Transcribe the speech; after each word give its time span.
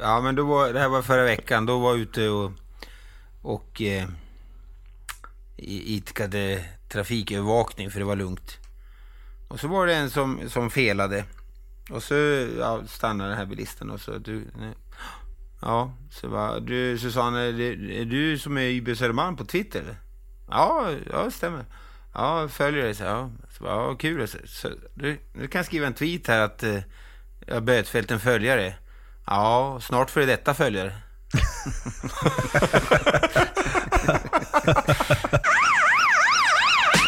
Ja, 0.00 0.20
men 0.20 0.34
då 0.34 0.44
var, 0.44 0.72
det 0.72 0.80
här 0.80 0.88
var 0.88 1.02
förra 1.02 1.24
veckan. 1.24 1.66
Då 1.66 1.78
var 1.78 1.90
jag 1.90 1.98
ute 2.00 2.28
och, 2.28 2.52
och 3.42 3.82
eh, 3.82 4.08
itkade 5.56 5.88
idkade 6.38 6.64
trafikövervakning 6.88 7.90
för 7.90 7.98
det 7.98 8.04
var 8.06 8.16
lugnt. 8.16 8.58
Och 9.48 9.60
så 9.60 9.68
var 9.68 9.86
det 9.86 9.94
en 9.94 10.10
som, 10.10 10.48
som 10.48 10.70
felade. 10.70 11.24
Och 11.90 12.02
så 12.02 12.14
ja, 12.58 12.80
stannade 12.86 13.30
den 13.30 13.38
här 13.38 13.46
bilisten 13.46 13.90
och 13.90 14.00
så 14.00 14.18
du... 14.18 14.44
Ja, 15.62 15.92
så 16.10 16.28
va, 16.28 16.60
du 16.60 16.98
Susanne, 16.98 17.40
är 17.40 17.52
det- 17.52 18.00
är 18.00 18.04
du 18.04 18.38
som 18.38 18.58
är 18.58 18.62
YB 18.62 18.96
Södermalm 18.96 19.36
på 19.36 19.44
Twitter? 19.44 19.96
Ja, 20.50 20.90
ja 21.12 21.22
det 21.24 21.30
stämmer. 21.30 21.64
Ja, 22.14 22.40
jag 22.40 22.50
följer 22.50 22.82
dig. 22.84 22.94
Så, 22.94 23.04
ja, 23.04 23.30
så, 23.56 23.64
bara, 23.64 23.74
ja, 23.74 23.94
kul. 23.94 24.28
Så, 24.28 24.38
så, 24.46 24.68
du, 24.94 25.18
du 25.34 25.48
kan 25.48 25.64
skriva 25.64 25.86
en 25.86 25.94
tweet 25.94 26.26
här 26.26 26.40
att 26.40 26.62
eh, 26.62 26.78
jag 27.46 27.54
har 27.54 27.60
bötfällt 27.60 28.10
en 28.10 28.20
följare. 28.20 28.74
Ja, 29.30 29.78
snart 29.80 30.10
för 30.10 30.26
detta 30.26 30.54
följare. 30.54 30.92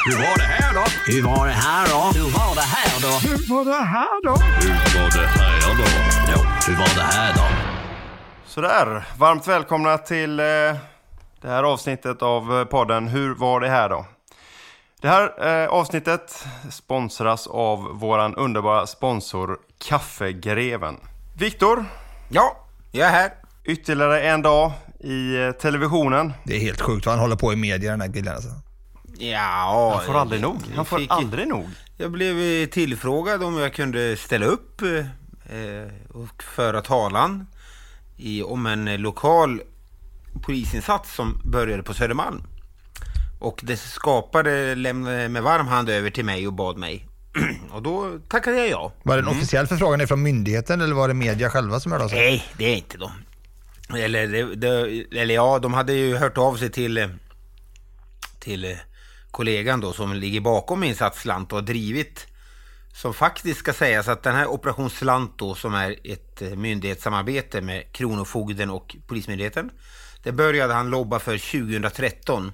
Hur 0.07 0.17
var 0.17 0.37
det 0.37 0.43
här 0.43 0.75
då? 0.75 0.85
Hur 1.07 1.23
var 1.23 1.47
det 1.47 1.53
här 1.53 1.87
då? 1.87 2.19
Hur 2.19 2.31
var 2.39 2.55
det 2.55 2.61
här 2.61 3.01
då? 3.03 3.09
Hur 3.29 3.55
var 3.55 3.65
det 3.65 3.85
här 3.85 4.23
då? 4.25 4.31
Hur 4.31 5.01
var 5.01 5.11
det 5.11 5.27
här 5.27 5.77
då? 5.77 5.85
Ja, 6.33 6.39
hur 6.67 6.77
var 6.77 6.95
det 6.97 7.03
här 7.03 7.35
då? 7.35 7.45
Sådär, 8.47 9.05
varmt 9.19 9.49
välkomna 9.49 9.99
till 9.99 10.41
eh, 10.41 10.45
det 11.41 11.49
här 11.49 11.63
avsnittet 11.63 12.23
av 12.23 12.59
eh, 12.59 12.65
podden 12.65 13.09
Hur 13.09 13.35
var 13.35 13.61
det 13.61 13.69
här 13.69 13.89
då? 13.89 14.07
Det 15.01 15.09
här 15.09 15.47
eh, 15.47 15.69
avsnittet 15.69 16.47
sponsras 16.71 17.47
av 17.47 17.99
våran 17.99 18.35
underbara 18.35 18.87
sponsor 18.87 19.59
Kaffegreven. 19.79 20.97
Viktor, 21.39 21.85
Ja, 22.35 22.67
jag 22.93 23.09
är 23.09 23.13
här. 23.13 23.31
ytterligare 23.65 24.21
en 24.23 24.43
dag 24.43 24.73
i 25.01 25.37
eh, 25.43 25.51
televisionen. 25.53 26.33
Det 26.45 26.57
är 26.57 26.61
helt 26.61 26.81
sjukt 26.81 27.07
vad 27.07 27.13
han 27.15 27.21
håller 27.23 27.37
på 27.37 27.53
i 27.53 27.57
media 27.57 27.91
den 27.91 28.01
här 28.01 28.13
killen 28.13 28.35
alltså. 28.35 28.51
Ja, 29.19 29.93
Han 29.97 30.07
får 30.07 30.21
aldrig 30.21 30.41
nog. 30.43 30.57
Han 30.77 30.85
får 30.85 30.99
fick- 30.99 31.11
aldrig 31.11 31.49
nog. 31.49 31.69
Jag 31.97 32.11
blev 32.13 32.39
eh, 32.39 32.69
tillfrågad 32.69 33.43
om 33.43 33.59
jag 33.59 33.75
kunde 33.75 34.17
ställa 34.17 34.47
upp 34.47 34.83
eh, 34.83 35.07
och 36.13 36.43
föra 36.43 36.81
talan 36.81 37.47
i, 38.17 38.43
om 38.43 38.67
en 38.67 38.97
lokal 39.03 39.61
polisinsats 40.43 41.15
som 41.15 41.41
började 41.45 41.83
på 41.83 41.95
Södermalm. 41.95 42.43
Och 43.41 43.61
det 43.63 43.77
skapade 43.77 44.75
lämnade 44.75 45.29
med 45.29 45.43
varm 45.43 45.67
hand 45.67 45.89
över 45.89 46.11
till 46.11 46.25
mig 46.25 46.47
och 46.47 46.53
bad 46.53 46.77
mig. 46.79 47.09
Och 47.71 47.83
då 47.83 48.19
tackade 48.29 48.57
jag 48.57 48.69
ja. 48.69 48.93
Var 49.03 49.17
det 49.17 49.23
en 49.23 49.29
officiell 49.29 49.67
förfrågan 49.67 50.09
från 50.09 50.23
myndigheten 50.23 50.81
eller 50.81 50.95
var 50.95 51.09
det 51.09 51.15
media 51.15 51.51
själva 51.51 51.81
som 51.81 51.93
hörde 51.93 52.05
av 52.05 52.09
sig? 52.09 52.19
Nej, 52.19 52.45
det 52.59 52.65
är 52.65 52.77
inte 52.77 52.99
de. 52.99 53.11
Eller, 53.99 54.29
det, 54.29 54.55
det, 54.55 55.21
eller 55.21 55.35
ja, 55.35 55.59
de 55.59 55.75
hade 55.75 55.93
ju 55.93 56.17
hört 56.17 56.39
av 56.39 56.57
sig 56.57 56.71
till, 56.71 57.09
till 58.41 58.77
kollegan 59.31 59.81
då 59.81 59.93
som 59.93 60.13
ligger 60.13 60.41
bakom 60.41 60.85
Insats 60.85 61.21
Slant 61.21 61.53
och 61.53 61.59
har 61.59 61.67
drivit 61.67 62.27
som 62.95 63.15
faktiskt 63.15 63.59
ska 63.59 63.73
sägas 63.73 64.09
att 64.09 64.23
den 64.23 64.35
här 64.35 64.47
Operation 64.47 64.91
Slant 64.91 65.39
då 65.39 65.55
som 65.55 65.75
är 65.75 65.97
ett 66.05 66.43
eh, 66.43 66.51
myndighetssamarbete 66.51 67.61
med 67.61 67.93
Kronofogden 67.93 68.71
och 68.71 68.97
Polismyndigheten. 69.07 69.71
Det 70.23 70.33
började 70.33 70.75
han 70.75 70.91
lobba 70.91 71.19
för 71.19 71.39
2013. 71.39 72.53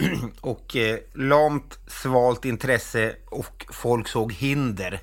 och 0.40 0.76
eh, 0.76 0.98
lamt, 1.14 1.78
svalt 1.86 2.44
intresse 2.44 3.16
och 3.26 3.66
folk 3.70 4.08
såg 4.08 4.32
hinder 4.32 5.00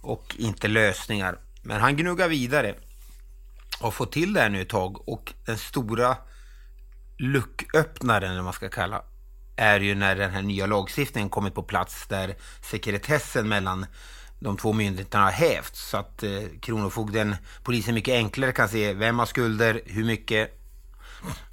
och 0.00 0.34
inte 0.38 0.68
lösningar. 0.68 1.38
Men 1.62 1.80
han 1.80 1.96
gnuggar 1.96 2.28
vidare 2.28 2.74
och 3.80 3.94
får 3.94 4.06
till 4.06 4.32
det 4.32 4.40
här 4.40 4.50
nu 4.50 4.62
ett 4.62 4.68
tag 4.68 5.08
och 5.08 5.32
den 5.46 5.58
stora 5.58 6.16
lucköppnaren, 7.18 8.22
eller 8.22 8.36
vad 8.36 8.44
man 8.44 8.52
ska 8.52 8.68
kalla, 8.68 9.02
är 9.56 9.80
ju 9.80 9.94
när 9.94 10.16
den 10.16 10.30
här 10.30 10.42
nya 10.42 10.66
lagstiftningen 10.66 11.30
kommit 11.30 11.54
på 11.54 11.62
plats 11.62 12.06
där 12.06 12.34
sekretessen 12.62 13.48
mellan 13.48 13.86
de 14.40 14.56
två 14.56 14.72
myndigheterna 14.72 15.24
har 15.24 15.30
hävts 15.30 15.88
så 15.88 15.96
att 15.96 16.22
eh, 16.22 16.42
Kronofogden, 16.60 17.36
polisen 17.62 17.94
mycket 17.94 18.14
enklare 18.14 18.52
kan 18.52 18.68
se 18.68 18.92
vem 18.92 19.18
har 19.18 19.26
skulder, 19.26 19.80
hur 19.86 20.04
mycket. 20.04 20.58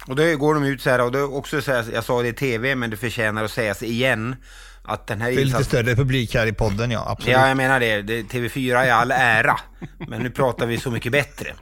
Och 0.06 0.16
då 0.16 0.36
går 0.36 0.54
de 0.54 0.64
ut 0.64 0.82
så 0.82 0.90
här 0.90 1.00
och 1.00 1.12
då 1.12 1.22
också 1.22 1.62
så 1.62 1.72
här, 1.72 1.86
jag 1.94 2.04
sa 2.04 2.22
det 2.22 2.28
i 2.28 2.32
tv 2.32 2.74
men 2.74 2.90
det 2.90 2.96
förtjänar 2.96 3.44
att 3.44 3.50
sägas 3.50 3.82
igen. 3.82 4.36
Att 4.84 5.06
den 5.06 5.20
här 5.20 5.28
Det 5.28 5.32
är 5.32 5.36
lite 5.36 5.46
insatsen... 5.46 5.64
större 5.66 5.96
publik 5.96 6.34
här 6.34 6.46
i 6.46 6.52
podden, 6.52 6.90
ja. 6.90 7.04
Absolut. 7.08 7.32
Ja, 7.36 7.48
jag 7.48 7.56
menar 7.56 7.80
det. 7.80 8.02
det. 8.02 8.22
TV4 8.22 8.84
är 8.84 8.92
all 8.92 9.10
ära. 9.10 9.60
Men 10.08 10.22
nu 10.22 10.30
pratar 10.30 10.66
vi 10.66 10.78
så 10.78 10.90
mycket 10.90 11.12
bättre. 11.12 11.54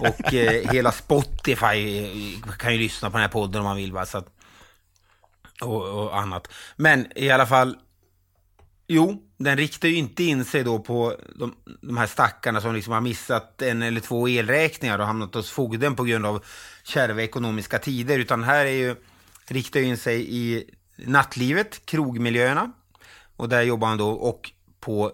Och 0.00 0.34
eh, 0.34 0.72
hela 0.72 0.92
Spotify 0.92 2.06
kan 2.58 2.72
ju 2.72 2.78
lyssna 2.78 3.10
på 3.10 3.16
den 3.16 3.22
här 3.22 3.28
podden 3.28 3.60
om 3.60 3.64
man 3.64 3.76
vill. 3.76 3.92
Va? 3.92 4.06
Så 4.06 4.18
att, 4.18 4.26
och, 5.62 5.82
och 6.04 6.18
annat. 6.18 6.48
Men 6.76 7.06
i 7.16 7.30
alla 7.30 7.46
fall. 7.46 7.76
Jo, 8.86 9.22
den 9.36 9.56
riktar 9.56 9.88
ju 9.88 9.96
inte 9.96 10.24
in 10.24 10.44
sig 10.44 10.64
då 10.64 10.78
på 10.78 11.16
de, 11.36 11.54
de 11.80 11.96
här 11.96 12.06
stackarna 12.06 12.60
som 12.60 12.74
liksom 12.74 12.92
har 12.92 13.00
missat 13.00 13.62
en 13.62 13.82
eller 13.82 14.00
två 14.00 14.28
elräkningar 14.28 14.98
och 14.98 15.06
hamnat 15.06 15.34
hos 15.34 15.50
fogden 15.50 15.96
på 15.96 16.04
grund 16.04 16.26
av 16.26 16.44
kärva 16.82 17.22
ekonomiska 17.22 17.78
tider. 17.78 18.18
Utan 18.18 18.42
här 18.42 18.66
är 18.66 18.70
ju, 18.70 18.96
riktar 19.46 19.80
ju 19.80 19.86
in 19.86 19.96
sig 19.96 20.26
i 20.28 20.70
nattlivet, 20.96 21.86
krogmiljöerna. 21.86 22.72
Och 23.36 23.48
där 23.48 23.62
jobbar 23.62 23.88
han 23.88 23.98
då 23.98 24.10
och 24.10 24.50
på 24.80 25.12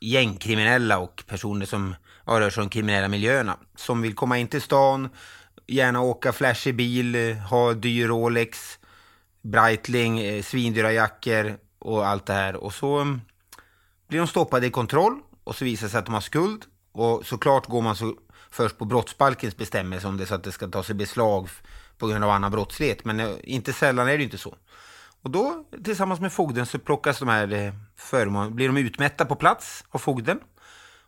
gängkriminella 0.00 0.98
och 0.98 1.24
personer 1.26 1.66
som 1.66 1.94
ja, 2.26 2.40
rör 2.40 2.50
sig 2.50 2.62
om 2.62 2.68
kriminella 2.68 3.08
miljöerna. 3.08 3.56
Som 3.76 4.02
vill 4.02 4.14
komma 4.14 4.38
in 4.38 4.48
till 4.48 4.62
stan, 4.62 5.08
gärna 5.66 6.00
åka 6.00 6.32
flashig 6.32 6.76
bil, 6.76 7.34
ha 7.34 7.72
dyr 7.72 8.08
Rolex, 8.08 8.78
Breitling, 9.42 10.20
eh, 10.20 10.42
svindyra 10.42 10.92
jackor 10.92 11.56
och 11.82 12.06
allt 12.06 12.26
det 12.26 12.32
här. 12.32 12.56
Och 12.56 12.74
så 12.74 12.98
mm, 12.98 13.20
blir 14.08 14.18
de 14.18 14.26
stoppade 14.26 14.66
i 14.66 14.70
kontroll 14.70 15.20
och 15.44 15.56
så 15.56 15.64
visar 15.64 15.86
det 15.86 15.90
sig 15.90 15.98
att 15.98 16.06
de 16.06 16.14
har 16.14 16.20
skuld. 16.20 16.64
Och 16.92 17.26
såklart 17.26 17.66
går 17.66 17.82
man 17.82 17.96
så 17.96 18.14
först 18.50 18.78
på 18.78 18.84
brottsbalkens 18.84 19.56
bestämmelse 19.56 20.08
om 20.08 20.16
det 20.16 20.26
så 20.26 20.34
att 20.34 20.44
det 20.44 20.52
ska 20.52 20.68
tas 20.68 20.90
i 20.90 20.94
beslag 20.94 21.48
på 21.98 22.06
grund 22.06 22.24
av 22.24 22.30
annan 22.30 22.50
brottslighet. 22.50 23.04
Men 23.04 23.20
eh, 23.20 23.30
inte 23.42 23.72
sällan 23.72 24.08
är 24.08 24.12
det 24.12 24.18
ju 24.18 24.24
inte 24.24 24.38
så. 24.38 24.54
Och 25.22 25.30
då 25.30 25.64
tillsammans 25.84 26.20
med 26.20 26.32
fogden 26.32 26.66
så 26.66 26.78
plockas 26.78 27.18
de 27.18 27.28
här 27.28 27.52
eh, 27.52 27.72
föremålen, 27.96 28.54
blir 28.54 28.66
de 28.66 28.76
utmätta 28.76 29.24
på 29.24 29.36
plats 29.36 29.84
av 29.90 29.98
fogden. 29.98 30.40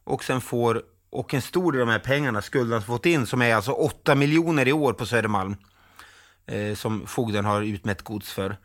Och 0.04 0.24
sen 0.24 0.40
får, 0.40 0.82
och 1.10 1.34
en 1.34 1.42
stor 1.42 1.72
del 1.72 1.80
av 1.80 1.86
de 1.86 1.92
här 1.92 1.98
pengarna 1.98 2.42
skulden 2.42 2.80
som 2.80 2.86
fått 2.86 3.06
in 3.06 3.26
som 3.26 3.42
är 3.42 3.54
alltså 3.54 3.72
8 3.72 4.14
miljoner 4.14 4.68
i 4.68 4.72
år 4.72 4.92
på 4.92 5.06
Södermalm. 5.06 5.56
Eh, 6.46 6.74
som 6.74 7.06
fogden 7.06 7.44
har 7.44 7.62
utmätt 7.62 8.02
gods 8.02 8.32
för. 8.32 8.56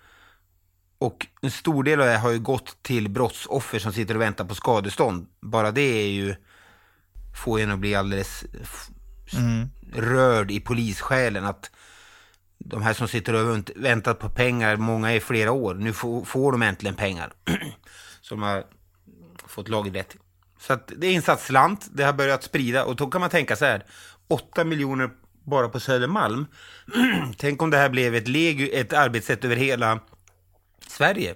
Och 1.00 1.28
en 1.42 1.52
stor 1.52 1.84
del 1.84 2.02
av 2.02 2.08
det 2.08 2.18
har 2.18 2.32
ju 2.32 2.40
gått 2.40 2.84
till 2.84 3.10
brottsoffer 3.10 3.80
som 3.80 3.94
sitter 3.94 4.16
och 4.16 4.22
väntar 4.22 4.46
på 4.46 4.56
skadestånd. 4.56 5.28
Bara 5.42 5.72
det 5.72 5.82
är 5.82 6.08
ju, 6.10 6.36
får 7.44 7.60
en 7.60 7.72
att 7.72 7.80
bli 7.80 7.96
alldeles 7.96 8.46
f- 8.62 8.88
rörd 9.94 10.52
i 10.52 10.60
polissjälen. 10.60 11.46
Att 11.46 11.72
de 12.58 12.82
här 12.82 12.94
som 12.94 13.08
sitter 13.08 13.34
och 13.34 13.56
vänt- 13.56 13.72
väntat 13.76 14.20
på 14.20 14.30
pengar, 14.30 14.76
många 14.76 15.14
i 15.16 15.20
flera 15.20 15.52
år, 15.52 15.74
nu 15.76 15.94
får, 15.94 16.26
får 16.26 16.52
de 16.52 16.62
äntligen 16.62 16.96
pengar. 16.96 17.34
som 18.22 18.42
har 18.42 18.64
fått 19.48 19.70
laglig 19.70 20.00
rätt 20.00 20.10
till. 20.10 20.20
Så 20.60 20.74
att 20.74 20.92
det 20.98 21.08
är 21.08 21.12
insatt 21.12 21.42
slant, 21.42 21.88
det 21.94 22.04
har 22.04 22.14
börjat 22.14 22.44
sprida 22.44 22.86
och 22.86 22.96
då 22.96 23.08
kan 23.08 23.22
man 23.22 23.30
tänka 23.30 23.56
så 23.56 23.66
här, 23.66 23.86
8 24.28 24.64
miljoner 24.64 25.10
bara 25.44 25.70
på 25.70 25.80
Södermalm. 25.80 26.46
Tänk 27.38 27.62
om 27.62 27.70
det 27.70 27.78
här 27.78 27.90
blev 27.90 28.16
ett, 28.16 28.28
leg, 28.28 28.70
ett 28.74 28.94
arbetssätt 28.94 29.46
över 29.46 29.56
hela 29.56 30.00
Sverige. 30.88 31.36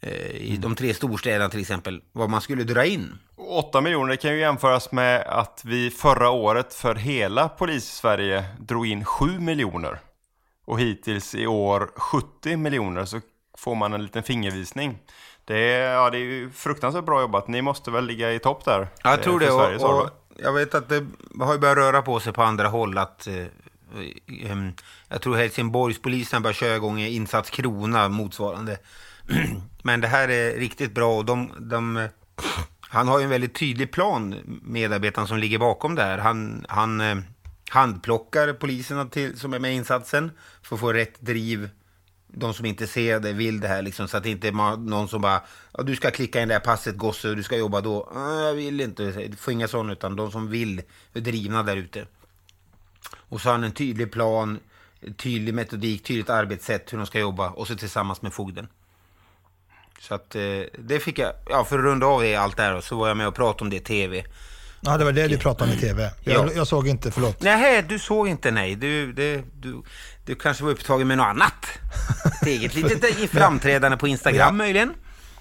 Eh, 0.00 0.36
I 0.36 0.56
de 0.56 0.74
tre 0.74 0.94
storstäderna 0.94 1.48
till 1.48 1.60
exempel, 1.60 2.02
vad 2.12 2.30
man 2.30 2.40
skulle 2.40 2.64
dra 2.64 2.84
in. 2.84 3.18
8 3.36 3.80
miljoner 3.80 4.16
kan 4.16 4.32
ju 4.32 4.38
jämföras 4.38 4.92
med 4.92 5.22
att 5.22 5.62
vi 5.64 5.90
förra 5.90 6.30
året 6.30 6.74
för 6.74 6.94
hela 6.94 7.48
polis-Sverige 7.48 8.44
drog 8.58 8.86
in 8.86 9.04
7 9.04 9.38
miljoner. 9.38 9.98
Och 10.64 10.80
hittills 10.80 11.34
i 11.34 11.46
år 11.46 11.90
70 11.96 12.56
miljoner 12.56 13.04
så 13.04 13.20
får 13.58 13.74
man 13.74 13.92
en 13.92 14.02
liten 14.02 14.22
fingervisning. 14.22 14.98
Det 15.44 15.58
är, 15.58 15.94
ja, 15.94 16.10
det 16.10 16.18
är 16.18 16.20
ju 16.20 16.50
fruktansvärt 16.50 17.04
bra 17.04 17.20
jobbat. 17.20 17.48
Ni 17.48 17.62
måste 17.62 17.90
väl 17.90 18.06
ligga 18.06 18.32
i 18.32 18.38
topp 18.38 18.64
där? 18.64 18.80
Ja, 18.80 19.10
jag 19.10 19.18
eh, 19.18 19.24
tror 19.24 19.40
för 19.40 19.72
det. 19.72 19.78
Och, 19.78 20.02
och 20.02 20.10
jag 20.36 20.52
vet 20.52 20.74
att 20.74 20.88
det 20.88 21.06
har 21.40 21.58
börjat 21.58 21.76
röra 21.76 22.02
på 22.02 22.20
sig 22.20 22.32
på 22.32 22.42
andra 22.42 22.68
håll. 22.68 22.98
Att, 22.98 23.26
eh, 23.26 23.46
ehm, 24.50 24.72
jag 25.08 25.22
tror 25.22 25.36
Helsingborgspolisen 25.36 26.42
börjar 26.42 26.54
köra 26.54 26.76
igång 26.76 27.00
insats 27.00 27.50
Krona 27.50 28.08
motsvarande. 28.08 28.78
Men 29.82 30.00
det 30.00 30.08
här 30.08 30.28
är 30.28 30.56
riktigt 30.56 30.94
bra 30.94 31.16
och 31.16 31.24
de, 31.24 31.50
de, 31.58 32.08
han 32.80 33.08
har 33.08 33.18
ju 33.18 33.24
en 33.24 33.30
väldigt 33.30 33.54
tydlig 33.54 33.92
plan, 33.92 34.34
medarbetaren 34.62 35.28
som 35.28 35.38
ligger 35.38 35.58
bakom 35.58 35.94
det 35.94 36.02
här. 36.02 36.18
Han, 36.18 36.66
han 36.68 37.00
eh, 37.00 37.16
handplockar 37.68 38.52
poliserna 38.52 39.04
till, 39.04 39.38
som 39.38 39.54
är 39.54 39.58
med 39.58 39.72
i 39.72 39.74
insatsen 39.74 40.30
för 40.62 40.76
att 40.76 40.80
få 40.80 40.92
rätt 40.92 41.20
driv 41.20 41.68
de 42.38 42.54
som 42.54 42.66
inte 42.66 42.86
ser 42.86 43.20
det 43.20 43.32
vill 43.32 43.60
det 43.60 43.68
här 43.68 43.82
liksom, 43.82 44.08
så 44.08 44.16
att 44.16 44.22
det 44.22 44.30
inte 44.30 44.48
är 44.48 44.76
någon 44.76 45.08
som 45.08 45.20
bara 45.20 45.42
ja, 45.72 45.82
du 45.82 45.96
ska 45.96 46.10
klicka 46.10 46.42
in 46.42 46.48
det 46.48 46.54
här 46.54 46.60
passet 46.60 46.96
gosse 46.96 47.28
och 47.30 47.36
du 47.36 47.42
ska 47.42 47.56
jobba 47.56 47.80
då. 47.80 48.12
Jag 48.14 48.54
vill 48.54 48.80
inte, 48.80 49.10
du 49.10 49.36
får 49.36 49.52
inga 49.52 49.68
sådana 49.68 49.92
utan 49.92 50.16
de 50.16 50.30
som 50.30 50.50
vill 50.50 50.82
är 51.12 51.20
drivna 51.20 51.62
där 51.62 51.76
ute. 51.76 52.06
Och 53.12 53.40
så 53.40 53.48
har 53.48 53.52
han 53.52 53.64
en 53.64 53.72
tydlig 53.72 54.12
plan, 54.12 54.58
tydlig 55.16 55.54
metodik, 55.54 56.04
tydligt 56.04 56.30
arbetssätt 56.30 56.92
hur 56.92 56.98
de 56.98 57.06
ska 57.06 57.18
jobba 57.18 57.48
och 57.50 57.66
så 57.66 57.76
tillsammans 57.76 58.22
med 58.22 58.32
fogden. 58.32 58.68
Så 60.00 60.14
att 60.14 60.34
eh, 60.34 60.42
det 60.78 61.00
fick 61.00 61.18
jag, 61.18 61.32
ja 61.50 61.64
för 61.64 61.78
att 61.78 61.84
runda 61.84 62.06
av 62.06 62.22
det 62.22 62.36
allt 62.36 62.56
det 62.56 62.62
här 62.62 62.80
så 62.80 62.96
var 62.96 63.08
jag 63.08 63.16
med 63.16 63.28
och 63.28 63.34
pratade 63.34 63.64
om 63.64 63.70
det 63.70 63.76
i 63.76 63.80
tv. 63.80 64.24
Ja, 64.80 64.96
det 64.96 65.04
var 65.04 65.12
det 65.12 65.28
du 65.28 65.38
pratade 65.38 65.70
om 65.72 65.78
i 65.78 65.80
tv. 65.80 66.10
Jag, 66.24 66.34
Ja. 66.48 66.52
jag 66.56 66.66
såg 66.66 66.88
inte, 66.88 67.10
förlåt. 67.10 67.42
Nej, 67.42 67.82
du 67.88 67.98
såg 67.98 68.28
inte 68.28 68.50
nej. 68.50 68.74
Du, 68.74 69.12
det, 69.12 69.42
du, 69.60 69.82
du 70.26 70.34
kanske 70.34 70.64
var 70.64 70.70
upptagen 70.70 71.08
med 71.08 71.16
något 71.16 71.24
annat. 71.26 71.66
Ett 72.42 72.46
eget 72.46 72.74
litet 72.74 73.30
framträdande 73.30 73.96
på 73.96 74.08
Instagram 74.08 74.38
Ja. 74.46 74.52
möjligen. 74.52 74.94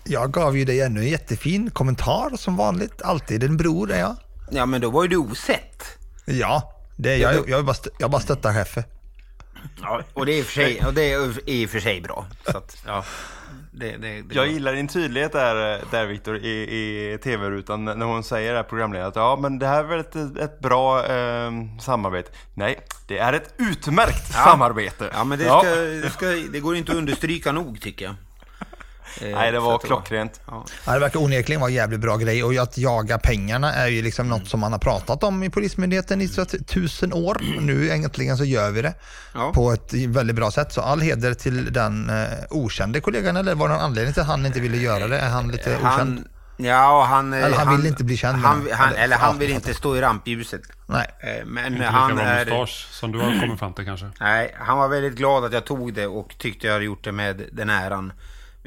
Jag 0.04 0.32
gav 0.32 0.58
ju 0.58 0.66
dig 0.66 0.82
ännu 0.82 1.00
en 1.00 1.08
jättefin 1.10 1.72
kommentar 1.72 2.38
som 2.38 2.56
vanligt. 2.58 3.02
Alltid 3.02 3.44
en 3.44 3.58
bror 3.58 3.92
är 3.92 4.00
jag. 4.00 4.16
Ja, 4.52 4.66
men 4.66 4.82
då 4.82 4.90
var 4.90 5.04
ju 5.04 5.10
du 5.10 5.18
osett. 5.18 5.84
Ja, 6.26 6.74
det 6.98 7.14
är 7.14 7.18
jag. 7.18 7.50
Jag, 7.50 7.66
bara, 7.66 7.74
stö- 7.76 7.96
jag 8.00 8.12
bara 8.12 8.22
stöttar 8.22 8.54
chefen. 8.54 8.84
Ja, 9.82 10.02
och 10.14 10.26
det 10.26 10.32
är 10.34 10.38
i 10.38 10.42
och 10.42 10.46
för 10.46 10.54
sig, 10.54 10.86
och 10.86 10.94
det 10.94 11.14
är 11.14 11.50
i 11.50 11.66
och 11.66 11.70
för 11.70 11.80
sig 11.80 12.02
bra. 12.02 12.26
Så 12.52 12.58
att, 12.58 12.78
ja, 12.86 13.04
det, 13.72 13.98
det, 13.98 14.22
det 14.22 14.36
Jag 14.36 14.48
gillar 14.48 14.74
din 14.74 14.88
tydlighet 14.88 15.32
där, 15.32 15.82
där 15.92 16.06
Viktor, 16.06 16.38
i, 16.38 16.50
i 16.50 17.18
tv-rutan 17.24 17.86
när 17.86 18.06
hon 18.06 18.24
säger 18.24 18.52
det 18.52 18.58
här 18.58 18.64
programledaren 18.64 19.10
att 19.10 19.16
ja 19.16 19.38
men 19.42 19.60
det 19.60 19.68
här 19.68 19.80
är 19.80 19.88
väl 19.88 20.00
ett, 20.00 20.16
ett 20.38 20.60
bra 20.60 21.06
eh, 21.06 21.52
samarbete. 21.82 22.32
Nej, 22.54 22.80
det 23.08 23.18
är 23.18 23.34
ett 23.34 23.54
utmärkt 23.58 24.34
samarbete. 24.34 25.10
Ja, 25.14 25.24
men 25.24 25.40
det, 25.40 25.46
Ja. 25.46 25.60
ska, 25.60 25.70
det, 25.76 26.10
ska, 26.10 26.26
det 26.26 26.60
går 26.60 26.76
inte 26.76 26.92
att 26.92 26.98
understryka 26.98 27.52
nog 27.52 27.82
tycker 27.82 28.06
jag. 28.06 28.16
Eh, 29.22 29.28
Nej, 29.36 29.52
det 29.52 29.60
var 29.60 29.78
klockrent. 29.80 30.42
Ja. 30.48 30.66
Ja, 30.86 30.94
det 30.94 31.00
verkar 31.00 31.20
onekligen 31.24 31.62
vara 31.62 31.70
en 31.70 31.76
jävligt 31.76 32.00
bra 32.00 32.18
grej 32.18 32.44
och 32.44 32.56
att 32.56 32.78
jaga 32.78 33.18
pengarna 33.18 33.74
är 33.74 33.88
ju 33.88 34.02
liksom 34.02 34.30
något 34.30 34.48
som 34.48 34.60
man 34.60 34.72
har 34.72 34.80
pratat 34.80 35.24
om 35.24 35.44
i 35.44 35.50
Polismyndigheten 35.50 36.22
i 36.22 36.28
tusen 36.68 37.14
år. 37.14 37.38
Nu 37.62 37.92
äntligen 37.92 38.38
så 38.38 38.44
gör 38.46 38.72
vi 38.72 38.82
det 38.82 38.94
Ja. 39.34 39.52
på 39.56 39.72
ett 39.72 39.94
väldigt 39.94 40.36
bra 40.36 40.52
sätt. 40.52 40.74
Så 40.74 40.82
all 40.82 41.02
heder 41.02 41.34
till 41.34 41.74
den 41.74 42.10
eh, 42.10 42.26
okände 42.50 43.02
kollegan 43.02 43.38
eller 43.38 43.56
var 43.56 43.68
det 43.68 43.74
någon 43.74 43.84
anledning 43.84 44.14
till 44.14 44.22
att 44.22 44.28
han 44.28 44.46
inte 44.46 44.60
ville 44.60 44.78
göra 44.78 45.08
det? 45.08 45.20
Är 45.20 45.30
han 45.30 45.48
lite 45.52 45.70
okänd? 45.76 45.84
Han, 45.88 46.28
ja, 46.58 47.06
han, 47.10 47.34
eh, 47.34 47.44
Eller 47.44 47.58
han 47.58 47.78
vill 47.78 47.86
inte 47.88 48.04
bli 48.04 48.18
känd, 48.18 48.38
Han, 48.38 48.68
han, 48.72 48.90
eller- 48.90 49.04
eller 49.04 49.18
han 49.18 49.40
vill 49.40 49.52
inte 49.52 49.74
stå 49.74 49.96
i 49.98 50.02
rampljuset. 50.02 50.62
Nej. 50.88 51.08
Eh, 51.20 51.46
Men 51.46 51.66
Inte 51.66 51.80
lika 51.80 51.92
han 51.92 52.16
bra 52.16 52.24
är... 52.26 52.46
mustasch 52.46 52.88
som 52.92 53.12
du 53.12 53.20
har 53.20 53.40
kommit 53.42 53.60
fram 53.60 53.74
till 53.74 53.86
kanske. 53.86 54.06
Nej, 54.20 54.56
han 54.60 54.78
var 54.78 54.88
väldigt 54.88 55.16
glad 55.16 55.46
att 55.46 55.54
jag 55.54 55.66
tog 55.66 55.94
det 55.94 56.08
och 56.08 56.36
tyckte 56.38 56.68
jag 56.68 56.74
hade 56.74 56.86
gjort 56.86 57.04
det 57.04 57.12
med 57.12 57.42
den 57.52 57.70
äran. 57.70 58.14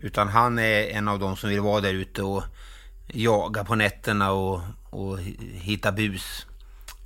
Utan 0.02 0.28
han 0.28 0.58
är 0.58 0.88
en 0.88 1.08
av 1.08 1.18
de 1.18 1.36
som 1.36 1.50
vill 1.50 1.60
vara 1.60 1.80
där 1.80 1.94
ute 1.94 2.22
och 2.22 2.42
jaga 3.06 3.64
på 3.64 3.74
nätterna 3.74 4.30
och, 4.32 4.60
och 4.90 5.18
hi- 5.18 5.58
hitta 5.58 5.92
bus. 5.92 6.46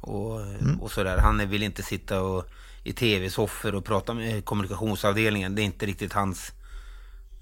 Och, 0.01 0.41
och 0.81 0.91
sådär. 0.93 1.19
Han 1.19 1.49
vill 1.49 1.63
inte 1.63 1.83
sitta 1.83 2.21
och, 2.21 2.45
i 2.85 2.93
tv-soffor 2.93 3.75
och 3.75 3.85
prata 3.85 4.15
med 4.15 4.45
kommunikationsavdelningen. 4.45 5.55
Det 5.55 5.63
är 5.63 5.65
inte 5.65 5.87
riktigt 5.87 6.13
hans 6.13 6.53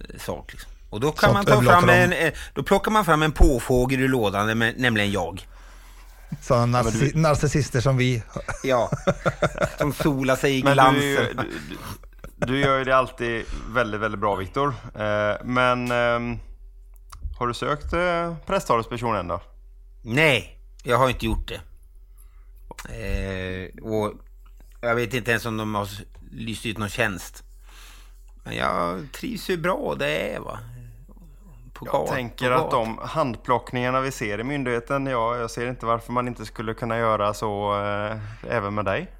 eh, 0.00 0.18
sak. 0.20 0.52
Liksom. 0.52 0.70
Och 0.90 1.00
då, 1.00 1.12
kan 1.12 1.32
man 1.32 1.44
ta 1.44 1.62
fram 1.62 1.88
en, 1.88 2.12
eh, 2.12 2.32
då 2.54 2.62
plockar 2.62 2.90
man 2.90 3.04
fram 3.04 3.22
en 3.22 3.32
påfågel 3.32 4.00
ur 4.00 4.08
lådan, 4.08 4.50
näm- 4.50 4.74
nämligen 4.76 5.12
jag. 5.12 5.46
Så 6.42 6.54
narci- 6.54 7.16
narcissister 7.16 7.80
som 7.80 7.96
vi. 7.96 8.22
Ja, 8.62 8.90
som 9.78 9.92
solar 9.92 10.36
sig 10.36 10.58
i 10.58 10.62
Men 10.64 10.72
glansen. 10.72 11.40
Du, 12.46 12.60
gör 12.60 12.78
ju 12.78 12.84
det 12.84 12.96
alltid 12.96 13.44
väldigt, 13.68 14.00
väldigt 14.00 14.20
bra 14.20 14.34
Viktor. 14.34 14.74
Eh, 14.94 15.34
men 15.44 15.90
ehm, 15.92 16.38
har 17.38 17.46
du 17.46 17.54
sökt 17.54 17.92
eh, 17.92 18.34
presstalesperson 18.46 19.16
än 19.16 19.28
då? 19.28 19.40
Nej, 20.02 20.58
jag 20.82 20.96
har 20.98 21.08
inte 21.08 21.26
gjort 21.26 21.48
det. 21.48 21.60
Eh, 22.88 23.84
och 23.84 24.12
jag 24.80 24.94
vet 24.94 25.14
inte 25.14 25.30
ens 25.30 25.46
om 25.46 25.56
de 25.56 25.74
har 25.74 25.88
lyst 26.30 26.66
ut 26.66 26.78
någon 26.78 26.88
tjänst. 26.88 27.44
Men 28.44 28.56
jag 28.56 29.06
trivs 29.12 29.50
ju 29.50 29.56
bra 29.56 29.94
jag 29.94 30.10
är 30.34 30.40
va. 30.40 30.58
På 31.72 31.86
Jag 31.86 31.92
gat- 31.92 32.08
tänker 32.08 32.50
att 32.50 32.70
de 32.70 32.98
handplockningarna 33.02 34.00
vi 34.00 34.12
ser 34.12 34.40
i 34.40 34.44
myndigheten, 34.44 35.06
ja, 35.06 35.36
jag 35.36 35.50
ser 35.50 35.66
inte 35.68 35.86
varför 35.86 36.12
man 36.12 36.28
inte 36.28 36.46
skulle 36.46 36.74
kunna 36.74 36.98
göra 36.98 37.34
så 37.34 37.82
eh, 37.84 38.16
även 38.48 38.74
med 38.74 38.84
dig. 38.84 39.10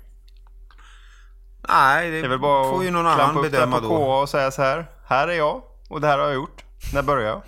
Nej, 1.69 2.11
det, 2.11 2.21
Det 2.21 2.27
är 2.27 2.29
väl 2.29 2.39
bara 2.39 2.71
får 2.71 2.85
ju 2.85 2.91
någon 2.91 3.07
annan 3.07 3.43
bedöma 3.43 3.81
på 3.81 3.89
då. 3.89 3.95
Och 3.95 4.29
säga 4.29 4.51
så 4.51 4.63
här. 4.63 4.87
Här 5.07 5.29
är 5.29 5.33
jag 5.33 5.63
och 5.89 6.01
det 6.01 6.07
här 6.07 6.19
har 6.19 6.25
jag 6.25 6.35
gjort. 6.35 6.65
När 6.95 7.03
börjar 7.03 7.29
jag? 7.29 7.43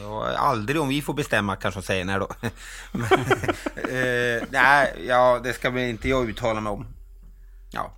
Ja, 0.00 0.36
aldrig 0.36 0.80
om 0.80 0.88
vi 0.88 1.02
får 1.02 1.14
bestämma 1.14 1.56
kanske 1.56 1.80
de 1.80 1.86
säger 1.86 2.04
nej 2.04 2.18
då. 2.18 2.28
Men, 2.92 3.20
eh, 3.76 4.42
nej, 4.50 5.04
ja, 5.08 5.40
det 5.42 5.52
ska 5.52 5.70
väl 5.70 5.82
inte 5.82 6.08
jag 6.08 6.30
uttala 6.30 6.60
mig 6.60 6.70
om. 6.72 6.86
Ja. 7.70 7.92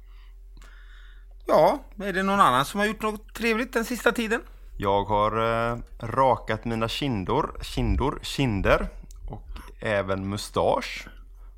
Ja, 1.46 1.78
är 2.04 2.12
det 2.12 2.22
någon 2.22 2.40
annan 2.40 2.64
som 2.64 2.80
har 2.80 2.86
gjort 2.86 3.02
något 3.02 3.34
trevligt 3.34 3.72
den 3.72 3.84
sista 3.84 4.12
tiden? 4.12 4.40
Jag 4.76 5.04
har 5.04 5.70
eh, 5.70 5.78
rakat 6.00 6.64
mina 6.64 6.88
kindor, 6.88 7.58
kindor, 7.62 8.18
kinder 8.22 8.88
och 9.30 9.48
även 9.80 10.28
mustasch. 10.28 11.08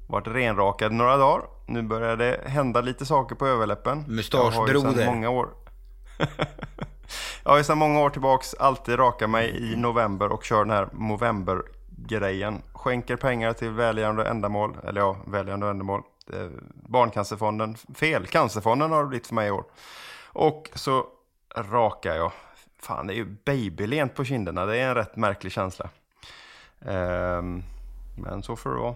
Varit 0.07 0.27
renrakad 0.27 0.93
några 0.93 1.17
dagar. 1.17 1.43
Nu 1.67 1.83
börjar 1.83 2.17
det 2.17 2.41
hända 2.47 2.81
lite 2.81 3.07
saker 3.07 3.35
på 3.35 3.47
överläppen. 3.47 4.05
Mustaschbroder. 4.09 4.75
Jag 4.75 4.81
har 4.81 4.89
ju 4.89 4.95
sedan 4.95 5.15
många 5.15 5.31
år. 5.31 5.49
jag 7.45 7.51
har 7.51 7.59
ju 7.59 7.65
sedan 7.65 7.79
många 7.79 8.01
år 8.01 8.11
tillbaks 8.11 8.55
alltid 8.55 8.99
rakat 8.99 9.31
mig 9.31 9.73
i 9.73 9.77
november 9.77 10.33
och 10.33 10.45
kör 10.45 10.65
den 10.65 10.71
här 10.71 10.89
Movember-grejen. 10.93 12.63
Skänker 12.73 13.17
pengar 13.17 13.53
till 13.53 13.71
välgörande 13.71 14.25
ändamål, 14.25 14.77
eller 14.85 15.01
ja, 15.01 15.17
välgörande 15.27 15.69
ändamål. 15.69 16.03
Eh, 16.33 16.49
Barncancerfonden, 16.75 17.77
fel, 17.95 18.27
Cancerfonden 18.27 18.91
har 18.91 19.03
det 19.03 19.09
blivit 19.09 19.27
för 19.27 19.35
mig 19.35 19.49
i 19.49 19.51
år. 19.51 19.65
Och 20.27 20.71
så 20.75 21.07
rakar 21.57 22.15
jag. 22.15 22.33
Fan, 22.79 23.07
det 23.07 23.15
är 23.15 23.17
ju 23.17 23.37
babylent 23.45 24.15
på 24.15 24.25
kinderna. 24.25 24.67
Det 24.67 24.79
är 24.79 24.89
en 24.89 24.95
rätt 24.95 25.17
märklig 25.17 25.53
känsla. 25.53 25.89
Ehm, 26.81 27.63
men 28.17 28.43
så 28.43 28.57
får 28.57 28.71
det 28.71 28.77
vara. 28.77 28.95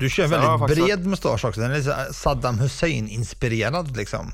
Du 0.00 0.10
kör 0.10 0.22
jag 0.22 0.30
väldigt 0.30 0.76
bred 0.76 1.06
mustasch 1.06 1.44
också. 1.44 1.60
Den 1.60 1.70
är 1.70 1.76
lite 1.76 2.12
Saddam 2.12 2.58
Hussein-inspirerad 2.58 3.96
liksom. 3.96 4.32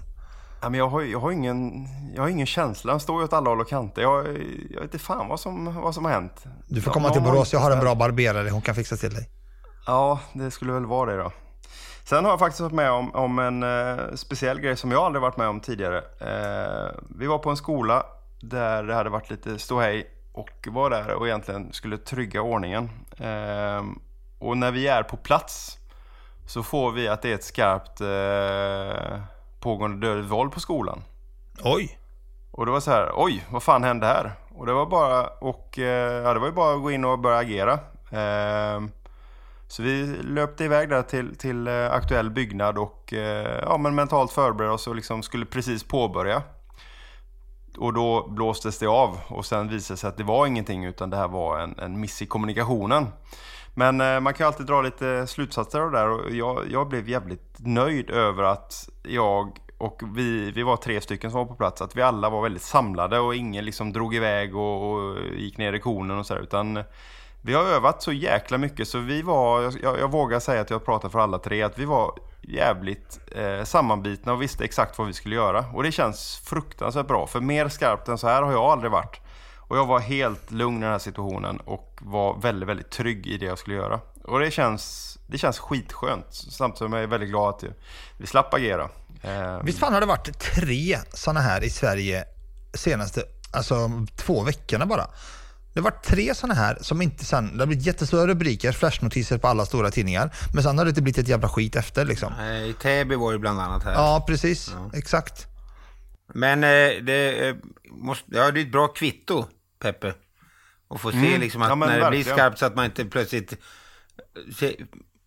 Ja, 0.63 0.69
men 0.69 0.79
jag, 0.79 0.89
har, 0.89 1.03
jag, 1.03 1.21
har 1.21 1.31
ingen, 1.31 1.89
jag 2.15 2.23
har 2.23 2.29
ingen 2.29 2.47
känsla. 2.47 2.93
Den 2.93 3.01
står 3.01 3.21
ju 3.21 3.25
åt 3.25 3.33
alla 3.33 3.51
håll 3.51 3.61
och 3.61 3.69
kanter. 3.69 4.03
Jag, 4.03 4.27
jag 4.71 4.81
vet 4.81 4.83
inte 4.83 4.99
fan 4.99 5.29
vad 5.29 5.41
som, 5.41 5.75
vad 5.75 5.95
som 5.95 6.05
har 6.05 6.13
hänt. 6.13 6.45
Du 6.69 6.81
får 6.81 6.91
Ja, 6.91 6.95
komma 6.95 7.11
till 7.11 7.23
någon 7.23 7.33
Borås, 7.33 7.53
jag 7.53 7.61
har 7.61 7.71
en 7.71 7.81
bra 7.81 7.95
barberare, 7.95 8.51
hon 8.51 8.63
kan 8.63 8.75
fixa 8.75 8.97
till 8.97 9.15
dig. 9.15 9.29
Ja, 9.87 10.21
det 10.33 10.51
skulle 10.51 10.73
väl 10.73 10.87
vara 10.87 11.11
det 11.11 11.23
då. 11.23 11.33
Sen 12.05 12.25
har 12.25 12.33
jag 12.33 12.39
faktiskt 12.39 12.61
varit 12.61 12.73
med 12.73 12.91
om, 12.91 13.15
om 13.15 13.39
en 13.39 13.63
eh, 13.63 14.15
speciell 14.15 14.61
grej 14.61 14.77
som 14.77 14.91
jag 14.91 15.03
aldrig 15.03 15.23
varit 15.23 15.37
med 15.37 15.49
om 15.49 15.61
tidigare. 15.61 15.99
Eh, 15.99 16.91
vi 17.19 17.27
var 17.27 17.39
på 17.39 17.51
en 17.51 17.57
skola 17.57 18.07
där 18.41 18.83
det 18.83 18.95
hade 18.95 19.11
varit 19.11 19.31
lite 19.31 19.59
ståhej 19.59 20.07
och 20.33 20.69
var 20.71 20.91
där 20.91 21.15
och 21.15 21.27
egentligen 21.27 21.73
skulle 21.73 21.99
trygga 21.99 22.43
ordningen. 22.43 22.91
Eh, 23.17 23.83
och 24.43 24.57
när 24.59 24.73
vi 24.73 24.89
är 24.89 25.03
på 25.03 25.17
plats 25.17 25.79
så 26.47 26.63
får 26.63 26.93
vi 26.93 27.09
att 27.09 27.23
det 27.23 27.31
är 27.31 27.35
ett 27.35 27.45
skarpt 27.45 28.01
eh, 28.01 29.23
pågående 29.61 30.07
dödligt 30.07 30.31
våld 30.31 30.53
på 30.53 30.61
skolan. 30.61 31.03
Oj! 31.65 31.99
Och 32.51 32.67
det 32.67 32.73
var 32.73 32.81
så 32.81 32.91
här, 32.91 33.11
oj, 33.15 33.45
vad 33.51 33.63
fan 33.63 33.85
hände 33.85 34.07
här? 34.07 34.33
Och 34.55 34.67
det 34.67 34.73
var 34.73 34.87
bara, 34.87 35.27
och, 35.27 35.79
eh, 35.79 36.23
ja, 36.23 36.35
det 36.35 36.41
var 36.41 36.47
ju 36.47 36.53
bara 36.53 36.75
att 36.75 36.83
gå 36.83 36.91
in 36.91 37.05
och 37.05 37.19
börja 37.19 37.39
agera. 37.39 37.73
Eh, 38.11 38.81
så 39.69 39.83
vi 39.83 40.07
löpte 40.23 40.65
iväg 40.65 40.89
där 40.89 41.03
till, 41.03 41.37
till 41.37 41.69
eh, 41.69 41.93
aktuell 41.93 42.31
byggnad 42.31 42.79
och 42.79 43.13
eh, 43.13 43.61
ja, 43.63 43.79
men 43.79 43.95
mentalt 43.95 44.33
förberedde 44.33 44.75
oss 44.75 44.87
och 44.87 44.97
liksom 44.97 45.23
skulle 45.23 45.47
precis 45.47 45.85
påbörja. 45.85 46.43
Och 47.79 47.93
då 47.93 48.29
blåstes 48.29 48.79
det 48.79 48.87
av 48.87 49.19
och 49.29 49.47
sen 49.47 49.69
visade 49.69 49.95
det 49.95 49.99
sig 49.99 50.09
att 50.09 50.17
det 50.17 50.25
var 50.25 50.47
ingenting 50.47 50.85
utan 50.85 51.11
det 51.11 51.17
här 51.17 51.29
var 51.29 51.59
en, 51.59 51.79
en 51.79 52.01
miss 52.01 52.23
i 52.23 52.27
kommunikationen. 52.27 53.07
Men 53.75 54.01
eh, 54.01 54.21
man 54.21 54.35
kan 54.35 54.45
ju 54.45 54.49
alltid 54.49 54.67
dra 54.67 54.83
lite 54.83 55.27
slutsatser 55.27 55.81
av 55.81 55.91
det 55.91 55.99
där 55.99 56.09
och 56.09 56.31
jag, 56.31 56.71
jag 56.71 56.89
blev 56.89 57.09
jävligt 57.09 57.57
nöjd 57.59 58.11
över 58.11 58.43
att 58.43 58.89
jag 59.03 59.59
och 59.79 60.03
vi, 60.15 60.51
vi 60.51 60.63
var 60.63 60.77
tre 60.77 61.01
stycken 61.01 61.31
som 61.31 61.39
var 61.39 61.47
på 61.47 61.55
plats, 61.55 61.83
att 61.83 61.97
vi 61.97 62.03
alla 62.03 62.31
var 62.31 62.43
väldigt 62.43 62.63
samlade 62.63 63.19
och 63.19 63.35
ingen 63.35 63.65
liksom 63.65 63.93
drog 63.93 64.15
iväg 64.15 64.57
och, 64.57 64.93
och 64.93 65.19
gick 65.37 65.59
ner 65.59 65.73
i 65.73 65.79
konen 65.79 66.19
och 66.19 66.27
sådär 66.27 66.41
utan 66.41 66.85
vi 67.45 67.55
har 67.55 67.65
övat 67.65 68.03
så 68.03 68.13
jäkla 68.13 68.59
mycket 68.59 68.89
så 68.89 68.99
vi 68.99 69.23
var, 69.23 69.63
jag, 69.83 69.99
jag 69.99 70.11
vågar 70.11 70.41
säga 70.41 70.61
att 70.61 70.71
jag 70.71 70.85
pratar 70.85 71.09
för 71.09 71.19
alla 71.19 71.39
tre, 71.39 71.63
att 71.63 71.79
vi 71.79 71.85
var 71.85 72.13
jävligt 72.41 73.21
eh, 73.37 73.65
sammanbitna 73.65 74.33
och 74.33 74.43
visste 74.43 74.65
exakt 74.65 74.99
vad 74.99 75.07
vi 75.07 75.13
skulle 75.13 75.35
göra. 75.35 75.65
Och 75.75 75.83
det 75.83 75.93
känns 75.93 76.43
fruktansvärt 76.45 77.07
bra, 77.07 77.27
för 77.27 77.41
mer 77.41 77.69
skarpt 77.69 78.09
än 78.09 78.19
så 78.19 78.29
här 78.29 78.43
har 78.43 78.53
jag 78.53 78.63
aldrig 78.63 78.93
varit. 78.93 79.22
Och 79.73 79.79
jag 79.79 79.87
var 79.87 80.01
helt 80.01 80.51
lugn 80.51 80.77
i 80.77 80.81
den 80.81 80.93
här 80.93 80.99
situationen 80.99 81.61
och 81.61 81.99
var 82.03 82.41
väldigt, 82.41 82.69
väldigt 82.69 82.91
trygg 82.91 83.27
i 83.27 83.39
det 83.39 83.47
jag 83.47 83.59
skulle 83.59 83.77
göra. 83.77 84.01
Och 84.25 84.41
det 84.41 84.51
känns, 84.51 85.19
det 85.27 85.39
känns 85.39 85.59
skitskönt, 85.59 86.27
samtidigt 86.31 86.79
som 86.79 86.93
jag 86.93 87.03
är 87.03 87.07
väldigt 87.07 87.29
glad 87.29 87.55
att 87.55 87.65
vi 88.19 88.27
slapp 88.27 88.55
agera. 88.55 88.89
Eh, 89.23 89.63
Visst 89.65 89.79
fan 89.79 89.93
har 89.93 90.01
det 90.01 90.07
varit 90.07 90.39
tre 90.39 90.99
sådana 91.15 91.41
här 91.41 91.65
i 91.65 91.71
Sverige 91.71 92.25
senaste 92.75 93.23
alltså, 93.53 93.91
två 94.17 94.43
veckorna 94.43 94.87
bara? 94.87 95.07
Det 95.73 95.81
har 95.81 95.85
varit 95.85 96.05
tre 96.05 96.35
sådana 96.35 96.55
här 96.55 96.79
som 96.81 97.03
inte 97.03 97.25
sen, 97.25 97.57
det 97.57 97.63
har 97.63 97.67
blivit 97.67 97.87
jättestora 97.87 98.27
rubriker, 98.27 98.73
flashnotiser 98.73 99.39
på 99.39 99.49
alla 99.49 99.67
stora 99.67 99.91
tidningar. 99.91 100.35
Men 100.55 100.63
sen 100.63 100.79
har 100.79 100.85
det 100.85 100.89
inte 100.89 101.03
blivit 101.03 101.19
ett 101.19 101.29
jävla 101.29 101.49
skit 101.49 101.77
efter 101.77 102.05
liksom. 102.05 102.33
Nej, 102.39 102.71
I 102.71 102.73
Täby 102.73 103.15
var 103.15 103.33
det 103.33 103.39
bland 103.39 103.61
annat 103.61 103.85
här. 103.85 103.93
Ja, 103.93 104.25
precis. 104.29 104.75
Exakt. 104.93 105.47
Men 106.35 106.65
eh, 106.65 107.03
det, 107.03 107.49
eh, 107.49 107.55
måste, 107.91 108.25
ja, 108.29 108.51
det 108.51 108.61
är 108.61 108.65
ett 108.65 108.73
bra 108.73 108.89
kvitto, 108.89 109.47
Peppe. 109.83 110.15
Och 110.89 111.01
få 111.01 111.11
se 111.11 111.17
Mm. 111.19 111.41
liksom 111.41 111.63
att 111.63 111.69
Ja, 111.69 111.75
men 111.75 111.89
när 111.89 112.01
det 112.01 112.11
blir 112.11 112.19
verkligen. 112.19 112.37
skarpt 112.39 112.59
så 112.59 112.67
att 112.67 112.77
man 112.77 112.85
inte 112.85 113.05
plötsligt 113.05 113.53
eh, 113.53 113.59
se, 114.55 114.77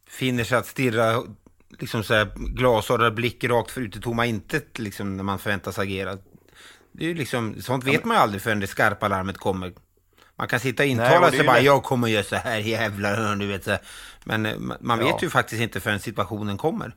finner 0.10 0.44
sig 0.44 0.58
att 0.58 0.66
stirra 0.68 1.24
liksom 1.80 2.04
så 2.04 2.14
här, 2.14 2.32
glasögon 2.36 3.16
blick 3.16 3.44
rakt 3.44 3.72
för 3.72 3.82
ut 3.82 3.96
i 3.96 4.02
tomma 4.02 4.26
intet 4.26 4.80
liksom 4.80 5.18
när 5.18 5.24
man 5.24 5.40
förväntas 5.40 5.80
agera. 5.80 6.18
Det 6.92 7.04
är 7.04 7.08
ju 7.08 7.14
liksom, 7.14 7.62
sånt 7.62 7.84
vet 7.84 8.06
man 8.06 8.18
ju 8.18 8.22
aldrig 8.22 8.42
förrän 8.42 8.60
det 8.60 8.68
skarpa 8.68 9.08
larmet 9.08 9.38
kommer. 9.38 9.74
Man 10.36 10.48
kan 10.48 10.60
sitta 10.60 10.84
och 10.84 10.88
Nej, 10.88 10.92
intala 10.92 11.28
är 11.28 11.32
sig 11.32 11.46
bara, 11.46 11.58
lätt- 11.58 11.64
jag 11.66 11.84
kommer 11.84 12.08
göra 12.08 12.24
så 12.24 12.36
här 12.36 12.58
jävlar, 12.58 13.36
du 13.40 13.48
vet 13.48 13.64
så 13.64 13.72
här. 13.72 13.80
Men 14.24 14.46
eh, 14.46 14.58
man- 14.60 14.78
man 14.82 15.00
vet 15.00 15.08
Ja. 15.08 15.18
ju 15.22 15.30
faktiskt 15.30 15.62
inte 15.62 15.80
förrän 15.80 16.00
situationen 16.00 16.58
kommer. 16.58 16.96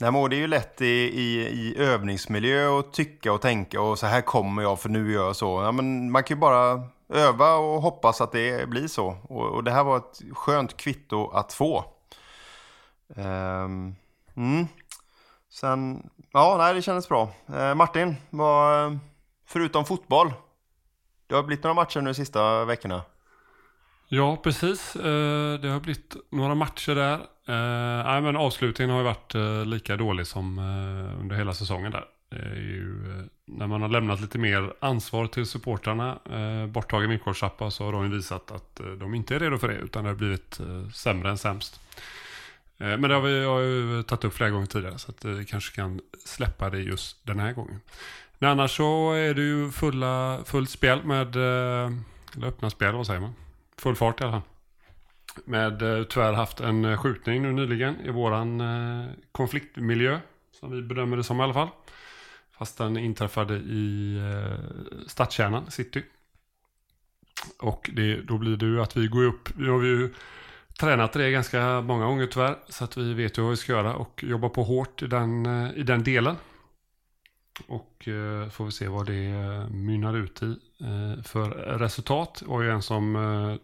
Nej, 0.00 0.12
men 0.12 0.30
det 0.30 0.36
är 0.36 0.40
ju 0.40 0.46
lätt 0.46 0.80
i, 0.80 0.86
i, 0.86 1.48
i 1.48 1.78
övningsmiljö 1.78 2.78
att 2.78 2.92
tycka 2.92 3.32
och 3.32 3.40
tänka 3.40 3.80
och 3.80 3.98
så 3.98 4.06
här 4.06 4.20
kommer 4.20 4.62
jag 4.62 4.80
för 4.80 4.88
nu 4.88 5.12
gör 5.12 5.26
jag 5.26 5.36
så. 5.36 5.62
Ja, 5.62 5.72
men 5.72 6.10
man 6.10 6.24
kan 6.24 6.36
ju 6.36 6.40
bara 6.40 6.82
öva 7.08 7.54
och 7.54 7.82
hoppas 7.82 8.20
att 8.20 8.32
det 8.32 8.68
blir 8.68 8.88
så. 8.88 9.16
Och, 9.28 9.46
och 9.46 9.64
det 9.64 9.70
här 9.70 9.84
var 9.84 9.96
ett 9.96 10.22
skönt 10.32 10.76
kvitto 10.76 11.30
att 11.30 11.52
få. 11.52 11.84
Ehm, 13.16 13.94
mm. 14.36 14.66
Sen, 15.50 16.10
ja, 16.32 16.56
nej, 16.58 16.74
det 16.74 16.82
kändes 16.82 17.08
bra. 17.08 17.30
Eh, 17.54 17.74
Martin, 17.74 18.16
vad, 18.30 18.98
förutom 19.46 19.84
fotboll, 19.84 20.32
det 21.26 21.34
har 21.34 21.42
blivit 21.42 21.64
några 21.64 21.74
matcher 21.74 22.00
nu 22.00 22.10
de 22.10 22.14
sista 22.14 22.64
veckorna. 22.64 23.02
Ja, 24.08 24.36
precis. 24.36 24.96
Eh, 24.96 25.60
det 25.60 25.68
har 25.68 25.80
blivit 25.80 26.16
några 26.30 26.54
matcher 26.54 26.94
där. 26.94 27.26
Uh, 27.48 28.04
Nej, 28.04 28.20
men 28.20 28.36
avslutningen 28.36 28.90
har 28.90 28.98
ju 28.98 29.04
varit 29.04 29.34
uh, 29.34 29.64
lika 29.64 29.96
dålig 29.96 30.26
som 30.26 30.58
uh, 30.58 31.20
under 31.20 31.36
hela 31.36 31.54
säsongen 31.54 31.92
där. 31.92 32.04
Det 32.30 32.36
är 32.36 32.54
ju, 32.54 33.02
när 33.44 33.66
man 33.66 33.82
har 33.82 33.88
lämnat 33.88 34.20
lite 34.20 34.38
mer 34.38 34.72
ansvar 34.80 35.26
till 35.26 35.46
supportrarna, 35.46 36.18
uh, 36.32 36.66
borttagen 36.66 37.10
villkorstrappa, 37.10 37.70
så 37.70 37.84
har 37.84 37.92
de 37.92 38.04
ju 38.04 38.10
visat 38.16 38.50
att 38.50 38.80
de 38.98 39.14
inte 39.14 39.34
är 39.34 39.38
redo 39.38 39.58
för 39.58 39.68
det, 39.68 39.74
utan 39.74 40.04
det 40.04 40.10
har 40.10 40.16
blivit 40.16 40.60
sämre 40.94 41.30
än 41.30 41.38
sämst. 41.38 41.80
Men 42.76 43.02
det 43.02 43.14
har 43.14 43.20
vi 43.20 43.44
har 43.44 43.60
ju 43.60 44.02
tagit 44.02 44.24
upp 44.24 44.34
flera 44.34 44.50
gånger 44.50 44.66
tidigare, 44.66 44.98
så 44.98 45.10
att 45.10 45.24
vi 45.24 45.44
kanske 45.44 45.76
kan 45.76 46.00
släppa 46.26 46.70
det 46.70 46.78
just 46.78 47.26
den 47.26 47.38
här 47.38 47.52
gången. 47.52 47.80
Men 48.38 48.50
annars 48.50 48.76
så 48.76 49.12
är 49.12 49.34
det 49.34 49.42
ju 49.42 49.70
fulla, 49.70 50.38
fullt 50.44 50.70
spel 50.70 51.04
med, 51.04 51.36
eller 51.36 52.46
öppna 52.46 52.70
spel, 52.70 52.94
vad 52.94 53.06
säger 53.06 53.20
man? 53.20 53.34
Full 53.76 53.96
fart 53.96 54.20
i 54.20 54.24
alla 54.24 54.32
fall. 54.32 54.42
Med 55.44 55.82
eh, 55.82 56.04
tyvärr 56.04 56.32
haft 56.32 56.60
en 56.60 56.84
eh, 56.84 56.98
skjutning 56.98 57.42
nu 57.42 57.52
nyligen 57.52 58.00
i 58.00 58.10
våran 58.10 58.60
eh, 58.60 59.06
konfliktmiljö. 59.32 60.20
Som 60.52 60.72
vi 60.72 60.82
bedömer 60.82 61.16
det 61.16 61.24
som 61.24 61.40
i 61.40 61.42
alla 61.42 61.54
fall. 61.54 61.68
Fast 62.58 62.78
den 62.78 62.96
inträffade 62.96 63.54
i 63.54 64.18
stadskärnan, 65.06 65.70
city. 65.70 66.02
Och 67.58 67.90
det, 67.92 68.20
då 68.20 68.38
blir 68.38 68.56
det 68.56 68.66
ju 68.66 68.80
att 68.80 68.96
vi 68.96 69.06
går 69.06 69.24
upp. 69.24 69.48
Nu 69.56 69.70
har 69.70 69.78
vi 69.78 69.88
ju 69.88 70.14
tränat 70.80 71.12
det 71.12 71.30
ganska 71.30 71.80
många 71.80 72.06
gånger 72.06 72.26
tyvärr. 72.26 72.56
Så 72.68 72.84
att 72.84 72.96
vi 72.96 73.14
vet 73.14 73.38
ju 73.38 73.42
vad 73.42 73.50
vi 73.50 73.56
ska 73.56 73.72
göra 73.72 73.94
och 73.94 74.24
jobba 74.26 74.48
på 74.48 74.62
hårt 74.62 75.02
i 75.02 75.06
den, 75.06 75.46
i 75.76 75.82
den 75.82 76.04
delen. 76.04 76.36
Och 77.66 78.08
eh, 78.08 78.48
får 78.48 78.64
vi 78.64 78.72
se 78.72 78.88
vad 78.88 79.06
det 79.06 79.32
mynnar 79.70 80.16
ut 80.16 80.42
i 80.42 80.46
eh, 80.80 81.22
för 81.22 81.50
resultat. 81.78 82.38
Det 82.40 82.50
var 82.50 82.62
ju 82.62 82.70
en 82.70 82.82
som 82.82 83.16
eh, 83.16 83.56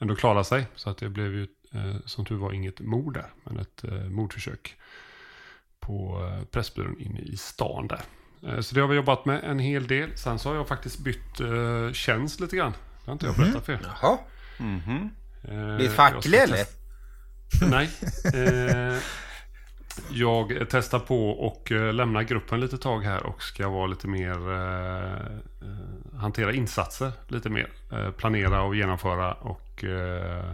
ändå 0.00 0.14
klarade 0.16 0.44
sig. 0.44 0.66
Så 0.74 0.90
att 0.90 0.98
det 0.98 1.08
blev 1.08 1.26
ju 1.34 1.42
eh, 1.74 1.96
som 2.04 2.24
tur 2.24 2.36
var 2.36 2.52
inget 2.52 2.80
mord 2.80 3.14
där. 3.14 3.26
Men 3.44 3.58
ett 3.58 3.84
eh, 3.84 3.92
mordförsök 3.92 4.74
på 5.80 6.24
eh, 6.38 6.44
Pressbyrån 6.44 7.00
inne 7.00 7.20
i 7.20 7.36
stan 7.36 7.88
där. 7.88 8.00
Så 8.62 8.74
det 8.74 8.80
har 8.80 8.88
vi 8.88 8.96
jobbat 8.96 9.24
med 9.24 9.44
en 9.44 9.58
hel 9.58 9.86
del. 9.86 10.16
Sen 10.18 10.38
så 10.38 10.48
har 10.48 10.56
jag 10.56 10.68
faktiskt 10.68 10.98
bytt 10.98 11.40
tjänst 11.96 12.40
lite 12.40 12.56
grann. 12.56 12.72
Det 12.72 13.06
har 13.06 13.12
inte 13.12 13.26
jag 13.26 13.36
berättat 13.36 13.66
för 13.66 13.72
er. 13.72 13.80
Jaha, 14.02 14.18
Mhm. 14.58 15.10
Eh, 15.42 15.76
blir 15.76 15.88
facklig 15.88 16.38
eller? 16.38 16.64
Nej. 17.70 17.90
Eh, 18.34 18.98
Jag 20.10 20.66
testar 20.70 20.98
på 20.98 21.30
och 21.30 21.72
eh, 21.72 21.92
lämna 21.92 22.22
gruppen 22.24 22.60
lite 22.60 22.78
tag 22.78 23.00
här 23.00 23.26
och 23.26 23.42
ska 23.42 23.68
vara 23.68 23.86
lite 23.86 24.08
mer 24.08 24.52
eh, 24.52 26.18
hantera 26.18 26.52
insatser 26.52 27.12
lite 27.28 27.48
mer. 27.50 27.70
Eh, 27.92 28.10
planera 28.10 28.62
och 28.62 28.76
genomföra 28.76 29.34
och 29.34 29.60
eh, 29.84 30.50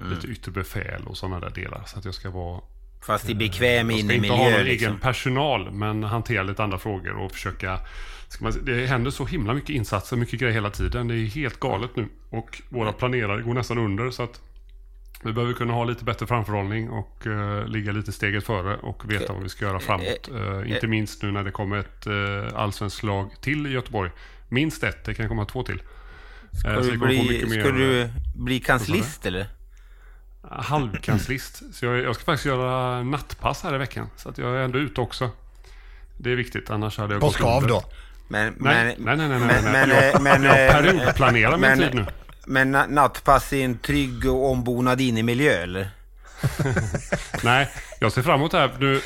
lite 0.00 0.26
yttre 0.26 0.52
befäl 0.52 1.02
och 1.06 1.16
sådana 1.16 1.40
där 1.40 1.50
delar. 1.50 1.82
Så 1.86 1.98
att 1.98 2.04
jag 2.04 2.14
ska 2.14 2.30
vara 2.30 2.60
Fast 3.06 3.30
i 3.30 3.34
bekväm 3.34 3.90
jag 3.90 4.04
ska 4.04 4.12
inte 4.12 4.28
ha 4.28 4.36
någon 4.36 4.64
liksom. 4.64 4.88
egen 4.88 5.00
personal, 5.00 5.70
men 5.72 6.04
hantera 6.04 6.42
lite 6.42 6.62
andra 6.62 6.78
frågor 6.78 7.16
och 7.16 7.32
försöka... 7.32 7.80
Man, 8.40 8.52
det 8.62 8.86
händer 8.86 9.10
så 9.10 9.26
himla 9.26 9.54
mycket 9.54 9.70
insatser, 9.70 10.16
mycket 10.16 10.40
grejer 10.40 10.54
hela 10.54 10.70
tiden. 10.70 11.08
Det 11.08 11.14
är 11.14 11.26
helt 11.26 11.60
galet 11.60 11.96
nu. 11.96 12.08
Och 12.30 12.62
våra 12.68 12.92
planerare 12.92 13.42
går 13.42 13.54
nästan 13.54 13.78
under, 13.78 14.10
så 14.10 14.22
att 14.22 14.40
vi 15.24 15.32
behöver 15.32 15.52
kunna 15.54 15.72
ha 15.72 15.84
lite 15.84 16.04
bättre 16.04 16.26
framförhållning 16.26 16.90
och 16.90 17.26
eh, 17.26 17.66
ligga 17.66 17.92
lite 17.92 18.12
steget 18.12 18.44
före 18.44 18.76
och 18.76 19.10
veta 19.10 19.32
vad 19.32 19.42
vi 19.42 19.48
ska 19.48 19.64
göra 19.64 19.80
framåt. 19.80 20.30
Eh, 20.34 20.72
inte 20.72 20.86
minst 20.86 21.22
nu 21.22 21.30
när 21.30 21.44
det 21.44 21.50
kommer 21.50 21.76
ett 21.76 22.06
uh, 22.06 22.48
allsvenskt 22.54 23.02
lag 23.02 23.30
till 23.40 23.66
i 23.66 23.70
Göteborg. 23.70 24.10
Minst 24.48 24.84
ett, 24.84 25.04
det 25.04 25.14
kan 25.14 25.28
komma 25.28 25.44
två 25.44 25.62
till. 25.62 25.82
Eh, 26.54 26.60
Ska 26.60 26.70
du 26.92 26.98
få 26.98 27.04
bli, 27.06 27.38
ska 27.38 27.48
mer, 27.48 27.72
du 27.72 28.00
eh, 28.02 28.08
bli 28.34 28.60
kanslist 28.60 29.26
eller? 29.26 29.46
halvkanslist. 30.50 31.62
Så 31.74 31.84
jag, 31.86 31.98
jag 31.98 32.14
ska 32.14 32.24
faktiskt 32.24 32.46
göra 32.46 33.02
nattpass 33.02 33.62
här 33.62 33.74
i 33.74 33.78
veckan. 33.78 34.10
Så 34.16 34.28
att 34.28 34.38
jag 34.38 34.50
är 34.56 34.60
ändå 34.60 34.78
ute 34.78 35.00
också. 35.00 35.30
Det 36.18 36.32
är 36.32 36.36
viktigt, 36.36 36.70
annars 36.70 36.98
hade 36.98 37.14
jag 37.14 37.20
På 37.20 37.26
gått 37.26 37.34
skav 37.36 37.62
under. 37.62 37.68
då? 37.68 37.84
Men, 38.28 38.54
Nej, 38.58 38.96
nej, 38.98 39.16
nej, 39.16 39.28
nej, 39.28 39.28
nej, 39.28 39.38
men, 39.38 39.64
nej. 39.64 39.72
men, 39.72 39.90
Jag- 39.90 40.14
eh, 40.14 40.20
men, 40.20 40.42
jag 40.42 40.66
eh, 40.66 40.72
periodplanerar 40.72 41.50
min 41.50 41.60
men- 41.60 41.78
tid 41.78 41.94
nu. 41.94 42.06
Men 42.46 42.76
na- 42.76 42.90
nattpass 42.90 43.52
i 43.52 43.62
en 43.62 43.78
trygg 43.78 44.26
och 44.30 44.50
ombonad 44.50 45.00
innemiljö 45.00 45.52
eller? 45.52 45.88
Nej, 47.44 47.68
jag 48.00 48.12
ser 48.12 48.22
fram 48.22 48.34
emot 48.34 48.50
det 48.50 48.58
här. 48.58 48.70
Nu, 48.78 49.00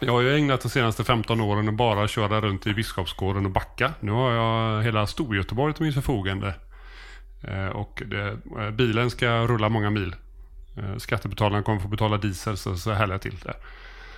jag 0.00 0.12
har 0.12 0.20
ju 0.20 0.36
ägnat 0.36 0.60
de 0.60 0.68
senaste 0.68 1.04
15 1.04 1.40
åren 1.40 1.68
att 1.68 1.74
bara 1.74 2.08
köra 2.08 2.40
runt 2.40 2.66
i 2.66 2.74
Biskopsgården 2.74 3.44
och 3.46 3.50
backa. 3.52 3.92
Nu 4.00 4.12
har 4.12 4.32
jag 4.32 4.82
hela 4.82 5.06
Storgöteborg 5.06 5.74
till 5.74 5.84
mitt 5.86 5.94
förfogande. 5.94 6.54
Eh, 7.46 7.68
Och 7.68 8.02
det, 8.06 8.38
eh, 8.58 8.70
bilen 8.70 9.10
ska 9.10 9.46
rulla 9.46 9.68
många 9.68 9.90
mil. 9.90 10.16
Eh, 10.76 10.96
Skattebetalarna 10.96 11.62
kommer 11.62 11.80
få 11.80 11.88
betala 11.88 12.16
diesel 12.16 12.56
så, 12.56 12.76
så 12.76 12.90
jag 12.90 13.20
till 13.20 13.38
det. 13.38 13.54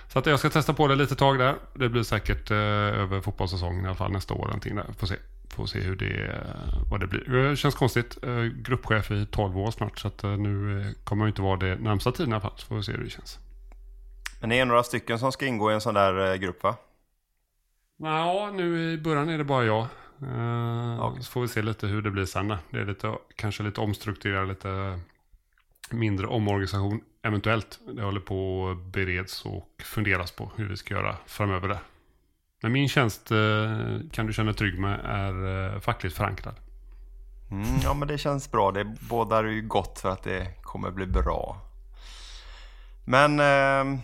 Så 0.07 0.19
att 0.19 0.25
jag 0.25 0.39
ska 0.39 0.49
testa 0.49 0.73
på 0.73 0.87
det 0.87 0.95
lite 0.95 1.15
tag 1.15 1.39
där. 1.39 1.55
Det 1.73 1.89
blir 1.89 2.03
säkert 2.03 2.51
eh, 2.51 2.57
över 2.57 3.21
fotbollssäsongen 3.21 3.83
i 3.85 3.87
alla 3.87 3.95
fall 3.95 4.11
nästa 4.11 4.33
år. 4.33 4.45
Någonting 4.45 4.75
där. 4.75 4.85
Får 4.97 5.07
se, 5.07 5.15
får 5.49 5.65
se 5.65 5.79
hur 5.79 5.95
det, 5.95 6.45
vad 6.91 6.99
det 6.99 7.07
blir. 7.07 7.19
Det 7.49 7.55
känns 7.55 7.75
konstigt. 7.75 8.17
Eh, 8.23 8.43
gruppchef 8.43 9.11
i 9.11 9.25
12 9.25 9.57
år 9.57 9.71
snart. 9.71 9.99
Så 9.99 10.07
att 10.07 10.23
eh, 10.23 10.37
nu 10.37 10.83
kommer 11.03 11.25
jag 11.25 11.29
inte 11.29 11.41
vara 11.41 11.57
det 11.57 11.75
närmsta 11.75 12.11
tiden 12.11 12.31
i 12.31 12.33
alla 12.33 12.41
fall. 12.41 12.53
Så 12.55 12.67
får 12.67 12.75
vi 12.75 12.83
se 12.83 12.91
hur 12.91 13.03
det 13.03 13.09
känns. 13.09 13.39
Men 14.39 14.49
det 14.49 14.59
är 14.59 14.65
några 14.65 14.83
stycken 14.83 15.19
som 15.19 15.31
ska 15.31 15.45
ingå 15.45 15.71
i 15.71 15.73
en 15.73 15.81
sån 15.81 15.93
där 15.93 16.35
grupp 16.35 16.63
va? 16.63 16.75
Ja, 17.97 18.51
nu 18.53 18.93
i 18.93 18.97
början 18.97 19.29
är 19.29 19.37
det 19.37 19.43
bara 19.43 19.65
jag. 19.65 19.87
Eh, 20.21 21.03
Okej. 21.03 21.23
Så 21.23 21.31
får 21.31 21.41
vi 21.41 21.47
se 21.47 21.61
lite 21.61 21.87
hur 21.87 22.01
det 22.01 22.11
blir 22.11 22.25
sen. 22.25 22.47
då. 22.47 22.57
Det 22.69 22.79
är 22.79 22.85
lite, 22.85 23.17
kanske 23.35 23.63
lite 23.63 23.81
omstrukturera, 23.81 24.43
lite 24.43 24.99
mindre 25.91 26.27
omorganisation 26.27 27.01
eventuellt. 27.21 27.79
Det 27.93 28.01
håller 28.01 28.19
på 28.19 28.69
att 28.69 28.93
bereds 28.93 29.45
och 29.45 29.81
funderas 29.83 30.31
på 30.31 30.51
hur 30.55 30.69
vi 30.69 30.77
ska 30.77 30.93
göra 30.93 31.15
framöver 31.25 31.67
där. 31.67 31.79
Men 32.61 32.71
min 32.71 32.89
tjänst 32.89 33.31
eh, 33.31 33.77
kan 34.11 34.25
du 34.27 34.33
känna 34.33 34.53
trygg 34.53 34.79
med 34.79 34.99
är 35.03 35.73
eh, 35.73 35.79
fackligt 35.79 36.15
förankrad. 36.15 36.55
Mm, 37.51 37.79
ja 37.83 37.93
men 37.93 38.07
det 38.07 38.17
känns 38.17 38.51
bra. 38.51 38.71
Det 38.71 38.85
bådar 38.85 39.43
ju 39.43 39.61
gott 39.61 39.99
för 39.99 40.09
att 40.09 40.23
det 40.23 40.61
kommer 40.61 40.91
bli 40.91 41.05
bra. 41.05 41.57
Men 43.05 43.39
eh, 43.39 43.99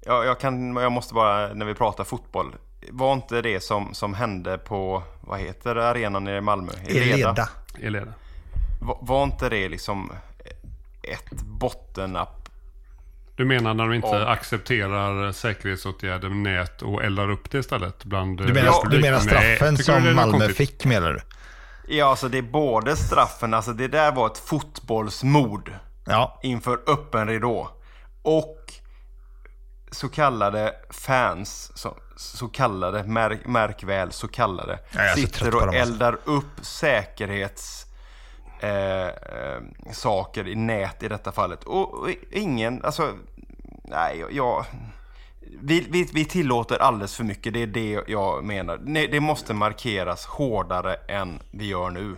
ja, 0.00 0.24
jag, 0.24 0.40
kan, 0.40 0.76
jag 0.76 0.92
måste 0.92 1.14
bara, 1.14 1.54
när 1.54 1.66
vi 1.66 1.74
pratar 1.74 2.04
fotboll. 2.04 2.54
Var 2.92 3.12
inte 3.12 3.42
det 3.42 3.60
som, 3.60 3.94
som 3.94 4.14
hände 4.14 4.58
på, 4.58 5.02
vad 5.20 5.40
heter 5.40 5.74
det, 5.74 5.88
arenan 5.88 6.24
nere 6.24 6.36
i 6.36 6.40
Malmö? 6.40 6.72
Eleda. 6.88 7.48
Eleda. 7.82 8.12
Var, 8.80 8.98
var 9.00 9.24
inte 9.24 9.48
det 9.48 9.68
liksom 9.68 10.12
ett 11.02 11.42
bottennapp? 11.42 12.48
Du 13.36 13.44
menar 13.44 13.74
när 13.74 13.84
de 13.84 13.94
inte 13.94 14.08
Ja. 14.08 14.26
accepterar 14.28 15.32
säkerhetsåtgärder 15.32 16.28
med 16.28 16.36
nät 16.52 16.82
och 16.82 17.04
eldar 17.04 17.30
upp 17.30 17.50
det 17.50 17.58
istället? 17.58 18.04
Bland 18.04 18.38
Du 18.38 18.52
menar, 18.52 18.88
du 18.90 19.00
menar 19.00 19.18
straffen 19.18 19.74
är 19.74 19.82
som 19.82 20.14
Malmö 20.16 20.38
konstigt? 20.38 20.56
fick 20.56 20.84
menar 20.84 21.12
du? 21.12 21.20
Ja, 21.96 22.06
alltså 22.10 22.28
det 22.28 22.38
är 22.38 22.42
både 22.42 22.96
straffen, 22.96 23.54
alltså 23.54 23.72
det 23.72 23.88
där 23.88 24.12
var 24.12 24.26
ett 24.26 24.38
fotbollsmord 24.38 25.72
Ja. 26.06 26.40
inför 26.42 26.80
öppen 26.86 27.28
ridå. 27.28 27.70
Och 28.22 28.72
så 29.90 30.08
kallade 30.08 30.74
fans, 30.90 31.72
så, 31.74 31.96
så 32.20 32.48
kallade, 32.48 33.02
märk, 33.04 33.46
märk 33.46 33.84
väl 33.84 34.12
så 34.12 34.28
kallade, 34.28 34.78
jag 34.92 35.08
så 35.10 35.14
trött 35.26 35.34
sitter 35.34 35.50
på 35.50 35.56
och 35.56 35.62
alltså. 35.62 35.78
eldar 35.78 36.18
upp 36.24 36.60
säkerhets 36.62 37.86
eh, 38.60 39.06
eh, 39.06 39.12
saker 39.92 40.48
i 40.48 40.54
nät 40.54 41.02
i 41.02 41.08
detta 41.08 41.32
fallet. 41.32 41.64
Och, 41.64 41.94
och 41.94 42.08
ingen, 42.30 42.84
alltså, 42.84 43.12
nej, 43.84 44.18
jag- 44.20 44.32
jag... 44.32 44.64
Vi, 45.62 45.86
vi, 45.90 46.08
vi 46.14 46.24
tillåter 46.24 46.78
alldeles 46.82 47.16
för 47.16 47.24
mycket, 47.24 47.52
det 47.54 47.62
är 47.62 47.66
det 47.66 48.00
jag 48.06 48.44
menar. 48.44 48.78
Nej, 48.82 49.08
det 49.08 49.20
måste 49.20 49.54
markeras 49.54 50.26
hårdare 50.26 50.94
än 50.94 51.40
vi 51.50 51.66
gör 51.66 51.90
nu. 51.90 52.16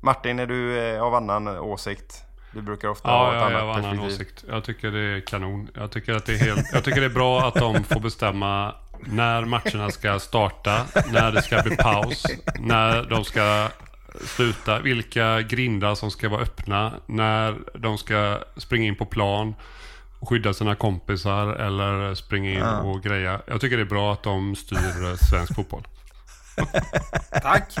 Martin, 0.00 0.38
är 0.38 0.46
du 0.46 0.78
eh, 0.94 1.02
av 1.02 1.14
annan 1.14 1.48
åsikt? 1.48 2.22
Du 2.52 2.62
brukar 2.62 2.88
ofta 2.88 3.08
ha 3.08 3.34
Ja, 3.34 3.36
ett 3.36 3.42
ja, 3.42 3.50
jag 3.50 3.60
annat 3.62 3.74
har 3.76 3.82
en 3.82 3.84
annan 3.98 4.06
åsikt. 4.06 4.44
Jag 4.48 4.64
tycker 4.64 4.90
det 4.90 5.00
är 5.16 5.20
kanon. 5.20 5.68
Jag 5.74 5.90
tycker, 5.90 6.12
att 6.14 6.26
det 6.26 6.32
är 6.32 6.38
helt, 6.38 6.66
jag 6.72 6.84
tycker 6.84 7.00
det 7.00 7.06
är 7.06 7.10
bra 7.10 7.40
att 7.48 7.54
de 7.54 7.84
får 7.84 8.00
bestämma 8.00 8.74
när 9.04 9.44
matcherna 9.44 9.90
ska 9.90 10.18
starta, 10.18 10.86
när 11.12 11.32
det 11.32 11.42
ska 11.42 11.62
bli 11.62 11.76
paus, 11.76 12.24
när 12.58 13.02
de 13.02 13.24
ska 13.24 13.68
sluta, 14.24 14.80
vilka 14.80 15.42
grindar 15.42 15.94
som 15.94 16.10
ska 16.10 16.28
vara 16.28 16.42
öppna, 16.42 16.92
när 17.06 17.58
de 17.78 17.98
ska 17.98 18.38
springa 18.56 18.86
in 18.86 18.96
på 18.96 19.06
plan 19.06 19.54
och 20.20 20.28
skydda 20.28 20.54
sina 20.54 20.74
kompisar 20.74 21.46
eller 21.46 22.14
springa 22.14 22.50
in 22.50 22.62
och 22.62 23.02
greja. 23.02 23.40
Jag 23.46 23.60
tycker 23.60 23.76
det 23.76 23.82
är 23.82 23.84
bra 23.84 24.12
att 24.12 24.22
de 24.22 24.56
styr 24.56 25.26
svensk 25.26 25.54
fotboll. 25.54 25.86
Tack. 27.42 27.74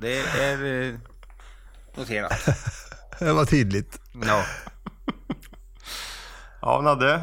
Det 0.00 0.18
är 0.18 0.88
eh, 0.88 0.94
noterat. 1.96 2.48
Det 3.18 3.32
var 3.32 3.44
tydligt. 3.44 4.00
Ja. 4.26 4.44
Ja, 6.60 6.80
Nadde. 6.80 7.22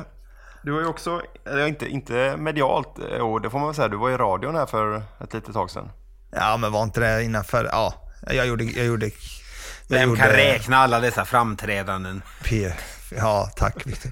Du 0.63 0.73
har 0.73 0.79
ju 0.81 0.85
också, 0.87 1.21
eller 1.45 1.67
inte, 1.67 1.85
inte 1.87 2.37
medialt, 2.37 2.99
eh, 2.99 3.17
och 3.19 3.41
det 3.41 3.49
får 3.49 3.59
man 3.59 3.67
väl 3.67 3.75
säga, 3.75 3.87
du 3.87 3.97
var 3.97 4.09
i 4.11 4.17
radion 4.17 4.55
här 4.55 4.65
för 4.65 5.03
ett 5.23 5.33
litet 5.33 5.53
tag 5.53 5.69
sedan. 5.71 5.89
Ja, 6.31 6.57
men 6.57 6.71
var 6.71 6.83
inte 6.83 6.99
det 6.99 7.23
innanför? 7.23 7.69
Ja, 7.71 7.93
jag 8.31 8.47
gjorde... 8.47 8.63
Jag 8.63 8.85
gjorde 8.85 9.05
jag 9.05 9.97
Vem 9.99 10.15
kan 10.15 10.25
gjorde- 10.27 10.37
räkna 10.37 10.77
alla 10.77 10.99
dessa 10.99 11.25
framträdanden? 11.25 12.21
P. 12.43 12.73
Ja, 13.17 13.49
tack 13.55 13.87
Victor. 13.87 14.11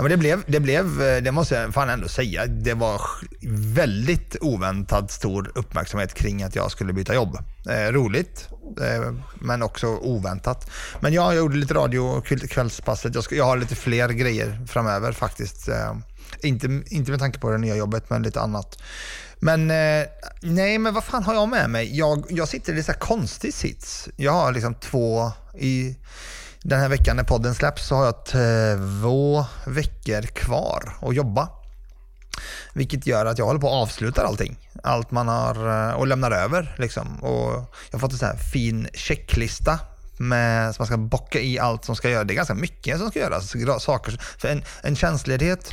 Ja, 0.00 0.02
men 0.02 0.10
det 0.10 0.16
blev, 0.16 0.42
det 0.46 0.60
blev, 0.60 1.02
eh, 1.02 1.22
det 1.22 1.32
måste 1.32 1.54
jag 1.54 1.74
fan 1.74 1.90
ändå 1.90 2.08
säga, 2.08 2.46
det 2.46 2.74
var 2.74 3.00
väldigt 3.74 4.36
oväntat 4.40 5.10
stor 5.10 5.52
uppmärksamhet 5.54 6.14
kring 6.14 6.42
att 6.42 6.56
jag 6.56 6.70
skulle 6.70 6.92
byta 6.92 7.14
jobb. 7.14 7.38
Eh, 7.68 7.92
roligt, 7.92 8.48
eh, 8.80 9.14
men 9.34 9.62
också 9.62 9.86
oväntat. 9.86 10.70
Men 11.00 11.12
ja, 11.12 11.34
jag 11.34 11.40
gjorde 11.40 11.56
lite 11.56 11.74
radio 11.74 12.20
kvällspasset. 12.20 13.14
Jag, 13.14 13.24
ska, 13.24 13.34
jag 13.34 13.44
har 13.44 13.56
lite 13.56 13.74
fler 13.74 14.08
grejer 14.08 14.66
framöver 14.66 15.12
faktiskt. 15.12 15.68
Eh, 15.68 15.94
inte, 16.42 16.82
inte 16.86 17.10
med 17.10 17.20
tanke 17.20 17.38
på 17.38 17.50
det 17.50 17.58
nya 17.58 17.76
jobbet, 17.76 18.10
men 18.10 18.22
lite 18.22 18.40
annat. 18.40 18.82
Men 19.38 19.70
eh, 19.70 20.06
nej, 20.42 20.78
men 20.78 20.94
vad 20.94 21.04
fan 21.04 21.22
har 21.22 21.34
jag 21.34 21.48
med 21.48 21.70
mig? 21.70 21.98
Jag, 21.98 22.24
jag 22.28 22.48
sitter 22.48 22.72
i 22.74 22.84
en 22.88 22.94
konstig 22.98 23.54
sits. 23.54 24.08
Jag 24.16 24.32
har 24.32 24.52
liksom 24.52 24.74
två 24.74 25.32
i 25.58 25.96
den 26.62 26.80
här 26.80 26.88
veckan 26.88 27.16
när 27.16 27.24
podden 27.24 27.54
släpps 27.54 27.86
så 27.86 27.94
har 27.94 28.04
jag 28.04 28.24
två 28.24 29.44
veckor 29.66 30.22
kvar 30.22 30.96
att 31.02 31.14
jobba. 31.14 31.48
Vilket 32.72 33.06
gör 33.06 33.26
att 33.26 33.38
jag 33.38 33.46
håller 33.46 33.60
på 33.60 33.66
att 33.66 33.82
avsluta 33.88 34.26
allting. 34.26 34.68
Allt 34.82 35.10
man 35.10 35.28
har 35.28 35.88
eh, 35.88 35.94
och 35.94 36.06
lämnar 36.06 36.30
över. 36.30 36.74
Liksom. 36.78 37.24
Och 37.24 37.52
jag 37.90 37.92
har 37.92 37.98
fått 37.98 38.12
en 38.12 38.18
sån 38.18 38.28
här 38.28 38.36
fin 38.36 38.88
checklista 38.94 39.78
med, 40.16 40.74
som 40.74 40.82
man 40.82 40.86
ska 40.86 40.96
bocka 40.96 41.40
i 41.40 41.58
allt 41.58 41.84
som 41.84 41.96
ska 41.96 42.10
göras. 42.10 42.26
Det 42.26 42.32
är 42.32 42.36
ganska 42.36 42.54
mycket 42.54 42.98
som 42.98 43.10
ska 43.10 43.18
göras. 43.18 43.82
Saker. 43.82 44.20
För 44.38 44.48
en, 44.48 44.64
en 44.82 44.96
tjänstledighet 44.96 45.72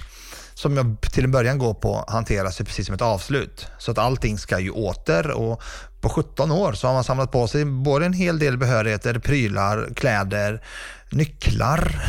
som 0.53 0.77
jag 0.77 1.01
till 1.01 1.23
en 1.23 1.31
början 1.31 1.57
går 1.57 1.73
på 1.73 2.05
hanteras 2.07 2.61
ju 2.61 2.65
precis 2.65 2.85
som 2.85 2.95
ett 2.95 3.01
avslut. 3.01 3.67
Så 3.77 3.91
att 3.91 3.97
allting 3.97 4.37
ska 4.37 4.59
ju 4.59 4.71
åter 4.71 5.31
och 5.31 5.61
på 6.01 6.09
17 6.09 6.51
år 6.51 6.73
så 6.73 6.87
har 6.87 6.93
man 6.93 7.03
samlat 7.03 7.31
på 7.31 7.47
sig 7.47 7.65
både 7.65 8.05
en 8.05 8.13
hel 8.13 8.39
del 8.39 8.57
behörigheter, 8.57 9.19
prylar, 9.19 9.89
kläder, 9.95 10.61
nycklar, 11.09 12.01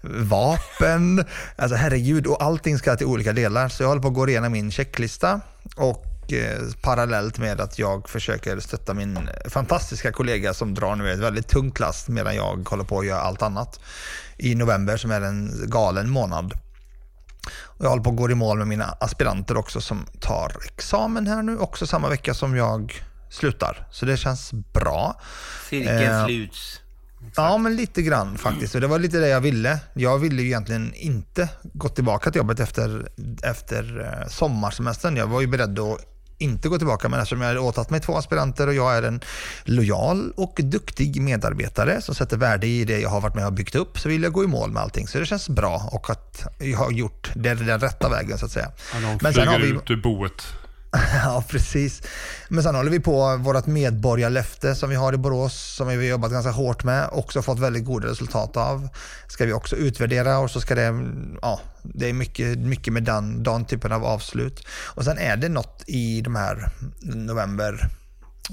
vapen. 0.00 1.24
Alltså 1.56 1.76
herregud, 1.76 2.26
och 2.26 2.42
allting 2.42 2.78
ska 2.78 2.96
till 2.96 3.06
olika 3.06 3.32
delar. 3.32 3.68
Så 3.68 3.82
jag 3.82 3.88
håller 3.88 4.02
på 4.02 4.08
att 4.08 4.14
gå 4.14 4.28
igenom 4.28 4.52
min 4.52 4.70
checklista 4.70 5.40
och 5.76 6.32
eh, 6.32 6.60
parallellt 6.82 7.38
med 7.38 7.60
att 7.60 7.78
jag 7.78 8.08
försöker 8.08 8.60
stötta 8.60 8.94
min 8.94 9.28
fantastiska 9.48 10.12
kollega 10.12 10.54
som 10.54 10.74
drar 10.74 10.96
nu 10.96 11.12
ett 11.12 11.18
väldigt 11.18 11.48
tungt 11.48 11.80
last 11.80 12.08
medan 12.08 12.36
jag 12.36 12.68
håller 12.68 12.84
på 12.84 12.98
att 12.98 13.06
göra 13.06 13.20
allt 13.20 13.42
annat 13.42 13.80
i 14.36 14.54
november 14.54 14.96
som 14.96 15.10
är 15.10 15.20
en 15.20 15.50
galen 15.66 16.10
månad. 16.10 16.52
Och 17.60 17.84
jag 17.84 17.90
håller 17.90 18.02
på 18.02 18.10
att 18.10 18.16
gå 18.16 18.30
i 18.30 18.34
mål 18.34 18.58
med 18.58 18.66
mina 18.68 18.84
aspiranter 19.00 19.56
också 19.56 19.80
som 19.80 20.06
tar 20.20 20.52
examen 20.64 21.26
här 21.26 21.42
nu, 21.42 21.58
också 21.58 21.86
samma 21.86 22.08
vecka 22.08 22.34
som 22.34 22.56
jag 22.56 23.02
slutar. 23.32 23.86
Så 23.90 24.06
det 24.06 24.16
känns 24.16 24.52
bra. 24.52 25.20
Cirkeln 25.70 26.02
Eh, 26.12 26.26
sluts. 26.26 26.78
Ja, 27.36 27.58
men 27.58 27.76
lite 27.76 28.02
grann 28.02 28.38
faktiskt. 28.38 28.74
Och 28.74 28.80
det 28.80 28.86
var 28.86 28.98
lite 28.98 29.18
det 29.18 29.28
jag 29.28 29.40
ville. 29.40 29.78
Jag 29.94 30.18
ville 30.18 30.42
ju 30.42 30.48
egentligen 30.48 30.94
inte 30.94 31.48
gå 31.62 31.88
tillbaka 31.88 32.30
till 32.30 32.38
jobbet 32.38 32.60
efter, 32.60 33.08
efter 33.42 34.00
eh, 34.22 34.28
sommarsemestern. 34.28 35.16
Jag 35.16 35.26
var 35.26 35.40
ju 35.40 35.46
beredd 35.46 35.78
att 35.78 35.98
inte 36.38 36.68
gå 36.68 36.78
tillbaka, 36.78 37.08
men 37.08 37.20
eftersom 37.20 37.40
jag 37.40 37.48
hade 37.48 37.60
åtagit 37.60 37.90
mig 37.90 38.00
två 38.00 38.16
aspiranter 38.16 38.66
och 38.66 38.74
jag 38.74 38.96
är 38.96 39.02
en 39.02 39.20
lojal 39.64 40.32
och 40.36 40.54
duktig 40.62 41.20
medarbetare 41.22 42.00
som 42.00 42.14
sätter 42.14 42.36
värde 42.36 42.66
i 42.66 42.84
det 42.84 43.00
jag 43.00 43.08
har 43.10 43.20
varit 43.20 43.34
med 43.34 43.46
och 43.46 43.52
byggt 43.52 43.74
upp, 43.74 43.98
så 43.98 44.08
vill 44.08 44.22
jag 44.22 44.32
gå 44.32 44.44
i 44.44 44.46
mål 44.46 44.70
med 44.72 44.82
allting. 44.82 45.08
Så 45.08 45.18
det 45.18 45.26
känns 45.26 45.48
bra 45.48 45.88
och 45.92 46.10
att 46.10 46.46
jag 46.58 46.78
har 46.78 46.90
gjort 46.90 47.30
det 47.34 47.54
den 47.54 47.80
rätta 47.80 48.08
vägen 48.08 48.38
så 48.38 48.44
att 48.46 48.52
säga. 48.52 48.70
Ja, 49.02 49.18
Men 49.20 49.32
sen 49.34 49.48
har 49.48 49.58
vi- 49.58 49.68
ut 49.68 49.90
ur 49.90 49.96
boet. 50.02 50.42
Ja, 51.24 51.44
precis. 51.48 52.02
Men 52.48 52.62
sen 52.62 52.74
håller 52.74 52.90
vi 52.90 53.00
på 53.00 53.36
vårt 53.36 53.66
medborgarlöfte 53.66 54.74
som 54.74 54.90
vi 54.90 54.96
har 54.96 55.12
i 55.12 55.16
Borås, 55.16 55.74
som 55.76 55.88
vi 55.88 55.96
har 55.96 56.02
jobbat 56.02 56.32
ganska 56.32 56.50
hårt 56.50 56.84
med, 56.84 57.08
också 57.12 57.42
fått 57.42 57.58
väldigt 57.58 57.84
goda 57.84 58.08
resultat 58.08 58.56
av. 58.56 58.88
Ska 59.28 59.46
vi 59.46 59.52
också 59.52 59.76
utvärdera 59.76 60.38
och 60.38 60.50
så 60.50 60.60
ska 60.60 60.74
det, 60.74 61.04
ja, 61.42 61.60
det 61.82 62.08
är 62.08 62.12
mycket, 62.12 62.58
mycket 62.58 62.92
med 62.92 63.02
den, 63.02 63.42
den 63.42 63.64
typen 63.64 63.92
av 63.92 64.04
avslut. 64.04 64.66
Och 64.68 65.04
sen 65.04 65.18
är 65.18 65.36
det 65.36 65.48
något 65.48 65.84
i 65.86 66.20
de 66.20 66.36
här 66.36 66.70
november, 67.02 67.88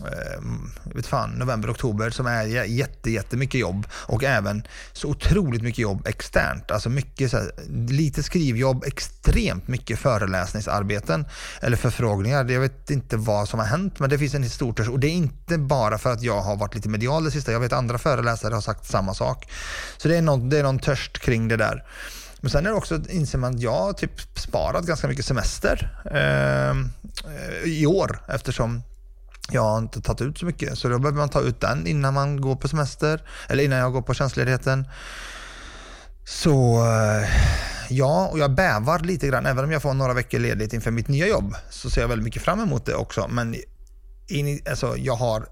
Eh, 0.06 0.42
vet 0.96 1.08
fan, 1.08 1.30
november, 1.30 1.72
oktober 1.72 2.10
som 2.10 2.28
är 2.28 2.44
jätte, 2.66 3.12
jättemycket 3.12 3.60
jobb 3.60 3.88
och 3.94 4.24
även 4.24 4.64
så 4.94 5.08
otroligt 5.08 5.62
mycket 5.62 5.80
jobb 5.80 6.08
externt. 6.08 6.72
Alltså 6.72 6.90
mycket 6.90 7.32
så 7.32 7.38
här, 7.38 7.52
lite 7.90 8.24
skrivjobb, 8.24 8.84
extremt 8.84 9.68
mycket 9.68 10.00
föreläsningsarbeten 10.00 11.26
eller 11.62 11.78
förfrågningar. 11.78 12.50
Jag 12.50 12.60
vet 12.60 12.90
inte 12.90 13.18
vad 13.18 13.50
som 13.50 13.60
har 13.60 13.68
hänt 13.68 14.00
men 14.00 14.10
det 14.10 14.18
finns 14.18 14.34
en 14.34 14.50
stor 14.50 14.74
törst. 14.74 14.90
och 14.90 15.00
det 15.00 15.08
är 15.08 15.12
inte 15.12 15.58
bara 15.58 15.98
för 15.98 16.14
att 16.14 16.22
jag 16.22 16.42
har 16.42 16.56
varit 16.56 16.76
lite 16.76 16.90
medial 16.90 17.24
det 17.24 17.32
sista. 17.32 17.52
Jag 17.52 17.60
vet 17.60 17.74
andra 17.74 17.98
föreläsare 17.98 18.54
har 18.54 18.62
sagt 18.62 18.86
samma 18.86 19.14
sak. 19.14 19.52
Så 19.98 20.08
det 20.08 20.18
är 20.18 20.22
någon, 20.22 20.50
det 20.50 20.58
är 20.58 20.64
någon 20.64 20.80
törst 20.80 21.20
kring 21.20 21.48
det 21.48 21.58
där. 21.58 21.84
Men 22.42 22.52
sen 22.52 22.66
är 22.66 22.70
det 22.70 22.76
också, 22.76 23.02
inser 23.10 23.38
man 23.38 23.56
att 23.56 23.62
jag 23.62 23.72
har 23.72 23.94
typ 23.94 24.40
sparat 24.40 24.86
ganska 24.86 25.08
mycket 25.08 25.26
semester 25.26 25.90
eh, 26.12 26.76
i 27.72 27.86
år 27.86 28.22
eftersom 28.28 28.82
jag 29.52 29.62
har 29.62 29.78
inte 29.78 30.02
tagit 30.02 30.22
ut 30.22 30.38
så 30.38 30.46
mycket. 30.46 30.78
Så 30.78 30.90
då 30.90 31.00
behöver 31.00 31.18
man 31.18 31.30
ta 31.30 31.42
ut 31.42 31.62
den 31.62 31.88
innan 31.88 32.14
man 32.14 32.42
går 32.42 32.56
på 32.56 32.68
semester. 32.68 33.24
Eller 33.50 33.64
innan 33.64 33.80
jag 33.80 33.94
går 33.94 34.02
på 34.02 34.14
tjänstledigheten. 34.14 34.88
Så 36.26 36.86
eh, 36.86 37.30
ja, 37.90 38.30
och 38.32 38.40
jag 38.40 38.56
bävar 38.56 39.00
lite 39.00 39.28
grann. 39.28 39.46
Även 39.46 39.64
om 39.64 39.72
jag 39.72 39.82
får 39.82 39.94
några 39.94 40.14
veckor 40.14 40.40
ledigt 40.40 40.74
inför 40.74 40.92
mitt 40.92 41.08
nya 41.08 41.28
jobb 41.28 41.56
så 41.70 41.90
ser 41.90 42.02
jag 42.02 42.08
väldigt 42.08 42.26
mycket 42.26 42.42
fram 42.42 42.60
emot 42.60 42.86
det 42.86 42.96
också. 42.96 43.28
Men 43.28 43.56
in, 44.28 44.62
alltså, 44.70 44.98
jag 44.98 45.16
har 45.16 45.48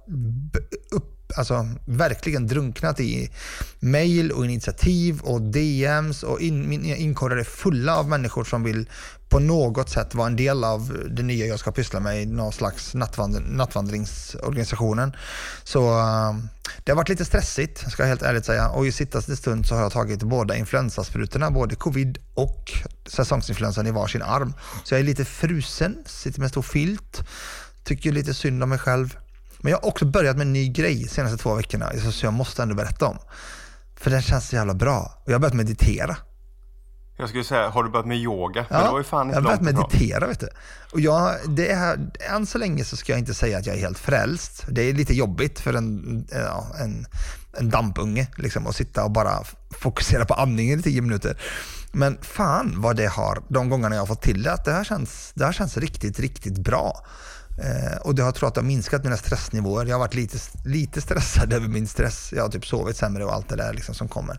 upp, 0.91 1.31
alltså, 1.37 1.67
verkligen 1.85 2.47
drunknat 2.47 2.99
i 2.99 3.31
mail 3.79 4.31
och 4.31 4.45
initiativ 4.45 5.21
och 5.21 5.41
DMs 5.41 6.23
och 6.23 6.41
in, 6.41 6.69
mina 6.69 6.95
inkorgar 6.95 7.37
är 7.37 7.43
fulla 7.43 7.97
av 7.97 8.09
människor 8.09 8.43
som 8.43 8.63
vill 8.63 8.89
på 9.29 9.39
något 9.39 9.89
sätt 9.89 10.15
vara 10.15 10.27
en 10.27 10.35
del 10.35 10.63
av 10.63 11.05
det 11.09 11.23
nya 11.23 11.45
jag 11.45 11.59
ska 11.59 11.71
pyssla 11.71 11.99
med 11.99 12.21
i 12.21 12.25
någon 12.25 12.53
slags 12.53 12.93
nattvandr 12.93 13.39
nattvandringsorganisationen. 13.39 15.15
Så 15.63 15.99
uh, 15.99 16.35
det 16.83 16.91
har 16.91 16.97
varit 16.97 17.09
lite 17.09 17.25
stressigt, 17.25 17.91
ska 17.91 18.03
jag 18.03 18.07
helt 18.07 18.21
ärligt 18.21 18.45
säga. 18.45 18.69
Och 18.69 18.87
i 18.87 18.91
sittaste 18.91 19.35
stund 19.35 19.67
så 19.67 19.75
har 19.75 19.81
jag 19.81 19.91
tagit 19.91 20.23
båda 20.23 20.55
influensasprutorna, 20.55 21.51
både 21.51 21.75
covid 21.75 22.17
och 22.33 22.71
säsongsinfluensan 23.05 23.87
i 23.87 23.91
varsin 23.91 24.21
arm. 24.21 24.53
Så 24.83 24.93
jag 24.93 24.99
är 24.99 25.05
lite 25.05 25.25
frusen, 25.25 25.97
sitter 26.05 26.39
med 26.39 26.49
stor 26.49 26.61
filt, 26.61 27.23
tycker 27.83 28.11
lite 28.11 28.33
synd 28.33 28.63
om 28.63 28.69
mig 28.69 28.79
själv. 28.79 29.17
Men 29.59 29.71
jag 29.71 29.77
har 29.77 29.85
också 29.85 30.05
börjat 30.05 30.37
med 30.37 30.47
en 30.47 30.53
ny 30.53 30.69
grej 30.69 31.03
de 31.03 31.09
senaste 31.09 31.37
två 31.37 31.55
veckorna, 31.55 31.91
så 32.11 32.25
jag 32.25 32.33
måste 32.33 32.63
ändå 32.63 32.75
berätta 32.75 33.05
om. 33.05 33.17
För 33.95 34.11
den 34.11 34.21
känns 34.21 34.49
så 34.49 34.55
jävla 34.55 34.73
bra. 34.73 35.21
Och 35.23 35.31
jag 35.31 35.33
har 35.33 35.39
börjat 35.39 35.53
meditera. 35.53 36.17
Jag 37.19 37.29
skulle 37.29 37.43
säga, 37.43 37.69
har 37.69 37.83
du 37.83 37.89
börjat 37.89 38.07
med 38.07 38.17
yoga? 38.17 38.65
Ja, 38.69 38.83
det 38.83 38.91
var 38.91 38.97
ju 38.97 39.03
fan 39.03 39.29
jag 39.29 39.37
inte 39.37 39.51
har 39.51 39.57
börjat 39.57 39.75
meditera. 39.75 40.27
Vet 40.27 40.39
du. 40.39 40.49
Och 40.93 40.99
jag, 40.99 41.35
det 41.47 41.71
är, 41.71 42.09
än 42.29 42.45
så 42.45 42.57
länge 42.57 42.83
så 42.83 42.97
ska 42.97 43.11
jag 43.11 43.19
inte 43.19 43.33
säga 43.33 43.57
att 43.57 43.65
jag 43.65 43.75
är 43.75 43.79
helt 43.79 43.99
frälst. 43.99 44.65
Det 44.67 44.81
är 44.81 44.93
lite 44.93 45.13
jobbigt 45.13 45.59
för 45.59 45.73
en, 45.73 46.27
ja, 46.31 46.67
en, 46.79 47.05
en 47.57 47.69
dampunge 47.69 48.27
liksom, 48.35 48.67
att 48.67 48.75
sitta 48.75 49.03
och 49.03 49.11
bara 49.11 49.43
fokusera 49.71 50.25
på 50.25 50.33
andningen 50.33 50.79
i 50.79 50.83
tio 50.83 51.01
minuter. 51.01 51.37
Men 51.91 52.17
fan 52.21 52.73
vad 52.81 52.95
det 52.95 53.07
har, 53.07 53.43
de 53.47 53.69
gångerna 53.69 53.95
jag 53.95 54.01
har 54.01 54.07
fått 54.07 54.21
till 54.21 54.43
det, 54.43 54.53
att 54.53 54.65
det 54.65 54.73
har 54.73 54.83
känts, 54.83 55.31
det 55.33 55.45
har 55.45 55.53
känts 55.53 55.77
riktigt, 55.77 56.19
riktigt 56.19 56.57
bra. 56.57 57.05
Eh, 57.63 57.97
och 57.97 58.15
det 58.15 58.23
har 58.23 58.31
tror 58.31 58.47
att 58.47 58.55
det 58.55 58.61
har 58.61 58.67
minskat 58.67 59.03
mina 59.03 59.17
stressnivåer. 59.17 59.85
Jag 59.85 59.95
har 59.95 59.99
varit 59.99 60.13
lite, 60.13 60.37
lite 60.65 61.01
stressad 61.01 61.53
över 61.53 61.67
min 61.67 61.87
stress. 61.87 62.33
Jag 62.35 62.43
har 62.43 62.49
typ 62.49 62.65
sovit 62.65 62.97
sämre 62.97 63.25
och 63.25 63.33
allt 63.33 63.49
det 63.49 63.55
där 63.55 63.73
liksom 63.73 63.95
som 63.95 64.07
kommer. 64.07 64.37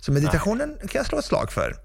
Så 0.00 0.12
meditationen 0.12 0.76
kan 0.80 0.98
jag 0.98 1.06
slå 1.06 1.18
ett 1.18 1.24
slag 1.24 1.52
för. 1.52 1.76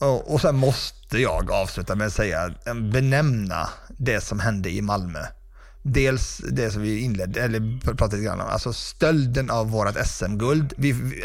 Och, 0.00 0.32
och 0.34 0.40
sen 0.40 0.56
måste 0.56 1.18
jag 1.18 1.50
avsluta 1.50 1.94
med 1.94 2.06
att 2.06 2.12
säga, 2.12 2.54
eh, 2.66 2.74
benämna 2.74 3.68
det 3.98 4.20
som 4.20 4.40
hände 4.40 4.70
i 4.70 4.82
Malmö. 4.82 5.20
Dels 5.82 6.40
det 6.50 6.70
som 6.70 6.82
vi 6.82 7.00
inledde, 7.00 7.42
eller 7.42 7.80
pratade 7.80 8.16
lite 8.16 8.26
grann 8.26 8.40
om, 8.40 8.46
alltså 8.48 8.72
stölden 8.72 9.50
av 9.50 9.70
vårt 9.70 10.06
SM-guld. 10.06 10.72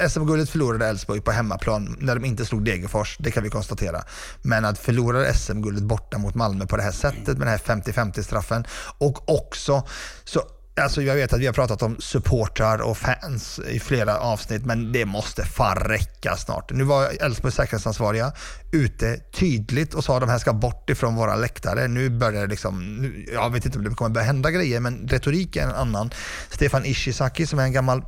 SM-guldet 0.10 0.50
förlorade 0.50 0.88
Elfsborg 0.88 1.22
på 1.22 1.32
hemmaplan 1.32 1.98
när 2.00 2.16
de 2.16 2.26
inte 2.26 2.46
slog 2.46 2.66
Degerfors, 2.66 3.18
det 3.20 3.32
kan 3.32 3.44
vi 3.44 3.50
konstatera. 3.50 4.04
Men 4.42 4.66
att 4.66 4.80
förlora 4.80 5.34
SM-guldet 5.34 5.84
borta 5.84 6.18
mot 6.18 6.36
Malmö 6.36 6.66
på 6.66 6.78
det 6.78 6.84
här 6.84 6.92
sättet 6.92 7.38
med 7.38 7.48
den 7.48 7.48
här 7.48 7.58
50-50 7.58 8.22
straffen 8.22 8.66
och 8.98 9.30
också 9.30 9.88
så 10.24 10.42
Alltså 10.82 11.02
jag 11.02 11.16
vet 11.16 11.34
att 11.34 11.40
vi 11.40 11.46
har 11.46 11.54
pratat 11.54 11.82
om 11.82 11.96
supportrar 12.00 12.82
och 12.82 12.98
fans 12.98 13.60
i 13.70 13.80
flera 13.80 14.20
avsnitt, 14.20 14.66
men 14.66 14.92
det 14.92 15.06
måste 15.06 15.46
fan 15.46 15.76
räcka 15.76 16.36
snart. 16.36 16.72
Nu 16.72 16.84
var 16.84 17.24
Elfsborgs 17.24 17.56
säkerhetsansvariga 17.56 18.32
ute 18.72 19.18
tydligt 19.18 19.94
och 19.94 20.04
sa 20.04 20.16
att 20.16 20.22
de 20.22 20.30
här 20.30 20.38
ska 20.38 20.54
bort 20.54 20.90
ifrån 20.90 21.16
våra 21.16 21.36
läktare. 21.36 21.88
Nu 21.88 22.10
börjar 22.10 22.42
det 22.42 22.48
liksom, 22.48 22.98
nu, 22.98 23.30
jag 23.34 23.50
vet 23.50 23.66
inte 23.66 23.78
om 23.78 23.84
det 23.84 23.90
kommer 23.90 24.10
börja 24.10 24.28
hända 24.28 24.52
grejer, 24.52 24.80
men 24.80 25.08
retoriken 25.08 25.70
är 25.70 25.74
en 25.74 25.80
annan. 25.80 26.12
Stefan 26.50 26.86
Ishizaki 26.86 27.48
som 27.48 27.60
är 27.60 27.64
en 27.64 27.74
gammal 27.74 28.02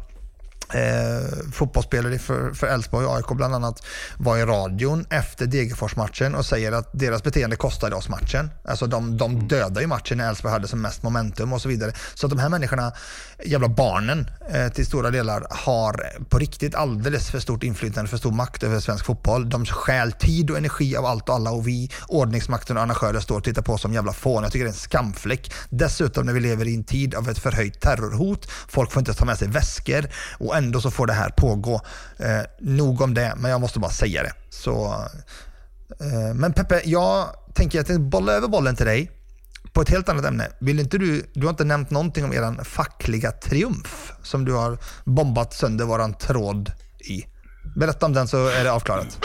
eh, 0.74 1.52
fotbollsspelare 1.54 2.20
för 2.20 2.54
för 2.54 2.68
Elfsborg 2.68 3.06
och 3.06 3.16
AIK 3.16 3.28
bland 3.28 3.56
annat 3.56 3.84
var 4.18 4.38
i 4.38 4.46
radion 4.46 5.06
efter 5.10 5.46
Degerfors-matchen 5.46 6.36
och 6.36 6.46
säger 6.46 6.72
att 6.72 6.90
deras 6.94 7.24
beteende 7.24 7.56
kostade 7.56 7.96
oss 7.96 8.10
matchen. 8.10 8.50
Alltså 8.66 8.88
de, 8.88 9.18
de 9.18 9.48
dödade 9.48 9.82
ju 9.82 9.88
matchen 9.88 10.18
när 10.18 10.30
Elfsborg 10.30 10.52
hade 10.54 10.68
som 10.68 10.82
mest 10.82 11.04
momentum 11.04 11.54
och 11.54 11.62
så 11.62 11.70
vidare. 11.70 11.92
Så 12.14 12.28
att 12.28 12.30
de 12.30 12.40
här 12.40 12.50
människorna, 12.50 12.94
jävla 13.46 13.68
barnen 13.68 14.30
eh, 14.50 14.68
till 14.68 14.86
stora 14.86 15.12
delar, 15.12 15.48
har 15.50 16.04
på 16.30 16.40
riktigt 16.40 16.76
alldeles 16.76 17.30
för 17.30 17.40
stort 17.40 17.64
inflytande, 17.64 18.10
för 18.10 18.18
stor 18.18 18.32
makt 18.32 18.64
över 18.64 18.80
svensk 18.80 19.06
fotboll. 19.06 19.50
De 19.50 19.66
stjäl 19.66 20.12
tid 20.12 20.52
och 20.52 20.58
energi 20.58 20.96
av 20.98 21.06
allt 21.06 21.30
och 21.30 21.36
alla 21.36 21.52
och 21.52 21.68
vi, 21.68 21.92
ordningsmakten 22.08 22.78
och 22.78 22.84
arrangörer 22.84 23.20
står 23.20 23.38
och 23.38 23.44
tittar 23.44 23.62
på 23.62 23.78
som 23.78 23.94
jävla 23.94 24.14
fån. 24.14 24.44
Jag 24.44 24.52
tycker 24.52 24.66
det 24.66 24.70
är 24.70 24.74
en 24.74 24.78
skamfläck. 24.80 25.54
Dessutom 25.70 26.26
när 26.26 26.34
vi 26.34 26.40
lever 26.40 26.68
i 26.68 26.76
en 26.76 26.84
tid 26.84 27.16
av 27.16 27.30
ett 27.30 27.40
förhöjt 27.40 27.82
terrorhot. 27.82 28.48
Folk 28.68 28.92
får 28.92 29.00
inte 29.00 29.14
ta 29.14 29.26
med 29.26 29.38
sig 29.38 29.48
väskor 29.48 30.10
och 30.38 30.57
ändå 30.58 30.82
så 30.82 30.92
får 30.92 31.08
det 31.08 31.14
här 31.14 31.30
pågå. 31.30 31.82
Eh, 32.18 32.42
nog 32.60 33.02
om 33.02 33.14
det, 33.14 33.34
men 33.38 33.52
jag 33.52 33.62
måste 33.62 33.80
bara 33.80 33.92
säga 33.92 34.24
det. 34.24 34.34
Så, 34.50 34.86
eh, 36.00 36.34
men 36.36 36.54
Peppe, 36.54 36.82
jag 36.86 37.28
tänker 37.54 37.82
att 37.82 37.90
jag 37.90 38.02
bolla 38.02 38.34
över 38.34 38.48
bollen 38.48 38.76
till 38.76 38.86
dig 38.86 39.12
på 39.74 39.82
ett 39.82 39.90
helt 39.90 40.10
annat 40.10 40.26
ämne. 40.26 40.48
Vill 40.60 40.80
inte 40.80 40.98
du, 40.98 41.32
du 41.34 41.42
har 41.42 41.50
inte 41.50 41.64
nämnt 41.64 41.90
någonting 41.90 42.26
om 42.26 42.34
er 42.34 42.64
fackliga 42.64 43.32
triumf 43.32 44.12
som 44.24 44.46
du 44.46 44.54
har 44.54 44.78
bombat 45.04 45.54
sönder 45.54 45.86
våran 45.86 46.14
tråd 46.14 46.72
i. 47.00 47.26
Berätta 47.76 48.06
om 48.06 48.14
den 48.14 48.28
så 48.28 48.48
är 48.48 48.64
det 48.64 48.72
avklarat. 48.72 49.20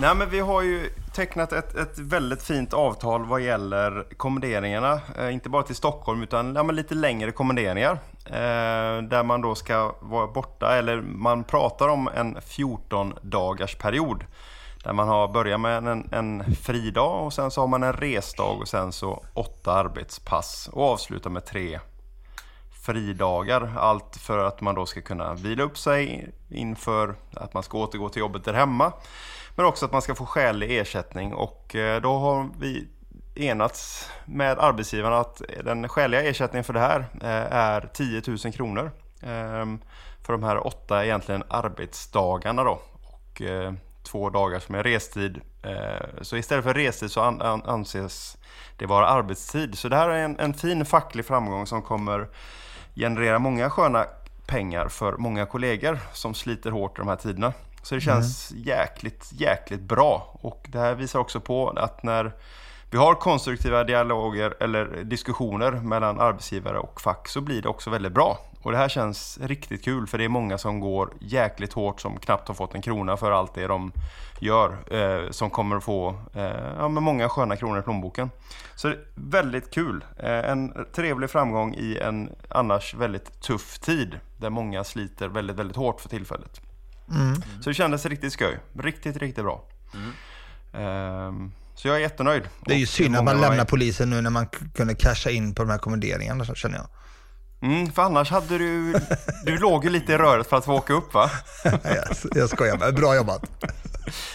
Nej 0.00 0.14
men 0.14 0.30
vi 0.30 0.40
har 0.40 0.62
ju 0.62 0.90
tecknat 1.16 1.52
ett, 1.52 1.74
ett 1.74 1.98
väldigt 1.98 2.42
fint 2.42 2.72
avtal 2.72 3.26
vad 3.26 3.40
gäller 3.40 4.06
kommenderingarna. 4.16 5.00
Eh, 5.18 5.34
inte 5.34 5.48
bara 5.48 5.62
till 5.62 5.76
Stockholm 5.76 6.22
utan 6.22 6.54
ja, 6.54 6.62
men 6.62 6.76
lite 6.76 6.94
längre 6.94 7.32
kommenderingar. 7.32 7.98
Eh, 8.26 9.02
där 9.02 9.22
man 9.22 9.40
då 9.40 9.54
ska 9.54 9.94
vara 10.00 10.26
borta, 10.26 10.76
eller 10.76 11.00
man 11.00 11.44
pratar 11.44 11.88
om 11.88 12.08
en 12.08 12.38
14 12.42 13.14
dagars 13.22 13.76
period. 13.76 14.24
Där 14.84 14.92
man 14.92 15.08
har 15.08 15.28
börjat 15.28 15.60
med 15.60 15.86
en, 15.88 16.08
en 16.12 16.54
fridag 16.54 17.24
och 17.24 17.32
sen 17.32 17.50
så 17.50 17.60
har 17.60 17.68
man 17.68 17.82
en 17.82 17.92
resdag 17.92 18.58
och 18.60 18.68
sen 18.68 18.92
så 18.92 19.24
åtta 19.34 19.72
arbetspass. 19.72 20.68
Och 20.72 20.84
avslutar 20.84 21.30
med 21.30 21.46
tre 21.46 21.80
fridagar. 22.86 23.72
Allt 23.76 24.16
för 24.16 24.38
att 24.38 24.60
man 24.60 24.74
då 24.74 24.86
ska 24.86 25.00
kunna 25.02 25.34
vila 25.34 25.62
upp 25.62 25.78
sig 25.78 26.30
inför 26.50 27.14
att 27.34 27.54
man 27.54 27.62
ska 27.62 27.78
återgå 27.78 28.08
till 28.08 28.20
jobbet 28.20 28.44
där 28.44 28.54
hemma. 28.54 28.92
Men 29.56 29.66
också 29.66 29.86
att 29.86 29.92
man 29.92 30.02
ska 30.02 30.14
få 30.14 30.26
skälig 30.26 30.78
ersättning 30.78 31.34
och 31.34 31.74
eh, 31.74 32.00
då 32.00 32.18
har 32.18 32.48
vi 32.58 32.88
enats 33.34 34.10
med 34.24 34.58
arbetsgivarna 34.58 35.18
att 35.18 35.42
den 35.64 35.88
skäliga 35.88 36.22
ersättningen 36.22 36.64
för 36.64 36.72
det 36.72 36.80
här 36.80 37.06
eh, 37.20 37.56
är 37.56 37.90
10 37.94 38.22
000 38.26 38.38
kronor. 38.38 38.90
Ehm, 39.22 39.78
för 40.22 40.32
de 40.32 40.42
här 40.42 40.66
åtta 40.66 41.04
egentligen 41.04 41.44
arbetsdagarna 41.48 42.64
då. 42.64 42.80
Och 43.02 43.42
eh, 43.42 43.72
två 44.02 44.30
dagar 44.30 44.60
som 44.60 44.74
är 44.74 44.82
restid. 44.82 45.40
Så 46.20 46.36
istället 46.36 46.64
för 46.64 46.74
restid 46.74 47.10
så 47.10 47.20
anses 47.66 48.36
det 48.76 48.86
vara 48.86 49.06
arbetstid. 49.06 49.78
Så 49.78 49.88
det 49.88 49.96
här 49.96 50.08
är 50.08 50.24
en, 50.24 50.40
en 50.40 50.54
fin 50.54 50.84
facklig 50.84 51.26
framgång 51.26 51.66
som 51.66 51.82
kommer 51.82 52.28
generera 52.94 53.38
många 53.38 53.70
sköna 53.70 54.06
pengar 54.46 54.88
för 54.88 55.12
många 55.12 55.46
kollegor 55.46 55.98
som 56.12 56.34
sliter 56.34 56.70
hårt 56.70 56.98
i 56.98 57.00
de 57.00 57.08
här 57.08 57.16
tiderna. 57.16 57.52
Så 57.86 57.94
det 57.94 58.00
känns 58.00 58.50
mm. 58.50 58.62
jäkligt, 58.62 59.30
jäkligt 59.32 59.80
bra. 59.80 60.38
Och 60.42 60.66
det 60.68 60.78
här 60.78 60.94
visar 60.94 61.18
också 61.18 61.40
på 61.40 61.70
att 61.70 62.02
när 62.02 62.32
vi 62.90 62.98
har 62.98 63.14
konstruktiva 63.14 63.84
dialoger 63.84 64.54
eller 64.60 65.04
diskussioner 65.04 65.72
mellan 65.72 66.20
arbetsgivare 66.20 66.78
och 66.78 67.00
fack 67.00 67.28
så 67.28 67.40
blir 67.40 67.62
det 67.62 67.68
också 67.68 67.90
väldigt 67.90 68.12
bra. 68.12 68.38
Och 68.62 68.72
det 68.72 68.78
här 68.78 68.88
känns 68.88 69.38
riktigt 69.42 69.84
kul 69.84 70.06
för 70.06 70.18
det 70.18 70.24
är 70.24 70.28
många 70.28 70.58
som 70.58 70.80
går 70.80 71.10
jäkligt 71.20 71.72
hårt 71.72 72.00
som 72.00 72.18
knappt 72.18 72.48
har 72.48 72.54
fått 72.54 72.74
en 72.74 72.82
krona 72.82 73.16
för 73.16 73.30
allt 73.30 73.54
det 73.54 73.66
de 73.66 73.92
gör. 74.38 74.76
Eh, 74.90 75.30
som 75.30 75.50
kommer 75.50 75.76
att 75.76 75.84
få 75.84 76.14
eh, 76.34 76.74
ja, 76.78 76.88
med 76.88 77.02
många 77.02 77.28
sköna 77.28 77.56
kronor 77.56 77.78
i 77.78 77.82
plånboken. 77.82 78.30
Så 78.74 78.88
det 78.88 78.94
är 78.94 79.00
väldigt 79.14 79.70
kul. 79.70 80.04
Eh, 80.18 80.50
en 80.50 80.86
trevlig 80.94 81.30
framgång 81.30 81.74
i 81.74 81.98
en 81.98 82.30
annars 82.48 82.94
väldigt 82.94 83.40
tuff 83.40 83.78
tid. 83.78 84.20
Där 84.36 84.50
många 84.50 84.84
sliter 84.84 85.28
väldigt, 85.28 85.56
väldigt 85.56 85.76
hårt 85.76 86.00
för 86.00 86.08
tillfället. 86.08 86.65
Mm. 87.10 87.42
Så 87.60 87.70
det 87.70 87.74
kändes 87.74 88.06
riktigt 88.06 88.32
skoj. 88.32 88.58
Riktigt, 88.78 89.16
riktigt 89.16 89.44
bra. 89.44 89.64
Mm. 89.94 91.52
Så 91.74 91.88
jag 91.88 91.96
är 91.96 92.00
jättenöjd. 92.00 92.42
Det 92.64 92.74
är 92.74 92.78
ju 92.78 92.86
synd 92.86 93.16
att 93.16 93.24
man 93.24 93.40
lämnar 93.40 93.64
polisen 93.64 94.10
nu 94.10 94.20
när 94.20 94.30
man 94.30 94.46
kunde 94.74 94.94
casha 94.94 95.30
in 95.30 95.54
på 95.54 95.62
de 95.62 95.70
här 95.70 95.78
kommenderingarna, 95.78 96.44
känner 96.44 96.76
jag. 96.76 96.86
Mm, 97.60 97.92
för 97.92 98.02
annars 98.02 98.30
hade 98.30 98.58
du... 98.58 98.94
Du 99.44 99.58
låg 99.58 99.84
ju 99.84 99.90
lite 99.90 100.12
i 100.12 100.18
röret 100.18 100.46
för 100.46 100.56
att 100.56 100.64
få 100.64 100.74
åka 100.74 100.92
upp 100.92 101.14
va? 101.14 101.30
jag 102.34 102.48
skojar 102.48 102.78
med. 102.78 102.94
Bra 102.94 103.16
jobbat. 103.16 103.42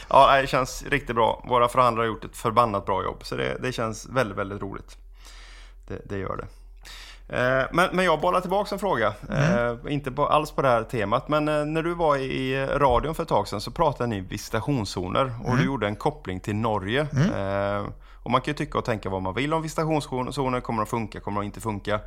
ja, 0.10 0.41
det 0.41 0.47
känns 0.47 0.84
riktigt 0.84 1.15
bra. 1.15 1.43
Våra 1.47 1.67
förhandlare 1.67 2.03
har 2.03 2.07
gjort 2.07 2.25
ett 2.25 2.38
förbannat 2.38 2.86
bra 2.86 3.03
jobb. 3.03 3.19
Så 3.23 3.36
det, 3.36 3.57
det 3.62 3.71
känns 3.71 4.07
väldigt, 4.10 4.38
väldigt 4.38 4.62
roligt. 4.62 4.97
Det, 5.88 6.01
det 6.10 6.17
gör 6.17 6.38
det. 6.38 6.47
Eh, 7.31 7.63
men, 7.71 7.89
men 7.93 8.05
jag 8.05 8.19
bollar 8.19 8.41
tillbaka 8.41 8.75
en 8.75 8.79
fråga. 8.79 9.13
Mm. 9.29 9.77
Eh, 9.85 9.93
inte 9.93 10.11
på, 10.11 10.27
alls 10.27 10.51
på 10.51 10.61
det 10.61 10.67
här 10.67 10.83
temat. 10.83 11.29
Men 11.29 11.47
eh, 11.47 11.65
när 11.65 11.83
du 11.83 11.93
var 11.93 12.17
i 12.17 12.65
radion 12.65 13.15
för 13.15 13.23
ett 13.23 13.29
tag 13.29 13.47
sedan 13.47 13.61
så 13.61 13.71
pratade 13.71 14.09
ni 14.09 14.21
visitationszoner. 14.21 15.33
Och 15.39 15.47
mm. 15.47 15.59
du 15.59 15.65
gjorde 15.65 15.87
en 15.87 15.95
koppling 15.95 16.39
till 16.39 16.55
Norge. 16.55 17.07
Mm. 17.13 17.91
Och 18.23 18.31
man 18.31 18.41
kan 18.41 18.51
ju 18.51 18.55
tycka 18.55 18.77
och 18.77 18.85
tänka 18.85 19.09
vad 19.09 19.21
man 19.21 19.33
vill 19.33 19.53
om 19.53 19.61
visitationszoner. 19.61 20.61
Kommer 20.61 20.81
de 20.81 20.85
funka? 20.85 21.19
Kommer 21.19 21.41
de 21.41 21.45
inte 21.45 21.61
funka? 21.61 21.99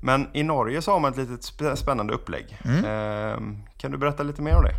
Men 0.00 0.28
i 0.32 0.42
Norge 0.42 0.82
så 0.82 0.92
har 0.92 1.00
man 1.00 1.12
ett 1.12 1.18
litet 1.18 1.78
spännande 1.78 2.14
upplägg. 2.14 2.58
Mm. 2.64 3.58
Kan 3.78 3.90
du 3.90 3.98
berätta 3.98 4.22
lite 4.22 4.42
mer 4.42 4.56
om 4.56 4.64
det? 4.64 4.74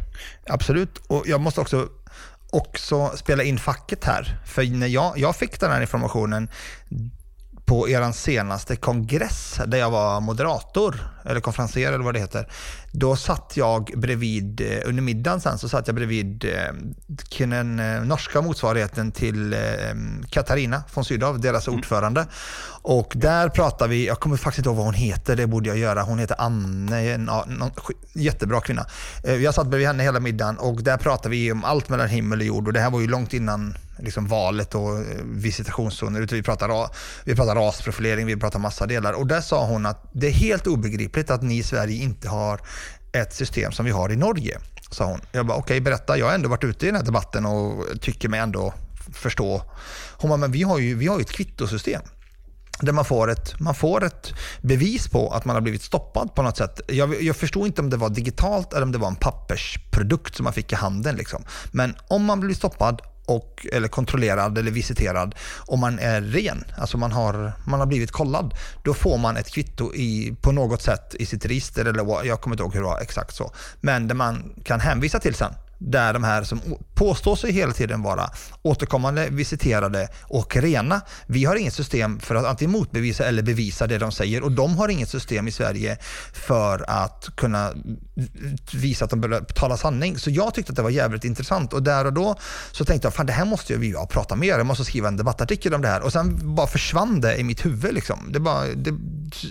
Absolut. 0.54 0.98
Och 1.08 1.24
jag 1.26 1.42
måste 1.42 1.62
också 1.62 1.88
också 2.52 3.12
spela 3.16 3.44
in 3.44 3.58
facket 3.58 4.04
här. 4.04 4.38
För 4.46 4.64
när 4.64 4.88
jag, 4.88 5.18
jag 5.18 5.36
fick 5.36 5.60
den 5.60 5.72
här 5.72 5.82
informationen 5.82 6.50
på 7.70 7.90
er 7.90 8.02
senaste 8.14 8.76
kongress 8.76 9.62
där 9.68 9.78
jag 9.78 9.92
var 9.92 10.22
moderator, 10.22 10.96
eller 11.30 11.42
konferenser 11.42 11.88
eller 11.88 12.04
vad 12.04 12.14
det 12.14 12.20
heter. 12.20 12.48
Då 12.92 13.16
satt 13.16 13.54
jag 13.56 13.92
bredvid, 13.96 14.62
eh, 14.62 14.90
under 14.90 15.04
middagen 15.04 15.42
sen, 15.42 15.58
så 15.58 15.70
satt 15.70 15.88
jag 15.88 15.96
bredvid 15.96 16.46
eh, 16.46 17.48
den 17.48 17.80
eh, 17.80 18.02
norska 18.04 18.42
motsvarigheten 18.42 19.12
till 19.12 19.56
Katarina 20.30 20.84
von 20.94 21.06
Sydow, 21.06 21.40
deras 21.40 21.68
mm. 21.68 21.80
ordförande. 21.80 22.28
Och 22.82 23.14
där 23.16 23.50
pratade 23.50 23.90
vi, 23.90 24.08
jag 24.08 24.20
kommer 24.20 24.38
faktiskt 24.38 24.58
inte 24.58 24.70
ihåg 24.70 24.78
vad 24.78 24.86
hon 24.86 24.94
heter, 24.94 25.36
det 25.36 25.48
borde 25.48 25.70
jag 25.70 25.78
göra. 25.78 26.02
Hon 26.02 26.20
heter 26.20 26.36
Anne, 26.40 27.14
en, 27.14 27.30
jättebra 28.14 28.62
kvinna. 28.62 28.86
Jag 29.24 29.54
satt 29.54 29.68
bredvid 29.68 29.88
henne 29.88 30.04
hela 30.04 30.20
middagen 30.20 30.58
och 30.58 30.84
där 30.84 30.98
pratade 30.98 31.30
vi 31.30 31.52
om 31.52 31.64
allt 31.64 31.90
mellan 31.90 32.08
himmel 32.08 32.40
och 32.40 32.46
jord 32.46 32.68
och 32.68 32.74
det 32.74 32.80
här 32.80 32.90
var 32.90 33.02
ju 33.02 33.08
långt 33.08 33.34
innan 33.34 33.76
liksom 34.02 34.28
valet 34.28 34.76
och 34.76 35.00
visitationszoner. 35.24 36.28
Vi 36.32 36.44
pratar, 36.44 36.90
vi 37.24 37.36
pratar 37.36 37.56
rasprofilering, 37.56 38.26
vi 38.26 38.38
pratar 38.38 38.60
massa 38.60 38.86
delar. 38.86 39.14
Och 39.14 39.28
där 39.28 39.42
sa 39.42 39.66
hon 39.66 39.86
att 39.86 40.10
det 40.12 40.28
är 40.28 40.32
helt 40.32 40.68
obegripligt 40.68 41.19
att 41.30 41.42
ni 41.42 41.58
i 41.58 41.64
Sverige 41.64 42.04
inte 42.04 42.30
har 42.30 42.62
ett 43.12 43.34
system 43.34 43.72
som 43.72 43.86
vi 43.86 43.92
har 43.92 44.12
i 44.12 44.16
Norge. 44.16 44.58
Sa 44.92 45.06
hon. 45.06 45.22
Jag 45.32 45.46
bara, 45.46 45.58
okej 45.58 45.64
okay, 45.64 45.82
berätta. 45.82 46.18
Jag 46.18 46.26
har 46.26 46.34
ändå 46.34 46.50
varit 46.50 46.64
ute 46.64 46.86
i 46.86 46.90
den 46.90 46.96
här 46.96 47.04
debatten 47.04 47.46
och 47.46 47.86
tycker 48.02 48.30
mig 48.30 48.40
ändå 48.40 48.74
förstå. 49.14 49.62
Hon 50.18 50.30
bara, 50.30 50.38
men 50.38 50.52
vi 50.52 50.64
har 50.64 50.80
ju, 50.80 50.96
vi 50.96 51.08
har 51.08 51.18
ju 51.18 51.22
ett 51.22 51.32
kvittosystem 51.32 52.02
där 52.82 52.94
man 52.94 53.06
får, 53.06 53.32
ett, 53.32 53.60
man 53.60 53.76
får 53.76 54.04
ett 54.04 54.34
bevis 54.62 55.08
på 55.08 55.30
att 55.30 55.46
man 55.46 55.56
har 55.56 55.62
blivit 55.62 55.82
stoppad 55.82 56.36
på 56.36 56.42
något 56.42 56.58
sätt. 56.58 56.82
Jag, 56.88 57.24
jag 57.24 57.36
förstod 57.36 57.68
inte 57.68 57.82
om 57.82 57.90
det 57.90 57.98
var 57.98 58.10
digitalt 58.10 58.74
eller 58.74 58.84
om 58.84 58.92
det 58.92 58.98
var 58.98 59.08
en 59.08 59.16
pappersprodukt 59.16 60.36
som 60.36 60.44
man 60.44 60.54
fick 60.54 60.72
i 60.72 60.76
handen. 60.76 61.16
Liksom. 61.16 61.44
Men 61.72 61.96
om 62.08 62.26
man 62.26 62.40
blir 62.40 62.56
stoppad 62.56 63.02
och, 63.30 63.68
eller 63.72 63.88
kontrollerad 63.88 64.58
eller 64.58 64.72
visiterad. 64.72 65.36
Om 65.58 65.80
man 65.80 66.00
är 66.00 66.22
ren, 66.22 66.64
alltså 66.78 66.98
man 66.98 67.12
har, 67.12 67.54
man 67.68 67.80
har 67.80 67.88
blivit 67.88 68.12
kollad, 68.12 68.54
då 68.84 68.94
får 68.94 69.18
man 69.18 69.38
ett 69.38 69.52
kvitto 69.52 69.94
i, 69.94 70.36
på 70.42 70.52
något 70.52 70.82
sätt 70.82 71.16
i 71.20 71.26
sitt 71.26 71.46
register, 71.46 71.86
eller 71.86 72.26
jag 72.26 72.42
kommer 72.42 72.54
inte 72.54 72.64
ihåg 72.64 72.74
hur 72.74 72.82
det 72.82 72.88
var 72.88 73.00
exakt 73.00 73.36
så, 73.36 73.52
men 73.82 74.08
det 74.08 74.14
man 74.14 74.56
kan 74.64 74.80
hänvisa 74.80 75.20
till 75.20 75.36
sen 75.36 75.54
där 75.80 76.14
de 76.14 76.24
här 76.24 76.44
som 76.44 76.62
påstår 76.94 77.36
sig 77.36 77.52
hela 77.52 77.74
tiden 77.74 78.02
vara 78.02 78.30
återkommande 78.62 79.28
visiterade 79.30 80.08
och 80.22 80.56
rena. 80.56 81.02
Vi 81.28 81.46
har 81.46 81.56
inget 81.56 81.74
system 81.74 82.20
för 82.20 82.36
att 82.36 82.46
antingen 82.46 82.72
motbevisa 82.72 83.26
eller 83.26 83.44
bevisa 83.44 83.88
det 83.88 83.98
de 83.98 84.12
säger 84.12 84.44
och 84.44 84.52
de 84.52 84.78
har 84.78 84.90
inget 84.90 85.10
system 85.10 85.48
i 85.48 85.52
Sverige 85.52 85.98
för 86.34 86.86
att 86.88 87.30
kunna 87.36 87.74
visa 88.74 89.06
att 89.06 89.12
de 89.12 89.46
talar 89.56 89.78
sanning. 89.78 90.18
Så 90.18 90.30
jag 90.30 90.54
tyckte 90.54 90.72
att 90.72 90.76
det 90.76 90.82
var 90.82 90.90
jävligt 90.90 91.24
intressant 91.24 91.74
och 91.74 91.84
där 91.84 92.06
och 92.06 92.14
då 92.14 92.36
så 92.72 92.86
tänkte 92.86 93.06
jag, 93.06 93.14
fan 93.14 93.26
det 93.26 93.34
här 93.34 93.46
måste 93.46 93.76
vi 93.76 93.88
ju 93.88 94.06
prata 94.10 94.36
mer 94.36 94.58
Jag 94.58 94.66
måste 94.66 94.86
skriva 94.86 95.08
en 95.08 95.18
debattartikel 95.18 95.74
om 95.74 95.82
det 95.82 95.88
här 95.88 96.02
och 96.02 96.12
sen 96.12 96.56
bara 96.56 96.68
försvann 96.68 97.22
det 97.22 97.38
i 97.38 97.44
mitt 97.44 97.66
huvud 97.66 97.94
liksom. 97.94 98.30
Det 98.32 98.40
bara, 98.40 98.66
det, 98.66 98.92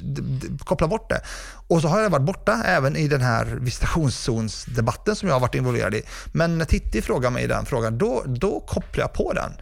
det, 0.03 0.23
det, 0.23 0.65
koppla 0.65 0.89
bort 0.89 1.11
det. 1.11 1.21
Och 1.69 1.83
så 1.83 1.89
har 1.89 2.01
jag 2.01 2.11
varit 2.11 2.27
borta 2.27 2.63
även 2.65 2.97
i 2.97 3.09
den 3.09 3.21
här 3.21 3.45
visitationszonsdebatten 3.45 5.17
som 5.17 5.29
jag 5.29 5.35
har 5.35 5.41
varit 5.41 5.55
involverad 5.55 5.95
i. 5.95 6.03
Men 6.33 6.59
när 6.59 6.65
Titti 6.65 7.03
frågar 7.03 7.31
mig 7.31 7.47
den 7.47 7.67
frågan, 7.67 7.99
då, 7.99 8.23
då 8.27 8.61
kopplar 8.61 9.05
jag 9.05 9.13
på 9.13 9.33
den. 9.33 9.53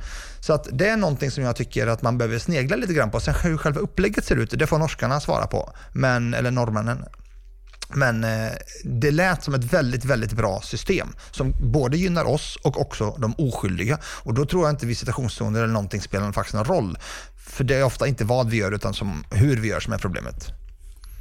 Så 0.40 0.52
att 0.52 0.68
det 0.72 0.88
är 0.88 0.96
någonting 0.96 1.30
som 1.30 1.44
jag 1.44 1.56
tycker 1.56 1.86
att 1.86 2.02
man 2.02 2.18
behöver 2.18 2.38
snegla 2.38 2.76
lite 2.76 2.94
grann 2.94 3.10
på. 3.10 3.20
Sen 3.20 3.34
hur 3.42 3.56
själva 3.56 3.80
upplägget 3.80 4.24
ser 4.24 4.36
ut, 4.36 4.50
det 4.58 4.66
får 4.66 4.78
norskarna 4.78 5.20
svara 5.20 5.46
på. 5.46 5.72
Men, 5.92 6.34
eller 6.34 6.50
norrmännen. 6.50 7.04
Men 7.88 8.24
eh, 8.24 8.52
det 8.84 9.10
lät 9.10 9.42
som 9.42 9.54
ett 9.54 9.64
väldigt, 9.64 10.04
väldigt 10.04 10.32
bra 10.32 10.60
system 10.60 11.08
som 11.30 11.52
både 11.72 11.96
gynnar 11.96 12.24
oss 12.24 12.58
och 12.62 12.80
också 12.80 13.16
de 13.18 13.34
oskyldiga. 13.38 13.98
Och 14.04 14.34
då 14.34 14.46
tror 14.46 14.64
jag 14.64 14.72
inte 14.72 14.86
visitationszoner 14.86 15.62
eller 15.62 15.72
någonting 15.72 16.00
spelar 16.00 16.32
faktiskt 16.32 16.54
någon 16.54 16.64
roll. 16.64 16.98
För 17.36 17.64
det 17.64 17.74
är 17.74 17.84
ofta 17.84 18.06
inte 18.06 18.24
vad 18.24 18.50
vi 18.50 18.56
gör 18.56 18.72
utan 18.72 18.94
som 18.94 19.24
hur 19.30 19.56
vi 19.56 19.68
gör 19.68 19.80
som 19.80 19.92
är 19.92 19.98
problemet. 19.98 20.52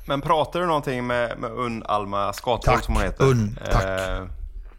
Men 0.08 0.22
pratar 0.22 0.60
du 0.60 0.66
någonting 0.66 1.08
med, 1.08 1.40
med 1.40 1.52
Unn 1.52 1.84
Alma 1.86 2.34
Skatholm 2.34 2.82
som 2.82 2.96
hon 2.96 3.04
heter? 3.04 3.24
Unn, 3.24 3.60
tack. 3.72 3.86
Eh, 3.86 4.24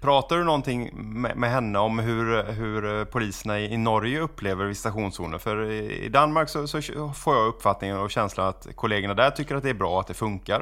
pratar 0.00 0.36
du 0.36 0.44
någonting 0.44 0.90
med, 0.94 1.36
med, 1.36 1.50
henne 1.50 1.78
om 1.78 1.98
hur, 1.98 2.52
hur 2.52 3.04
poliserna 3.04 3.60
i, 3.60 3.72
i 3.72 3.76
Norge 3.76 4.20
upplever 4.20 4.64
visitationszoner? 4.64 5.38
För 5.38 5.70
i, 5.70 6.04
i 6.04 6.08
Danmark 6.08 6.48
så, 6.48 6.66
så, 6.66 6.80
får 7.14 7.36
jag 7.36 7.46
uppfattningen 7.46 7.98
och 7.98 8.10
känslan 8.10 8.48
att 8.48 8.66
kollegorna 8.74 9.14
där 9.14 9.30
tycker 9.30 9.54
att 9.54 9.62
det 9.62 9.70
är 9.70 9.74
bra, 9.74 10.00
att 10.00 10.06
det 10.06 10.14
funkar. 10.14 10.60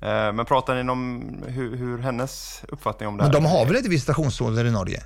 Eh, 0.00 0.32
men 0.32 0.44
pratar 0.44 0.82
ni 0.82 0.90
om 0.90 1.22
hur, 1.46 1.76
hur 1.76 1.98
hennes 1.98 2.62
uppfattning 2.68 3.08
om 3.08 3.16
det 3.16 3.24
här? 3.24 3.32
Men 3.32 3.42
de 3.42 3.48
har 3.48 3.66
väl 3.66 3.76
inte 3.76 3.88
visitationszoner 3.88 4.64
i 4.64 4.70
Norge? 4.70 5.02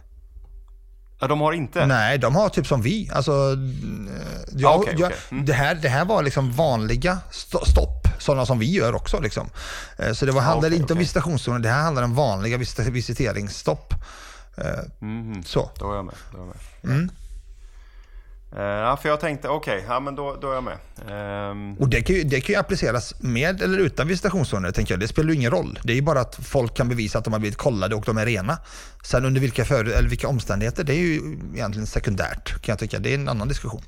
Ja, 1.19 1.27
de 1.27 1.41
har 1.41 1.53
inte? 1.53 1.87
Nej, 1.87 2.19
de 2.19 2.35
har 2.35 2.49
typ 2.49 2.67
som 2.67 2.83
vi. 2.83 3.11
Alltså, 3.13 3.33
eh, 3.33 4.59
jag, 4.61 4.73
ah, 4.73 4.79
okay, 4.79 4.95
jag, 4.99 5.07
okay. 5.07 5.19
Mm. 5.31 5.45
det, 5.45 5.53
här, 5.53 5.75
det 5.75 5.89
här 5.89 6.05
var 6.05 6.23
liksom 6.23 6.53
vanliga 6.53 7.19
stopp, 7.31 8.09
sådana 8.19 8.47
som 8.47 8.59
vi 8.59 8.71
gör 8.71 8.95
också. 8.95 9.21
Liksom. 9.21 9.51
Eh, 9.99 10.13
så 10.13 10.27
det 10.27 10.33
var, 10.33 10.41
ah, 10.41 10.45
handlade 10.45 10.67
okay, 10.67 10.81
inte 10.81 10.93
om 10.93 10.99
visitationszoner, 10.99 11.59
det 11.59 11.69
här 11.69 11.83
handlar 11.83 12.03
om 12.03 12.15
vanliga 12.15 12.59
visiteringsstopp. 12.91 13.95
Mm, 15.01 15.45
så. 15.45 15.71
Då 15.79 15.93
är 15.93 15.97
jag 15.97 16.05
med. 16.05 16.15
Då 16.33 16.39
är 16.39 16.41
jag 16.41 16.49
med. 16.49 16.97
Mm. 16.97 17.11
Uh, 18.53 18.63
ja, 18.63 18.97
för 18.97 19.09
jag 19.09 19.21
tänkte, 19.21 19.49
okej, 19.49 19.77
okay, 19.77 19.89
ja, 19.89 20.01
men 20.01 20.15
då, 20.15 20.37
då 20.41 20.51
är 20.51 20.55
jag 20.55 20.65
med. 20.65 20.79
Um... 21.51 21.77
Och 21.79 21.89
det 21.89 22.03
kan, 22.03 22.17
ju, 22.17 22.23
det 22.23 22.41
kan 22.41 22.53
ju 22.53 22.61
appliceras 22.61 23.23
med 23.23 23.63
eller 23.63 23.79
utan 23.79 24.09
visitationszoner, 24.09 24.71
tänker 24.71 24.95
jag. 24.95 25.01
Det 25.01 25.09
spelar 25.09 25.31
ju 25.31 25.37
ingen 25.37 25.51
roll. 25.51 25.79
Det 25.83 25.93
är 25.93 25.97
ju 25.97 26.03
bara 26.03 26.21
att 26.21 26.35
folk 26.35 26.77
kan 26.77 26.89
bevisa 26.89 27.19
att 27.19 27.25
de 27.25 27.33
har 27.33 27.41
blivit 27.41 27.59
kollade 27.59 27.95
och 27.95 28.05
de 28.07 28.19
är 28.19 28.27
rena. 28.27 28.59
Sen 29.05 29.25
under 29.25 29.41
vilka, 29.41 29.65
för, 29.65 29.85
eller 29.85 30.09
vilka 30.09 30.29
omständigheter, 30.29 30.85
det 30.85 30.93
är 30.93 30.99
ju 30.99 31.39
egentligen 31.55 31.87
sekundärt, 31.87 32.63
kan 32.63 32.73
jag 32.73 32.79
tycka. 32.79 32.99
Det 32.99 33.11
är 33.11 33.15
en 33.15 33.29
annan 33.29 33.49
diskussion. 33.49 33.83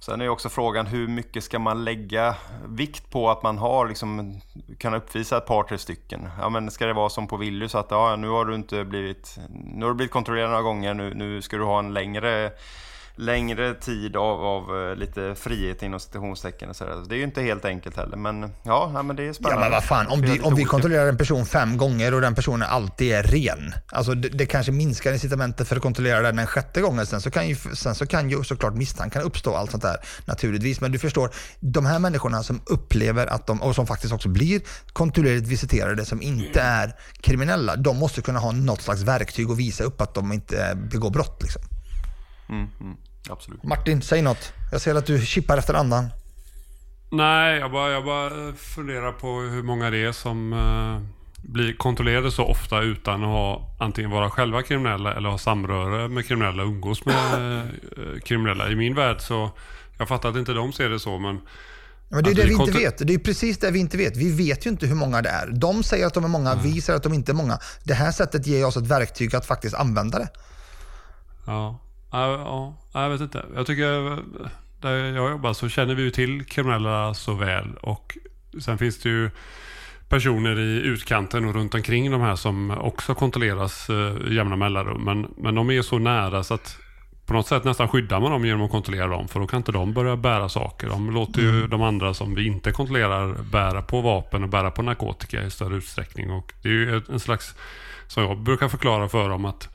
Sen 0.00 0.20
är 0.20 0.24
ju 0.24 0.30
också 0.30 0.48
frågan 0.48 0.86
hur 0.86 1.08
mycket 1.08 1.44
ska 1.44 1.58
man 1.58 1.84
lägga 1.84 2.34
vikt 2.68 3.10
på 3.10 3.30
att 3.30 3.42
man 3.42 3.58
har 3.58 3.88
liksom, 3.88 4.40
kan 4.78 4.94
uppvisa 4.94 5.36
ett 5.36 5.46
par, 5.46 5.62
tre 5.62 5.78
stycken. 5.78 6.28
Ja, 6.40 6.48
men 6.48 6.70
ska 6.70 6.86
det 6.86 6.92
vara 6.92 7.08
som 7.08 7.28
på 7.28 7.36
Willys 7.36 7.74
att 7.74 7.86
ja, 7.90 8.16
nu 8.16 8.28
har 8.28 8.44
du 8.44 8.54
inte 8.54 8.84
blivit, 8.84 9.38
nu 9.50 9.84
har 9.84 9.90
du 9.90 9.94
blivit 9.94 10.12
kontrollerad 10.12 10.50
några 10.50 10.62
gånger, 10.62 10.94
nu, 10.94 11.14
nu 11.14 11.42
ska 11.42 11.56
du 11.56 11.64
ha 11.64 11.78
en 11.78 11.94
längre 11.94 12.52
längre 13.16 13.74
tid 13.74 14.16
av, 14.16 14.44
av 14.44 14.90
eh, 14.90 14.96
lite 14.96 15.34
frihet 15.34 15.82
inom 15.82 16.00
citationstecken 16.00 16.70
och 16.70 16.76
sådär. 16.76 17.04
Det 17.08 17.14
är 17.14 17.16
ju 17.16 17.24
inte 17.24 17.42
helt 17.42 17.64
enkelt 17.64 17.96
heller, 17.96 18.16
men 18.16 18.42
ja, 18.62 18.90
ja 18.94 19.02
men 19.02 19.16
det 19.16 19.28
är 19.28 19.32
spännande. 19.32 19.56
Ja, 19.56 19.60
men 19.60 19.72
vad 19.72 19.84
fan, 19.84 20.06
om, 20.06 20.20
vi, 20.20 20.40
om 20.40 20.54
vi 20.54 20.64
kontrollerar 20.64 21.08
en 21.08 21.16
person 21.16 21.46
fem 21.46 21.76
gånger 21.76 22.14
och 22.14 22.20
den 22.20 22.34
personen 22.34 22.68
alltid 22.70 23.12
är 23.12 23.22
ren. 23.22 23.74
Alltså 23.86 24.14
det, 24.14 24.28
det 24.28 24.46
kanske 24.46 24.72
minskar 24.72 25.12
incitamentet 25.12 25.68
för 25.68 25.76
att 25.76 25.82
kontrollera 25.82 26.22
den 26.22 26.38
en 26.38 26.46
sjätte 26.46 26.80
gången. 26.80 27.06
Sen 27.06 27.20
så 27.20 27.30
kan 27.30 27.48
ju, 27.48 27.56
sen 27.74 27.94
så 27.94 28.06
kan 28.06 28.30
ju 28.30 28.44
såklart 28.44 28.74
misstankar 28.74 29.22
uppstå 29.22 29.54
allt 29.54 29.70
sånt 29.70 29.82
där 29.82 29.96
naturligtvis. 30.24 30.80
Men 30.80 30.92
du 30.92 30.98
förstår, 30.98 31.30
de 31.60 31.86
här 31.86 31.98
människorna 31.98 32.42
som 32.42 32.60
upplever 32.66 33.26
att 33.26 33.46
de, 33.46 33.62
och 33.62 33.74
som 33.74 33.86
faktiskt 33.86 34.12
också 34.12 34.28
blir 34.28 34.60
kontinuerligt 34.92 35.48
visiterade 35.48 36.04
som 36.04 36.22
inte 36.22 36.60
är 36.60 36.92
kriminella, 37.20 37.76
de 37.76 37.96
måste 37.96 38.22
kunna 38.22 38.38
ha 38.38 38.52
något 38.52 38.82
slags 38.82 39.02
verktyg 39.02 39.50
och 39.50 39.58
visa 39.58 39.84
upp 39.84 40.00
att 40.00 40.14
de 40.14 40.32
inte 40.32 40.78
begår 40.90 41.10
brott. 41.10 41.42
Liksom. 41.42 41.62
Mm, 42.52 42.68
mm, 42.80 42.96
absolut. 43.30 43.62
Martin, 43.62 44.02
säg 44.02 44.22
något. 44.22 44.52
Jag 44.72 44.80
ser 44.80 44.94
att 44.94 45.06
du 45.06 45.26
chippar 45.26 45.58
efter 45.58 45.74
andan. 45.74 46.08
Nej, 47.10 47.58
jag 47.58 47.72
bara, 47.72 47.90
jag 47.90 48.04
bara 48.04 48.52
funderar 48.52 49.12
på 49.12 49.40
hur 49.40 49.62
många 49.62 49.90
det 49.90 50.04
är 50.04 50.12
som 50.12 50.52
eh, 50.52 51.22
blir 51.42 51.76
kontrollerade 51.76 52.30
så 52.30 52.44
ofta 52.44 52.80
utan 52.80 53.22
att 53.22 53.28
ha 53.28 53.76
antingen 53.80 54.10
vara 54.10 54.30
själva 54.30 54.62
kriminella 54.62 55.14
eller 55.14 55.28
ha 55.28 55.38
samröre 55.38 56.08
med 56.08 56.26
kriminella 56.26 56.62
umgås 56.62 57.04
med 57.04 57.34
eh, 57.96 58.20
kriminella. 58.24 58.70
I 58.70 58.76
min 58.76 58.94
värld 58.94 59.20
så, 59.20 59.50
jag 59.98 60.08
fattar 60.08 60.28
att 60.28 60.36
inte 60.36 60.52
de 60.52 60.72
ser 60.72 60.88
det 60.88 61.00
så 61.00 61.18
men 61.18 61.40
Men 62.08 62.24
det 62.24 62.30
är 62.30 62.34
det 62.34 62.44
vi 62.44 62.52
inte 62.52 62.72
vet. 62.72 63.06
Det 63.06 63.14
är 63.14 63.18
precis 63.18 63.58
det 63.58 63.70
vi 63.70 63.78
inte 63.78 63.96
vet. 63.96 64.16
Vi 64.16 64.32
vet 64.32 64.66
ju 64.66 64.70
inte 64.70 64.86
hur 64.86 64.94
många 64.94 65.22
det 65.22 65.28
är. 65.28 65.46
De 65.46 65.82
säger 65.82 66.06
att 66.06 66.14
de 66.14 66.24
är 66.24 66.28
många, 66.28 66.54
vi 66.54 66.80
säger 66.80 66.96
att 66.96 67.02
de 67.02 67.14
inte 67.14 67.32
är 67.32 67.34
många. 67.34 67.58
Det 67.84 67.94
här 67.94 68.12
sättet 68.12 68.46
ger 68.46 68.66
oss 68.66 68.76
ett 68.76 68.86
verktyg 68.86 69.36
att 69.36 69.46
faktiskt 69.46 69.74
använda 69.74 70.18
det. 70.18 70.28
Ja, 71.46 71.78
ja, 72.12 72.76
ja 72.92 73.02
jag 73.02 73.10
vet 73.10 73.20
inte. 73.20 73.46
Jag 73.54 73.66
tycker, 73.66 74.18
där 74.80 74.96
jag 74.96 75.30
jobbar 75.30 75.52
så 75.52 75.68
känner 75.68 75.94
vi 75.94 76.02
ju 76.02 76.10
till 76.10 76.44
kriminella 76.44 77.14
så 77.14 77.34
väl. 77.34 77.74
Och 77.80 78.18
sen 78.60 78.78
finns 78.78 78.98
det 78.98 79.08
ju 79.08 79.30
personer 80.08 80.58
i 80.58 80.80
utkanten 80.80 81.44
och 81.44 81.54
runt 81.54 81.74
omkring 81.74 82.10
de 82.10 82.20
här 82.20 82.36
som 82.36 82.70
också 82.70 83.14
kontrolleras 83.14 83.90
eh, 83.90 84.32
jämna 84.32 84.56
mellanrum. 84.56 85.04
Men, 85.04 85.34
men 85.36 85.54
de 85.54 85.70
är 85.70 85.82
så 85.82 85.98
nära 85.98 86.42
så 86.42 86.54
att 86.54 86.78
på 87.26 87.32
något 87.32 87.46
sätt 87.46 87.64
nästan 87.64 87.88
skyddar 87.88 88.20
man 88.20 88.30
dem 88.30 88.44
genom 88.44 88.62
att 88.62 88.70
kontrollera 88.70 89.06
dem. 89.06 89.28
För 89.28 89.40
då 89.40 89.46
kan 89.46 89.56
inte 89.56 89.72
de 89.72 89.92
börja 89.92 90.16
bära 90.16 90.48
saker. 90.48 90.88
De 90.88 91.10
låter 91.10 91.40
ju 91.40 91.66
de 91.66 91.82
andra 91.82 92.14
som 92.14 92.34
vi 92.34 92.46
inte 92.46 92.72
kontrollerar 92.72 93.34
bära 93.52 93.82
på 93.82 94.00
vapen 94.00 94.42
och 94.42 94.48
bära 94.48 94.70
på 94.70 94.82
narkotika 94.82 95.42
i 95.42 95.50
större 95.50 95.76
utsträckning. 95.76 96.30
Och 96.30 96.52
det 96.62 96.68
är 96.68 96.72
ju 96.72 97.02
en 97.08 97.20
slags, 97.20 97.54
som 98.06 98.22
jag 98.22 98.38
brukar 98.38 98.68
förklara 98.68 99.08
för 99.08 99.28
dem, 99.28 99.44
att 99.44 99.68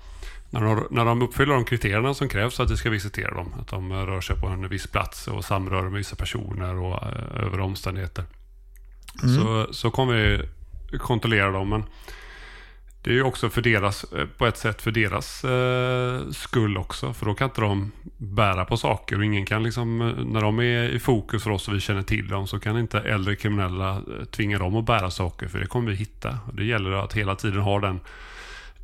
när 0.49 0.61
de, 0.61 0.87
när 0.91 1.05
de 1.05 1.21
uppfyller 1.21 1.53
de 1.53 1.65
kriterierna 1.65 2.13
som 2.13 2.29
krävs 2.29 2.55
för 2.55 2.63
att 2.63 2.71
vi 2.71 2.77
ska 2.77 2.89
visitera 2.89 3.33
dem. 3.33 3.53
Att 3.59 3.67
de 3.67 3.93
rör 3.93 4.21
sig 4.21 4.35
på 4.39 4.47
en 4.47 4.69
viss 4.69 4.87
plats 4.87 5.27
och 5.27 5.45
samrör 5.45 5.83
med 5.83 5.93
vissa 5.93 6.15
personer 6.15 6.75
och 6.75 7.03
eh, 7.03 7.45
över 7.45 7.59
omständigheter. 7.59 8.23
Så, 9.37 9.73
så 9.73 9.91
kommer 9.91 10.13
vi 10.91 10.97
kontrollera 10.97 11.51
dem. 11.51 11.69
Men 11.69 11.83
det 13.07 13.09
är 13.09 13.15
ju 13.15 13.23
också 13.23 13.49
för 13.49 13.61
deras, 13.61 14.03
eh, 14.03 14.25
på 14.37 14.45
ett 14.45 14.57
sätt 14.57 14.81
för 14.81 14.91
deras 14.91 15.43
eh, 15.43 16.29
skull 16.31 16.77
också. 16.77 17.13
För 17.13 17.25
då 17.25 17.33
kan 17.33 17.45
inte 17.45 17.61
de 17.61 17.91
bära 18.17 18.65
på 18.65 18.77
saker 18.77 19.17
och 19.17 19.25
ingen 19.25 19.45
kan 19.45 19.63
liksom, 19.63 20.01
eh, 20.01 20.25
när 20.25 20.41
de 20.41 20.59
är 20.59 20.89
i 20.89 20.99
fokus 20.99 21.43
för 21.43 21.51
oss 21.51 21.67
och 21.67 21.73
vi 21.73 21.79
känner 21.79 22.03
till 22.03 22.27
dem 22.27 22.47
så 22.47 22.59
kan 22.59 22.79
inte 22.79 22.99
äldre 22.99 23.35
kriminella 23.35 24.01
tvinga 24.31 24.59
dem 24.59 24.75
att 24.75 24.85
bära 24.85 25.11
saker 25.11 25.47
för 25.47 25.59
det 25.59 25.65
kommer 25.65 25.91
vi 25.91 25.97
hitta. 25.97 26.37
Och 26.47 26.55
det 26.55 26.65
gäller 26.65 26.91
att 26.91 27.13
hela 27.13 27.35
tiden 27.35 27.61
ha 27.61 27.79
den, 27.79 27.99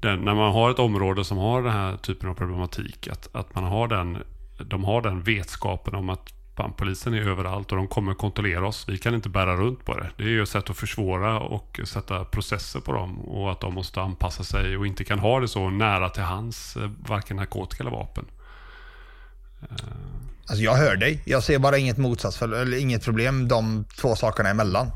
den 0.04 0.20
när 0.20 0.36
man 0.36 0.52
har 0.52 0.72
ett 0.72 0.80
område 0.80 1.26
som 1.26 1.38
har 1.38 1.62
den 1.62 1.72
här 1.72 1.98
typen 1.98 2.30
av 2.30 2.34
problematik, 2.34 3.08
att, 3.08 3.30
att 3.32 3.56
man 3.56 3.64
har 3.64 3.88
den, 3.88 4.18
de 4.58 4.84
har 4.84 5.02
den 5.02 5.22
vetskapen 5.22 5.96
om 5.96 6.10
att 6.10 6.34
fan, 6.56 6.74
polisen 6.78 7.14
är 7.14 7.30
överallt 7.30 7.72
och 7.72 7.78
de 7.78 7.88
kommer 7.88 8.14
kontrollera 8.14 8.68
oss. 8.68 8.86
Vi 8.90 8.98
kan 8.98 9.16
inte 9.16 9.30
bära 9.30 9.56
runt 9.56 9.86
på 9.86 9.98
det. 9.98 10.10
Det 10.18 10.24
är 10.24 10.28
ju 10.28 10.44
ett 10.44 10.50
sätt 10.50 10.70
att 10.70 10.78
försvåra 10.78 11.40
och 11.40 11.80
sätta 11.86 12.26
processer 12.26 12.80
på 12.80 12.94
dem 12.94 13.20
och 13.20 13.52
att 13.52 13.60
de 13.60 13.74
måste 13.74 14.02
anpassa 14.02 14.44
sig 14.44 14.78
och 14.78 14.88
inte 14.88 15.04
kan 15.04 15.20
ha 15.20 15.40
det 15.40 15.48
så 15.48 15.70
nära 15.70 16.10
till 16.10 16.24
hands, 16.24 16.78
eh, 16.78 16.90
varken 17.08 17.38
narkotika 17.38 17.84
eller 17.84 17.92
vapen. 17.92 18.26
Alltså 20.48 20.64
jag 20.64 20.76
hör 20.76 20.96
dig. 20.96 21.22
Jag 21.26 21.44
ser 21.44 21.60
bara 21.60 21.78
inget 21.78 21.98
motsatsfall, 21.98 22.54
eller 22.54 22.78
inget 22.78 23.04
problem 23.04 23.48
de 23.48 23.86
två 24.02 24.16
sakerna 24.16 24.50
emellan. 24.50 24.92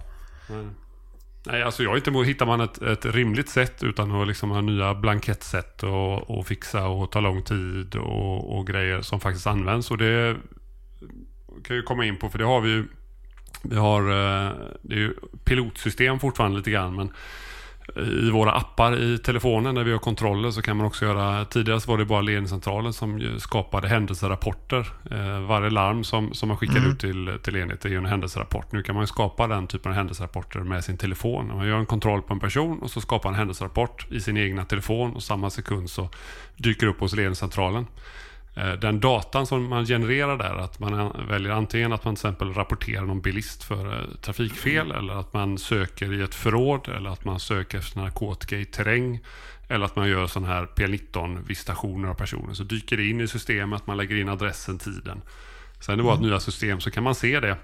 Nej, 1.52 1.64
alltså 1.64 1.84
jag 1.84 1.92
är 1.92 1.98
inte 1.98 2.10
emot, 2.10 2.28
hittar 2.28 2.46
man 2.46 2.62
ett, 2.62 2.82
ett 2.82 3.06
rimligt 3.06 3.50
sätt 3.50 3.84
utan 3.84 4.12
att 4.12 4.28
liksom 4.28 4.52
ha 4.52 4.62
nya 4.62 4.96
blankettsätt 4.96 5.84
och, 5.84 6.30
och 6.30 6.48
fixa 6.48 6.88
och 6.88 7.12
ta 7.12 7.20
lång 7.20 7.44
tid 7.44 7.96
och, 7.96 8.58
och 8.58 8.68
grejer 8.68 9.02
som 9.02 9.20
faktiskt 9.20 9.48
används. 9.48 9.92
Och 9.92 9.98
det 9.98 10.38
kan 11.64 11.76
ju 11.76 11.82
komma 11.82 12.06
in 12.06 12.18
på, 12.18 12.30
för 12.30 12.38
det 12.38 12.46
har 12.46 12.62
vi 12.62 12.70
ju. 12.70 12.86
Vi 13.64 13.76
har, 13.76 14.02
eh, 14.02 14.52
det 14.82 14.96
är 14.96 15.00
ju 15.00 15.14
pilotsystem 15.44 16.20
fortfarande 16.20 16.58
lite 16.58 16.72
grann, 16.72 16.96
men 16.96 17.14
i 17.95 18.30
våra 18.30 18.52
appar 18.52 19.00
i 19.00 19.17
telefonen 19.17 19.76
när 19.76 19.84
vi 19.84 19.91
har 19.91 20.00
kontroller 20.00 20.52
så 20.52 20.62
kan 20.62 20.78
man 20.78 20.86
också 20.86 21.06
göra, 21.06 21.45
tidigare 21.45 21.80
var 21.88 21.97
det 21.97 22.06
bara 22.06 22.21
ledningscentralen 22.21 22.93
som 22.93 23.39
skapade 23.39 23.88
händelserapporter. 23.88 24.93
Eh, 25.12 25.39
varje 25.39 25.69
larm 25.69 26.04
som, 26.04 26.34
som 26.34 26.47
man 26.47 26.58
skickar 26.58 26.89
ut 26.89 27.00
till, 27.00 27.39
till 27.43 27.56
enheten 27.56 27.91
är 27.91 27.95
ju 27.95 27.97
en 27.97 28.06
händelserapport. 28.06 28.71
Nu 28.71 28.84
kan 28.84 28.95
man 28.95 29.08
skapa 29.08 29.47
den 29.47 29.67
typen 29.67 29.91
av 29.91 29.95
händelserapporter 29.95 30.60
med 30.60 30.84
sin 30.84 30.97
telefon. 30.97 31.47
Man 31.47 31.67
gör 31.67 31.78
en 31.78 31.86
kontroll 31.86 32.21
på 32.21 32.34
en 32.34 32.39
person 32.39 32.80
och 32.80 32.91
så 32.91 33.02
skapar 33.02 33.30
en 33.30 33.36
händelserapport 33.36 34.08
i 34.12 34.19
sin 34.19 34.38
egna 34.38 34.65
telefon 34.65 35.13
och 35.13 35.23
samma 35.23 35.50
sekund 35.50 35.89
så 35.89 36.10
dyker 36.56 36.88
upp 36.88 37.00
hos 37.00 37.15
ledningscentralen. 37.15 37.86
Eh, 38.58 38.74
Den 38.74 39.00
datan 39.00 39.48
som 39.48 39.63
man 39.70 39.86
genererar 39.86 40.38
där, 40.38 40.56
att 40.56 40.80
man 40.80 40.93
an- 40.93 41.26
väljer 41.30 41.52
antingen 41.52 41.93
att 41.93 42.06
man 42.06 42.15
till 42.15 42.20
exempel 42.28 42.54
rapporterar 42.54 43.06
någon 43.06 43.22
bilist 43.22 43.63
för 43.63 43.86
eh, 44.00 44.08
trafikfel 44.22 44.91
eller 44.91 45.13
att 45.20 45.34
man 45.34 45.58
söker 45.58 46.13
i 46.13 46.22
ett 46.22 46.36
förråd 46.36 46.88
eller 46.98 47.10
att 47.10 47.26
man 47.26 47.39
söker 47.39 47.78
efter 47.78 48.00
narkotika 48.00 48.58
i 48.58 48.65
terräng 48.65 49.20
eller 49.70 49.86
att 49.86 49.96
man 49.96 50.10
gör 50.10 50.28
sån 50.28 50.46
här 50.46 50.67
P19-visitationer 50.76 52.10
av 52.10 52.13
personer. 52.13 52.54
Så 52.54 52.63
dyker 52.63 52.98
det 52.98 53.10
in 53.10 53.22
i 53.22 53.28
systemet, 53.28 53.88
man 53.88 53.98
lägger 53.98 54.15
in 54.15 54.30
adressen, 54.30 54.78
tiden. 54.80 55.22
Sen 55.80 56.00
i 56.00 56.04
vårt 56.04 56.20
nya 56.20 56.39
system 56.39 56.80
så 56.80 56.91
kan 56.91 57.04
man 57.04 57.15
se 57.15 57.39
det. 57.39 57.58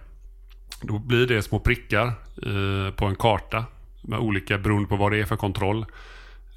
Då 0.81 0.99
blir 0.99 1.27
det 1.27 1.41
små 1.41 1.59
prickar 1.59 2.05
eh, 2.07 2.93
på 2.95 3.05
en 3.05 3.15
karta 3.15 3.65
med 4.01 4.19
olika 4.19 4.57
beroende 4.57 4.89
på 4.89 4.95
vad 4.95 5.11
det 5.11 5.19
är 5.19 5.25
för 5.25 5.35
kontroll. 5.35 5.85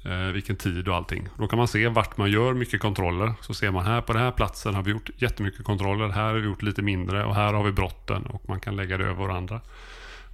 Eh, 0.07 0.31
vilken 0.31 0.55
tid 0.55 0.87
och 0.87 0.95
allting. 0.95 1.27
Då 1.37 1.47
kan 1.47 1.57
man 1.57 1.67
se 1.67 1.87
vart 1.87 2.17
man 2.17 2.31
gör 2.31 2.53
mycket 2.53 2.81
kontroller. 2.81 3.33
Så 3.41 3.53
ser 3.53 3.71
man 3.71 3.85
här 3.85 4.01
på 4.01 4.13
den 4.13 4.21
här 4.21 4.31
platsen 4.31 4.75
har 4.75 4.83
vi 4.83 4.91
gjort 4.91 5.09
jättemycket 5.17 5.63
kontroller. 5.63 6.07
Här 6.07 6.23
har 6.23 6.33
vi 6.33 6.45
gjort 6.45 6.61
lite 6.61 6.81
mindre 6.81 7.25
och 7.25 7.35
här 7.35 7.53
har 7.53 7.63
vi 7.63 7.71
brotten 7.71 8.25
och 8.25 8.49
man 8.49 8.59
kan 8.59 8.75
lägga 8.75 8.97
det 8.97 9.03
över 9.03 9.27
varandra. 9.27 9.61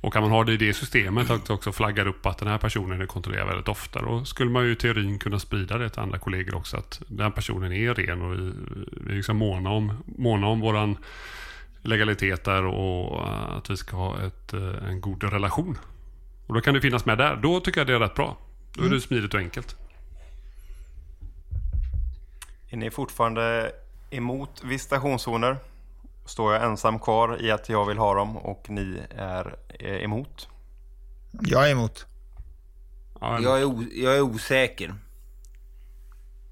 Och 0.01 0.13
kan 0.13 0.21
man 0.21 0.31
ha 0.31 0.43
det 0.43 0.53
i 0.53 0.57
det 0.57 0.73
systemet 0.73 1.29
att 1.29 1.49
också 1.49 1.71
flaggar 1.71 2.07
upp 2.07 2.25
att 2.25 2.37
den 2.37 2.47
här 2.47 2.57
personen 2.57 3.01
är 3.01 3.05
kontrollerad 3.05 3.47
väldigt 3.47 3.67
ofta. 3.67 4.01
Då 4.01 4.25
skulle 4.25 4.51
man 4.51 4.65
ju 4.65 4.71
i 4.71 4.75
teorin 4.75 5.19
kunna 5.19 5.39
sprida 5.39 5.77
det 5.77 5.89
till 5.89 5.99
andra 5.99 6.19
kollegor 6.19 6.55
också. 6.55 6.77
Att 6.77 7.01
den 7.07 7.31
personen 7.31 7.73
är 7.73 7.93
ren 7.93 8.21
och 8.21 8.33
vi, 8.33 8.51
vi 8.91 9.11
är 9.11 9.15
liksom 9.15 9.37
måna 9.37 9.69
om, 9.69 10.03
måna 10.05 10.47
om 10.47 10.59
våran 10.59 10.97
legalitet 11.81 12.43
där 12.43 12.65
och 12.65 13.27
att 13.57 13.69
vi 13.69 13.77
ska 13.77 13.97
ha 13.97 14.21
ett, 14.21 14.53
eh, 14.53 14.89
en 14.89 15.01
god 15.01 15.23
relation. 15.23 15.77
Och 16.47 16.53
då 16.53 16.61
kan 16.61 16.73
det 16.73 16.81
finnas 16.81 17.05
med 17.05 17.17
där. 17.17 17.35
Då 17.35 17.59
tycker 17.59 17.79
jag 17.79 17.87
det 17.87 17.93
är 17.93 17.99
rätt 17.99 18.15
bra. 18.15 18.37
Då 18.75 18.83
är 18.83 18.89
det 18.89 19.01
smidigt 19.01 19.33
och 19.33 19.39
enkelt. 19.39 19.75
Är 22.69 22.77
ni 22.77 22.91
fortfarande 22.91 23.71
emot 24.09 24.63
visitationszoner? 24.63 25.57
Står 26.25 26.53
jag 26.53 26.63
ensam 26.63 26.99
kvar 26.99 27.41
i 27.41 27.51
att 27.51 27.69
jag 27.69 27.85
vill 27.85 27.97
ha 27.97 28.13
dem 28.13 28.37
och 28.37 28.69
ni 28.69 29.01
är 29.17 29.55
eh, 29.79 30.03
emot? 30.03 30.47
Jag 31.41 31.67
är 31.67 31.71
emot. 31.71 32.05
Ja, 33.21 33.39
Jag 33.39 33.61
är, 33.61 33.85
jag 34.03 34.15
är 34.15 34.21
osäker. 34.21 34.95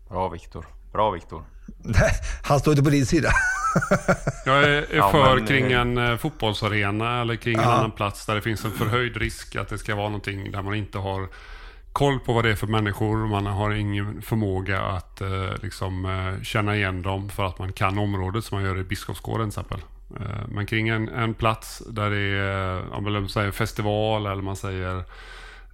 Bra 0.09 0.29
Viktor. 0.29 0.65
Bra 0.91 1.11
Viktor. 1.11 1.43
Han 2.43 2.59
står 2.59 2.71
inte 2.73 2.83
på 2.83 2.89
din 2.89 3.05
sida. 3.05 3.29
Jag 4.45 4.63
är, 4.63 4.67
är 4.67 4.97
Ja, 4.97 5.11
för 5.11 5.35
men, 5.35 5.47
kring 5.47 5.71
eh, 5.71 5.81
en 5.81 5.97
eh, 5.97 6.17
fotbollsarena 6.17 7.21
eller 7.21 7.35
kring 7.35 7.53
en 7.57 7.63
annan 7.63 7.91
plats 7.91 8.25
där 8.25 8.35
det 8.35 8.41
finns 8.41 8.65
en 8.65 8.71
förhöjd 8.71 9.17
risk 9.17 9.55
att 9.55 9.69
det 9.69 9.77
ska 9.77 9.95
vara 9.95 10.09
någonting 10.09 10.51
där 10.51 10.61
man 10.61 10.75
inte 10.75 10.97
har 10.97 11.27
koll 11.93 12.19
på 12.19 12.33
vad 12.33 12.45
det 12.45 12.51
är 12.51 12.55
för 12.55 12.67
människor. 12.67 13.27
Man 13.27 13.45
har 13.45 13.71
ingen 13.71 14.21
förmåga 14.21 14.81
att 14.81 15.21
eh, 15.21 15.49
liksom, 15.61 16.05
eh, 16.05 16.43
känna 16.43 16.75
igen 16.75 17.01
dem 17.01 17.29
för 17.29 17.45
att 17.45 17.59
man 17.59 17.73
kan 17.73 17.97
området 17.97 18.45
som 18.45 18.57
man 18.57 18.65
gör 18.65 18.79
i 18.79 18.83
Biskopsgården 18.83 19.49
till 19.49 19.59
exempel. 19.59 19.81
Eh, 20.19 20.47
men 20.47 20.65
kring 20.65 20.89
en, 20.89 21.09
en 21.09 21.33
plats 21.33 21.83
där 21.89 22.09
det 22.09 22.17
är 22.17 22.93
om 22.93 23.03
man 23.03 23.29
säger 23.29 23.51
festival 23.51 24.25
eller 24.25 24.41
man 24.41 24.55
säger 24.55 24.97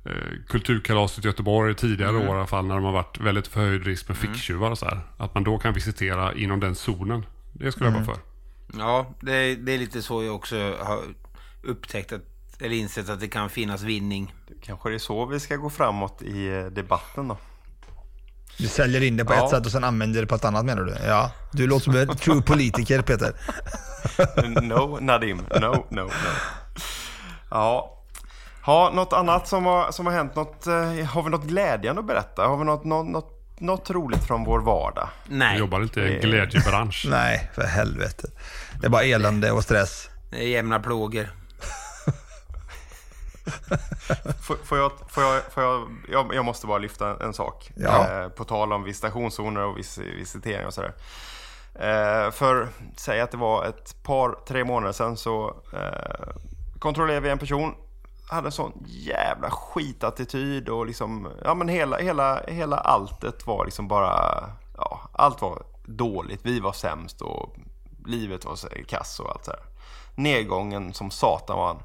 eh, 0.05 0.11
Kulturkalaset 0.47 1.25
i 1.25 1.27
Göteborg 1.27 1.75
tidigare 1.75 2.17
år 2.17 2.25
i 2.25 2.29
alla 2.29 2.47
fall 2.47 2.65
när 2.65 2.75
de 2.75 2.83
har 2.83 2.91
varit 2.91 3.19
väldigt 3.19 3.47
förhöjd 3.47 3.85
risk 3.85 4.07
med 4.07 4.17
ficktjuvar 4.17 4.71
och 4.71 4.77
så 4.77 4.85
här. 4.85 4.99
Att 5.17 5.33
man 5.33 5.43
då 5.43 5.57
kan 5.57 5.73
visitera 5.73 6.33
inom 6.33 6.59
den 6.59 6.75
zonen. 6.75 7.25
Det 7.53 7.71
skulle 7.71 7.89
jag 7.89 7.93
vara 7.93 8.05
för. 8.05 8.17
Ja, 8.77 9.13
det, 9.21 9.55
det 9.55 9.71
är 9.71 9.77
lite 9.77 10.01
så 10.01 10.23
jag 10.23 10.35
också 10.35 10.75
har 10.79 10.99
upptäckt 11.63 12.11
att, 12.11 12.21
eller 12.59 12.75
insett 12.75 13.09
att 13.09 13.19
det 13.19 13.27
kan 13.27 13.49
finnas 13.49 13.83
vinning. 13.83 14.33
Kanske 14.67 14.89
det 14.89 14.95
är 14.95 14.99
så 14.99 15.25
vi 15.25 15.39
ska 15.39 15.55
gå 15.55 15.69
framåt 15.69 16.21
i 16.21 16.47
eh, 16.47 16.65
debatten 16.65 17.27
då. 17.27 17.37
Du 18.57 18.67
säljer 18.67 19.03
in 19.03 19.17
det 19.17 19.25
på 19.25 19.33
Ja. 19.33 19.43
ett 19.43 19.49
sätt 19.49 19.65
och 19.65 19.71
sen 19.71 19.83
använder 19.83 20.21
det 20.21 20.27
på 20.27 20.35
ett 20.35 20.45
annat 20.45 20.65
menar 20.65 20.83
du? 20.83 20.95
Ja, 21.07 21.31
du 21.51 21.67
låter 21.67 21.83
som 21.83 21.95
en 21.95 22.07
true 22.17 22.41
politiker 22.41 23.01
Peter. 23.01 23.33
No, 24.61 24.97
Nadim. 25.01 25.37
No, 25.37 25.59
no, 25.59 25.85
no. 25.89 26.09
Ja. 27.51 27.93
Ha, 28.65 28.91
något 28.93 29.13
annat 29.13 29.47
som 29.47 29.65
har, 29.65 29.91
som 29.91 30.05
har 30.05 30.13
hänt? 30.13 30.35
Något, 30.35 30.67
eh, 30.67 30.73
har 31.05 31.23
vi 31.23 31.29
något 31.29 31.43
glädjande 31.43 31.99
att 31.99 32.07
berätta? 32.07 32.47
Har 32.47 32.57
vi 32.57 32.63
något, 32.65 32.83
något, 32.85 33.07
något, 33.07 33.59
något 33.59 33.89
roligt 33.89 34.23
från 34.23 34.43
vår 34.43 34.59
vardag? 34.59 35.09
Nej, 35.27 35.59
jobbar 35.59 35.81
inte 35.81 35.99
i 36.01 36.15
en 36.15 36.21
glädjebransch. 36.21 37.05
Nej, 37.09 37.51
för 37.55 37.63
helvete. 37.63 38.27
Det 38.81 38.85
är 38.87 38.89
bara 38.89 39.03
elände 39.03 39.51
och 39.51 39.63
stress. 39.63 40.09
det 40.31 40.37
är 40.37 40.47
jämna 40.47 40.79
plågor. 40.79 41.29
Får, 44.41 44.77
jag, 44.77 44.91
får, 45.07 45.23
jag, 45.23 45.43
får 45.51 45.63
jag, 45.63 45.87
jag, 46.09 46.35
jag 46.35 46.45
måste 46.45 46.67
bara 46.67 46.77
lyfta 46.77 47.23
en 47.23 47.33
sak. 47.33 47.71
Ja. 47.75 48.07
Eh, 48.07 48.29
på 48.29 48.43
tal 48.43 48.73
om 48.73 48.83
visitationszoner 48.83 49.65
och 49.65 49.77
vis, 49.77 49.97
visitering 49.97 50.65
och 50.65 50.73
sådär. 50.73 50.93
Eh, 51.75 52.31
för, 52.31 52.67
säg 52.97 53.21
att 53.21 53.31
det 53.31 53.37
var 53.37 53.65
ett 53.65 54.03
par, 54.03 54.37
tre 54.47 54.63
månader 54.63 54.93
sedan 54.93 55.17
så 55.17 55.55
eh, 55.73 56.35
kontrollerade 56.79 57.21
vi 57.21 57.29
en 57.29 57.39
person. 57.39 57.75
Hade 58.29 58.51
sån 58.51 58.83
jävla 58.85 59.51
skitattityd 59.51 60.69
och 60.69 60.85
liksom, 60.85 61.27
ja 61.43 61.53
men 61.53 61.67
hela, 61.67 61.97
hela, 61.97 62.41
hela 62.47 62.77
alltet 62.77 63.47
var 63.47 63.65
liksom 63.65 63.87
bara, 63.87 64.43
ja, 64.77 65.01
allt 65.13 65.41
var 65.41 65.63
dåligt. 65.85 66.39
Vi 66.43 66.59
var 66.59 66.73
sämst 66.73 67.21
och 67.21 67.55
livet 68.05 68.45
var 68.45 68.83
kass 68.83 69.19
och 69.19 69.31
allt 69.31 69.45
så 69.45 69.51
här. 69.51 69.59
Nedgången 70.15 70.93
som 70.93 71.11
satan 71.11 71.57
var 71.57 71.67
han. 71.67 71.81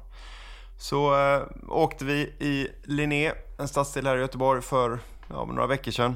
Så 0.77 1.15
eh, 1.15 1.43
åkte 1.67 2.05
vi 2.05 2.19
i 2.39 2.67
Linné, 2.83 3.31
en 3.57 3.67
stadsdel 3.67 4.07
här 4.07 4.17
i 4.17 4.19
Göteborg, 4.19 4.61
för 4.61 4.99
ja, 5.29 5.45
några 5.45 5.67
veckor 5.67 5.91
sedan. 5.91 6.15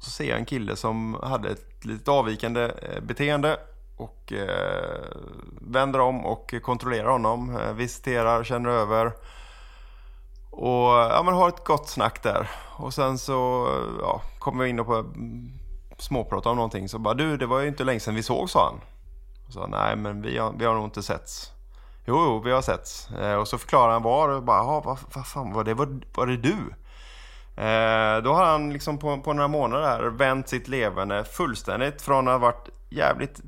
Så 0.00 0.10
ser 0.10 0.24
jag 0.24 0.38
en 0.38 0.44
kille 0.44 0.76
som 0.76 1.16
hade 1.22 1.50
ett 1.50 1.84
lite 1.84 2.10
avvikande 2.10 2.62
eh, 2.62 3.00
beteende 3.02 3.58
och 3.96 4.32
eh, 4.32 5.16
vänder 5.60 6.00
om 6.00 6.26
och 6.26 6.54
kontrollerar 6.62 7.10
honom, 7.10 7.56
eh, 7.56 7.72
visiterar, 7.72 8.44
känner 8.44 8.70
över. 8.70 9.12
Och 10.50 10.88
ja, 10.88 11.22
men 11.24 11.34
har 11.34 11.48
ett 11.48 11.64
gott 11.64 11.88
snack 11.88 12.22
där. 12.22 12.50
Och 12.76 12.94
sen 12.94 13.18
så 13.18 13.66
eh, 13.66 14.00
ja, 14.00 14.22
kommer 14.38 14.64
vi 14.64 14.70
in 14.70 14.80
och 14.80 14.86
på 14.86 15.04
småprata 15.98 16.50
om 16.50 16.56
någonting. 16.56 16.88
Så 16.88 16.98
bara 16.98 17.14
du, 17.14 17.36
det 17.36 17.46
var 17.46 17.60
ju 17.60 17.68
inte 17.68 17.84
länge 17.84 18.00
sedan 18.00 18.14
vi 18.14 18.22
såg, 18.22 18.50
sa 18.50 18.64
han. 18.64 18.80
Och 19.46 19.52
så, 19.52 19.66
nej 19.66 19.96
men 19.96 20.22
vi 20.22 20.38
har, 20.38 20.52
vi 20.58 20.64
har 20.64 20.74
nog 20.74 20.84
inte 20.84 21.02
setts. 21.02 21.51
Jo, 22.04 22.14
jo, 22.24 22.40
vi 22.44 22.50
har 22.50 22.62
setts. 22.62 23.10
Eh, 23.10 23.34
och 23.34 23.48
så 23.48 23.58
förklarar 23.58 23.92
han 23.92 24.02
var 24.02 24.28
och 24.28 24.42
bara, 24.42 24.56
"Jaha, 24.56 24.80
vad, 24.84 24.98
vad 25.14 25.26
fan 25.26 25.52
var 25.52 25.64
det? 25.64 25.74
Var, 25.74 26.00
var 26.14 26.26
det 26.26 26.36
du? 26.36 26.56
Eh, 27.56 28.22
då 28.22 28.32
har 28.32 28.44
han 28.44 28.72
liksom 28.72 28.98
på, 28.98 29.18
på 29.20 29.32
några 29.32 29.48
månader 29.48 29.86
här 29.86 30.02
vänt 30.02 30.48
sitt 30.48 30.68
levande 30.68 31.24
fullständigt 31.24 32.02
från 32.02 32.28
att 32.28 32.32
ha 32.34 32.38
varit 32.38 32.68
jävligt 32.90 33.40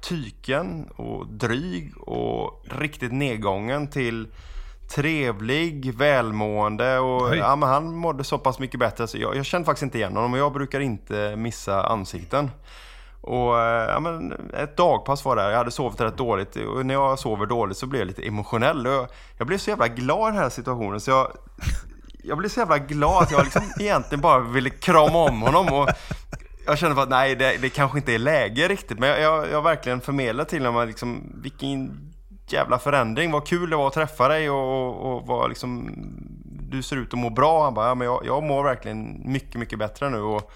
tyken 0.00 0.88
och 0.96 1.26
dryg 1.26 1.92
och 2.00 2.64
riktigt 2.78 3.12
nedgången 3.12 3.88
till 3.88 4.28
trevlig, 4.94 5.94
välmående 5.94 6.98
och 6.98 7.22
Oj. 7.22 7.38
ja, 7.38 7.56
men 7.56 7.68
han 7.68 7.94
mådde 7.94 8.24
så 8.24 8.38
pass 8.38 8.58
mycket 8.58 8.80
bättre 8.80 9.06
så 9.06 9.18
jag, 9.18 9.36
jag 9.36 9.44
kände 9.46 9.66
faktiskt 9.66 9.82
inte 9.82 9.98
igen 9.98 10.16
honom 10.16 10.32
och 10.32 10.38
jag 10.38 10.52
brukar 10.52 10.80
inte 10.80 11.36
missa 11.36 11.86
ansikten. 11.86 12.50
Och 13.26 13.60
eh, 13.60 13.90
ja, 13.90 14.00
men 14.00 14.32
ett 14.54 14.76
dagpass 14.76 15.24
var 15.24 15.36
där, 15.36 15.50
jag 15.50 15.58
hade 15.58 15.70
sovit 15.70 16.00
rätt 16.00 16.16
dåligt 16.16 16.56
och 16.56 16.86
när 16.86 16.94
jag 16.94 17.18
sover 17.18 17.46
dåligt 17.46 17.76
så 17.76 17.86
blir 17.86 18.00
jag 18.00 18.06
lite 18.06 18.26
emotionell. 18.26 18.86
Och 18.86 18.92
jag, 18.92 19.08
jag 19.38 19.46
blev 19.46 19.58
så 19.58 19.70
jävla 19.70 19.88
glad 19.88 20.28
i 20.28 20.32
den 20.32 20.42
här 20.42 20.50
situationen 20.50 21.00
så 21.00 21.10
jag, 21.10 21.32
jag 22.22 22.38
blev 22.38 22.48
så 22.48 22.60
jävla 22.60 22.78
glad 22.78 23.22
att 23.22 23.30
jag 23.30 23.44
liksom 23.44 23.62
egentligen 23.80 24.20
bara 24.20 24.38
ville 24.38 24.70
krama 24.70 25.18
om 25.18 25.42
honom. 25.42 25.72
Och 25.72 25.88
jag 26.66 26.78
kände 26.78 26.94
bara 26.94 27.02
att 27.02 27.08
nej, 27.08 27.36
det, 27.36 27.56
det 27.60 27.68
kanske 27.68 27.98
inte 27.98 28.14
är 28.14 28.18
läge 28.18 28.68
riktigt. 28.68 28.98
Men 28.98 29.08
jag, 29.08 29.20
jag, 29.20 29.50
jag 29.50 29.62
verkligen 29.62 30.00
förmedlade 30.00 30.50
till 30.50 30.66
honom 30.66 30.88
liksom, 30.88 31.32
vilken 31.42 32.00
jävla 32.48 32.78
förändring. 32.78 33.30
Vad 33.30 33.46
kul 33.46 33.70
det 33.70 33.76
var 33.76 33.86
att 33.86 33.94
träffa 33.94 34.28
dig 34.28 34.50
och, 34.50 35.06
och, 35.06 35.30
och 35.30 35.48
liksom, 35.48 35.90
du 36.44 36.82
ser 36.82 36.96
ut 36.96 37.12
att 37.12 37.18
må 37.18 37.30
bra. 37.30 37.64
Han 37.64 37.74
bara, 37.74 37.88
ja, 37.88 37.94
men 37.94 38.06
jag, 38.06 38.22
jag 38.26 38.42
mår 38.42 38.64
verkligen 38.64 39.22
mycket, 39.24 39.54
mycket 39.54 39.78
bättre 39.78 40.10
nu. 40.10 40.20
Och 40.20 40.52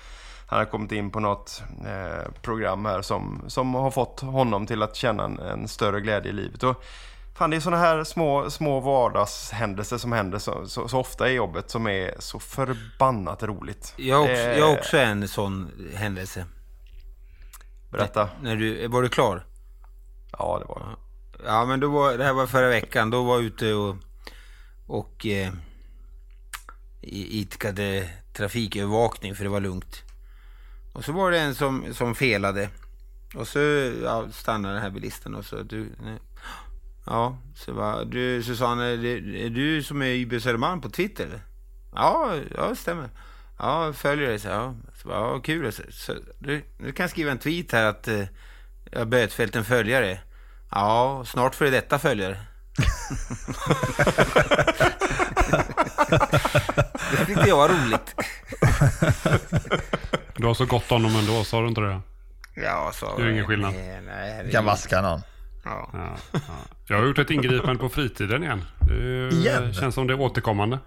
han 0.51 0.59
har 0.59 0.67
kommit 0.67 0.93
in 0.93 1.11
på 1.11 1.21
något 1.21 1.63
eh, 1.87 2.33
program 2.43 2.85
här 2.85 3.03
som, 3.03 3.45
som 3.49 3.75
har 3.75 3.91
fått 3.91 4.21
honom 4.21 4.67
till 4.67 4.83
att 4.83 4.97
känna 4.97 5.25
en, 5.25 5.39
en 5.39 5.69
större 5.69 6.01
glädje 6.01 6.31
i 6.31 6.35
livet. 6.35 6.63
Och, 6.63 6.83
Fan, 7.35 7.51
det 7.51 7.57
är 7.57 7.61
sådana 7.61 7.83
här 7.83 8.05
små, 8.05 8.51
små 8.51 8.81
vardagshändelser 8.81 9.99
som 9.99 10.13
händer 10.13 10.39
så, 10.39 10.67
så, 10.69 10.89
så 10.89 10.99
ofta 10.99 11.31
i 11.31 11.33
jobbet 11.35 11.71
som 11.71 11.87
är 11.87 12.15
så 12.19 12.39
förbannat 12.39 13.43
roligt. 13.43 13.95
Jag 13.97 14.21
också, 14.23 14.33
Eh, 14.33 14.59
jag 14.59 14.73
också 14.73 14.99
en 14.99 15.29
sån 15.29 15.71
händelse. 15.95 16.45
Berätta. 17.91 18.29
När 18.43 18.57
du, 18.57 18.87
var 18.89 19.03
du 19.03 19.09
klar? 19.09 19.47
Ja, 20.39 20.59
det 20.59 20.65
var 20.69 20.81
det. 20.81 20.97
Ja, 21.47 21.65
men 21.65 21.81
då 21.81 21.89
var, 21.89 22.19
det 22.19 22.25
här 22.25 22.33
var 22.33 22.47
förra 22.47 22.69
veckan. 22.69 23.11
Då 23.11 23.23
var 23.23 23.35
jag 23.35 23.45
ute 23.45 23.75
och, 23.75 23.97
och 24.87 25.27
eh, 25.27 25.53
i- 27.01 27.41
idkade 27.41 28.09
trafikövervakning 28.33 29.35
för 29.35 29.45
det 29.45 29.51
var 29.51 29.61
lugnt. 29.61 30.03
Och 30.93 31.05
så 31.05 31.13
var 31.13 31.31
det 31.31 31.39
en 31.41 31.55
som, 31.55 31.95
som 31.95 32.15
felade. 32.15 32.69
Och 33.35 33.49
så 33.49 33.59
ja, 34.05 34.29
stannade 34.33 34.75
den 34.75 34.83
här 34.83 34.91
bilisten 34.91 35.35
och 35.35 35.45
så 35.45 35.63
du, 35.63 35.91
nej. 36.05 36.19
Ja, 37.07 37.39
så 37.55 37.75
bara, 37.75 38.05
du 38.05 38.43
Susanne, 38.43 38.85
är 38.85 38.97
det- 38.97 39.45
är 39.47 39.51
du 39.51 39.83
som 39.83 40.03
är 40.03 40.07
YB 40.07 40.41
Södermalm 40.43 40.81
på 40.81 40.91
Twitter? 40.91 41.25
eller? 41.25 41.41
Ja, 41.95 42.35
ja 42.57 42.69
det 42.69 42.77
stämmer. 42.77 43.09
Ja, 43.59 43.93
följer 43.93 44.29
dig 44.29 44.39
så 44.39 44.49
ja. 44.49 44.75
Så 45.03 45.09
bara, 45.09 45.19
ja, 45.21 45.41
kul. 45.41 45.73
Så, 45.73 45.83
så, 45.91 46.15
du, 46.39 46.63
du 46.79 46.93
kan 46.93 47.09
skriva 47.09 47.31
en 47.31 47.39
tweet 47.39 47.73
här 47.73 47.85
att 47.85 48.09
eh, 48.09 48.25
jag 48.91 48.99
har 48.99 49.07
bötfällt 49.07 49.57
en 49.57 49.65
följare. 49.65 50.19
Ja, 50.71 51.25
snart 51.27 51.55
för 51.55 51.71
detta 51.71 51.99
följare. 51.99 52.39
det 57.11 57.25
tyckte 57.27 57.49
jag 57.49 57.57
var 57.57 57.69
roligt. 57.69 58.15
Du 60.39 60.47
har 60.47 60.55
så 60.55 60.65
gott 60.67 60.93
om 60.93 61.03
dem 61.03 61.17
ändå, 61.17 61.45
sa 61.45 61.61
du 61.61 61.69
inte 61.69 61.81
det? 61.81 62.01
Ja, 62.55 62.91
så... 62.95 63.17
Det 63.17 63.23
är 63.23 63.29
ingen 63.29 63.47
skillnad. 63.47 63.73
Nej, 63.75 64.01
nej, 64.07 64.33
herregud. 64.33 64.53
Kan 64.53 64.65
vaska 64.65 65.01
någon. 65.03 65.21
Ja. 65.65 65.91
Ja, 65.93 66.17
ja. 66.33 66.39
Jag 66.87 66.99
har 66.99 67.07
gjort 67.07 67.19
ett 67.19 67.31
ingripande 67.31 67.79
på 67.79 67.89
fritiden 67.89 68.43
igen. 68.43 68.65
Det 68.81 68.95
ju- 68.95 69.31
Igen? 69.31 69.75
känns 69.75 69.95
som 69.95 70.07
det 70.07 70.13
är 70.15 70.21
återkommande. 70.21 70.79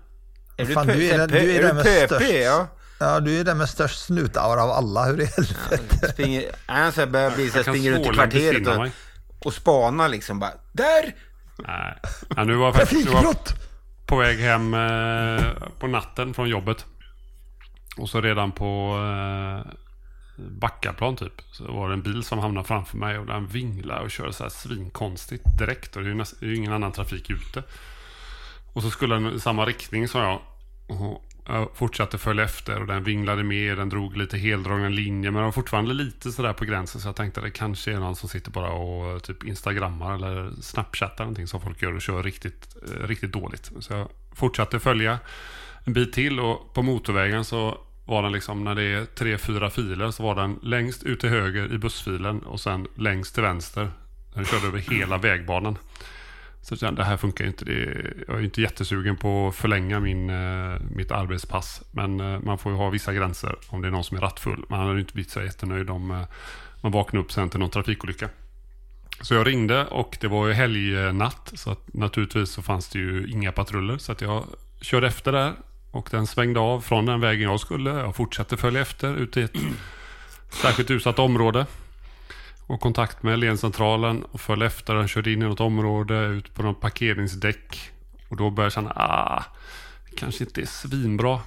Är 0.58 0.66
du, 0.66 0.74
Fan, 0.74 0.88
du 0.88 0.94
är 1.10 1.28
du 1.28 1.38
är 1.38 1.60
är 1.60 1.64
den 1.64 1.76
med 1.76 1.86
störst-? 1.86 2.30
Ja. 2.30 2.68
Ja, 3.00 3.20
du 3.20 3.40
är 3.40 3.44
den 3.44 3.58
med 3.58 3.70
störst 3.70 4.06
snutaura 4.06 4.64
av 4.64 4.72
alla. 4.72 5.06
Hur 5.06 5.22
i 5.22 5.26
helvete? 5.26 6.10
Springer, 6.14 6.44
han 6.66 6.92
så 6.92 7.02
här 7.02 7.08
börjar 7.08 7.32
bli 7.32 7.50
så 7.50 7.56
här, 7.56 7.64
springer 7.64 7.92
runt 7.92 8.06
i 8.06 8.10
kvarteret 8.10 8.68
och, 8.68 8.78
mig. 8.78 8.92
och 9.40 9.54
spanar 9.54 10.10
liksom 10.10 10.40
bara. 10.40 10.52
Där! 10.72 11.16
Nej. 11.58 11.98
Ja, 12.36 12.44
nu 12.44 12.56
var 12.56 12.66
jag 12.66 12.76
faktiskt 12.76 13.56
på 14.06 14.16
väg 14.18 14.40
hem 14.40 14.74
eh, 14.74 15.44
på 15.80 15.88
natten 15.88 16.34
från 16.34 16.50
jobbet. 16.50 16.86
Och 17.98 18.10
så 18.10 18.22
redan 18.22 18.52
på 18.52 18.98
eh, 18.98 19.72
Backaplan 20.36 21.16
typ. 21.16 21.42
Så 21.52 21.72
var 21.72 21.88
det 21.88 21.94
en 21.94 22.02
bil 22.02 22.24
som 22.24 22.40
hamnade 22.40 22.68
framför 22.68 22.98
mig 22.98 23.18
och 23.18 23.26
den 23.26 23.48
vinglade 23.48 24.02
och 24.02 24.12
körde 24.12 24.34
så 24.34 24.44
här 24.44 24.50
svinkonstigt 24.50 25.44
direkt. 25.60 25.96
Och 25.96 26.02
det 26.02 26.08
är 26.08 26.12
ju, 26.12 26.18
näst, 26.18 26.40
det 26.40 26.46
är 26.46 26.50
ju 26.50 26.56
ingen 26.56 26.74
annan 26.74 26.92
trafik 26.92 27.30
ute. 27.30 27.64
Och 28.74 28.82
så 28.82 28.90
skulle 28.90 29.16
den 29.16 29.36
i 29.36 29.40
samma 29.40 29.66
riktning 29.66 30.08
som 30.08 30.22
jag. 30.22 30.42
Och 30.88 31.26
jag 31.48 31.70
fortsatte 31.74 32.18
följa 32.18 32.44
efter 32.44 32.80
och 32.80 32.88
den 32.88 33.04
vinglade 33.04 33.44
med. 33.44 33.78
Den 33.78 33.90
drog 33.90 34.18
lite 34.18 34.38
heldragna 34.38 34.90
linjer. 34.90 35.32
Men 35.32 35.34
den 35.34 35.44
var 35.46 35.52
fortfarande 35.52 35.94
lite 35.94 36.32
sådär 36.32 36.54
på 36.54 36.66
gränsen. 36.66 37.02
Så 37.02 37.08
jag 37.08 37.16
tänkte 37.16 37.40
att 37.40 37.46
det 37.46 37.52
kanske 37.52 37.92
är 37.92 38.00
någon 38.00 38.16
som 38.16 38.30
sitter 38.30 38.52
bara 38.52 38.72
och 38.72 39.24
typ 39.24 39.44
instagrammar 39.44 40.16
eller 40.16 40.52
snapchattar 40.62 41.24
någonting 41.24 41.48
som 41.48 41.62
folk 41.62 41.82
gör 41.82 41.96
och 41.96 42.02
kör 42.02 42.24
riktigt, 42.24 42.76
eh, 42.88 43.08
riktigt 43.08 43.32
dåligt. 43.32 43.72
Så 43.80 43.94
jag 43.94 44.08
fortsatte 44.34 44.80
följa 44.80 45.20
en 45.86 45.94
bit 45.94 46.14
till 46.14 46.40
och 46.40 46.74
på 46.74 46.82
motorvägen 46.82 47.46
så 47.46 47.78
var 48.06 48.24
den 48.24 48.32
liksom 48.32 48.64
när 48.64 48.76
det 48.76 48.84
är 48.84 49.06
tre, 49.06 49.38
fyra 49.38 49.70
filer 49.70 50.12
så 50.12 50.24
var 50.24 50.36
den 50.36 50.60
längst 50.64 51.04
ut 51.04 51.20
till 51.20 51.30
höger 51.30 51.74
i 51.74 51.78
bussfilen 51.78 52.40
och 52.40 52.60
sen 52.60 52.88
längst 52.96 53.34
till 53.34 53.44
vänster. 53.44 53.92
Den 54.34 54.46
körde 54.46 54.68
över 54.68 54.80
hela 54.80 55.18
vägbanan. 55.18 55.78
Så 56.62 56.74
jag 56.74 56.80
kände, 56.80 57.02
det 57.02 57.06
här 57.06 57.18
funkar 57.18 57.46
inte. 57.46 57.66
Det 57.66 57.84
är, 57.84 58.14
jag 58.28 58.38
är 58.38 58.42
inte 58.42 58.62
jättesugen 58.62 59.18
på 59.18 59.48
att 59.48 59.56
förlänga 59.56 60.00
min, 60.00 60.30
eh, 60.30 60.80
mitt 60.96 61.12
arbetspass. 61.12 61.84
Men 61.92 62.20
eh, 62.20 62.40
man 62.40 62.58
får 62.58 62.72
ju 62.72 62.78
ha 62.78 62.90
vissa 62.90 63.14
gränser 63.14 63.56
om 63.68 63.82
det 63.82 63.88
är 63.88 63.92
någon 63.92 64.04
som 64.04 64.18
är 64.18 64.22
rattfull. 64.22 64.66
Man 64.70 64.80
hade 64.80 64.94
ju 64.94 65.00
inte 65.00 65.14
blivit 65.14 65.32
så 65.32 65.42
jättenöjd 65.42 65.90
om 65.90 66.12
eh, 66.12 66.22
man 66.82 66.92
vaknade 66.92 67.26
upp 67.26 67.32
sen 67.32 67.50
till 67.50 67.60
någon 67.60 67.70
trafikolycka. 67.70 68.30
Så 69.22 69.34
jag 69.34 69.48
ringde 69.48 69.86
och 69.86 70.18
det 70.22 70.28
var 70.28 70.48
ju 70.48 70.54
helgnatt. 70.54 71.52
Så 71.54 71.72
att 71.72 71.94
naturligtvis 71.94 72.50
så 72.50 72.62
fanns 72.62 72.90
det 72.90 73.00
ju 73.00 73.28
inga 73.28 73.52
patruller. 73.52 73.98
Så 73.98 74.12
att 74.12 74.22
jag 74.22 74.44
körde 74.82 75.08
efter 75.08 75.32
där. 75.32 75.54
Och 75.92 76.08
den 76.12 76.28
svängde 76.28 76.60
av 76.60 76.82
från 76.82 77.06
den 77.06 77.20
vägen 77.20 77.50
jag 77.50 77.60
skulle. 77.60 77.90
Jag 77.90 78.16
fortsatte 78.16 78.58
följa 78.58 78.82
efter 78.82 79.16
ut 79.16 79.38
i 79.38 79.42
ett 79.42 79.56
särskilt 80.50 80.92
utsatt 80.92 81.20
område. 81.20 81.66
Och 82.68 82.82
kontakt 82.82 83.24
med 83.24 83.40
ledcentralen 83.40 84.24
och 84.24 84.42
följde 84.42 84.66
efter. 84.66 84.96
Den 84.96 85.08
körde 85.08 85.32
in 85.32 85.42
i 85.42 85.46
något 85.46 85.60
område, 85.60 86.26
ut 86.26 86.54
på 86.54 86.64
något 86.64 86.82
parkeringsdäck. 86.82 87.92
Och 88.30 88.38
då 88.38 88.50
började 88.50 88.66
jag 88.66 88.74
känna, 88.74 88.94
ah, 88.96 89.44
det 90.10 90.16
kanske 90.16 90.44
inte 90.44 90.62
är 90.62 90.66
svinbra. 90.66 91.40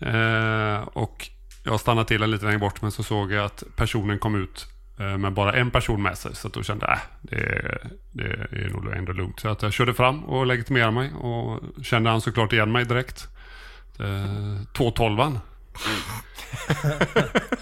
Eh, 0.00 0.80
och 0.82 1.28
jag 1.64 1.80
stannade 1.80 2.08
till 2.08 2.22
en 2.22 2.30
liten 2.30 2.46
längre 2.46 2.58
bort 2.58 2.82
men 2.82 2.90
så 2.90 3.02
såg 3.02 3.32
jag 3.32 3.44
att 3.44 3.64
personen 3.76 4.18
kom 4.18 4.42
ut 4.42 4.66
eh, 4.98 5.18
med 5.18 5.32
bara 5.32 5.52
en 5.52 5.70
person 5.70 6.02
med 6.02 6.18
sig. 6.18 6.34
Så 6.34 6.48
att 6.48 6.54
då 6.54 6.62
kände 6.62 6.86
jag, 6.86 6.98
äh, 7.38 7.88
det, 8.10 8.46
det 8.50 8.64
är 8.64 8.68
nog 8.68 8.92
ändå 8.92 9.12
lugnt. 9.12 9.40
Så 9.40 9.48
att 9.48 9.62
jag 9.62 9.72
körde 9.72 9.94
fram 9.94 10.24
och 10.24 10.46
legitimerade 10.46 10.92
mig 10.92 11.12
och 11.12 11.60
kände 11.82 12.10
han 12.10 12.20
såklart 12.20 12.52
igen 12.52 12.72
mig 12.72 12.84
direkt. 12.84 13.28
Eh, 13.98 14.66
212 14.72 15.38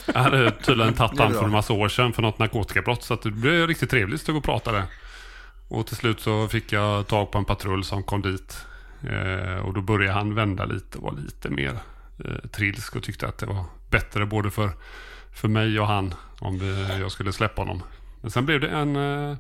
Jag 0.07 0.21
hade 0.21 0.51
tydligen 0.51 0.95
tagit 0.95 1.19
han 1.19 1.33
för 1.33 1.45
en 1.45 1.51
massa 1.51 1.73
år 1.73 1.89
sedan 1.89 2.13
för 2.13 2.23
något 2.23 2.39
narkotikabrott. 2.39 3.03
Så 3.03 3.15
det 3.15 3.31
blev 3.31 3.67
riktigt 3.67 3.91
trevligt 3.91 4.21
att 4.21 4.27
gå 4.27 4.37
och 4.37 4.45
prata 4.45 4.73
där. 4.73 4.85
Och 5.69 5.87
till 5.87 5.97
slut 5.97 6.21
så 6.21 6.49
fick 6.49 6.73
jag 6.73 7.07
tag 7.07 7.31
på 7.31 7.39
en 7.39 7.45
patrull 7.45 7.85
som 7.85 8.03
kom 8.03 8.23
dit. 8.23 8.67
Eh, 9.03 9.67
och 9.67 9.75
då 9.75 9.81
började 9.81 10.15
han 10.15 10.35
vända 10.35 10.65
lite 10.65 10.99
och 10.99 11.05
vara 11.05 11.15
lite 11.15 11.51
mer 11.51 11.79
eh, 12.25 12.49
trilsk 12.53 12.97
och 12.97 13.03
tyckte 13.03 13.29
att 13.29 13.39
det 13.39 13.47
var 13.47 13.65
bättre 13.91 14.27
både 14.27 14.51
för, 14.51 14.71
för 15.33 15.49
mig 15.49 15.81
och 15.81 15.87
han 15.87 16.15
om 16.39 16.59
det, 16.59 16.99
jag 16.99 17.13
skulle 17.13 17.33
släppa 17.33 17.63
honom. 17.63 17.83
Men 18.21 18.31
sen 18.31 18.47
blev 18.47 18.61
det 18.61 18.69
en, 18.69 18.97
eh, 18.97 19.37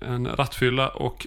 en 0.00 0.26
rattfylla 0.26 0.88
och 0.88 1.26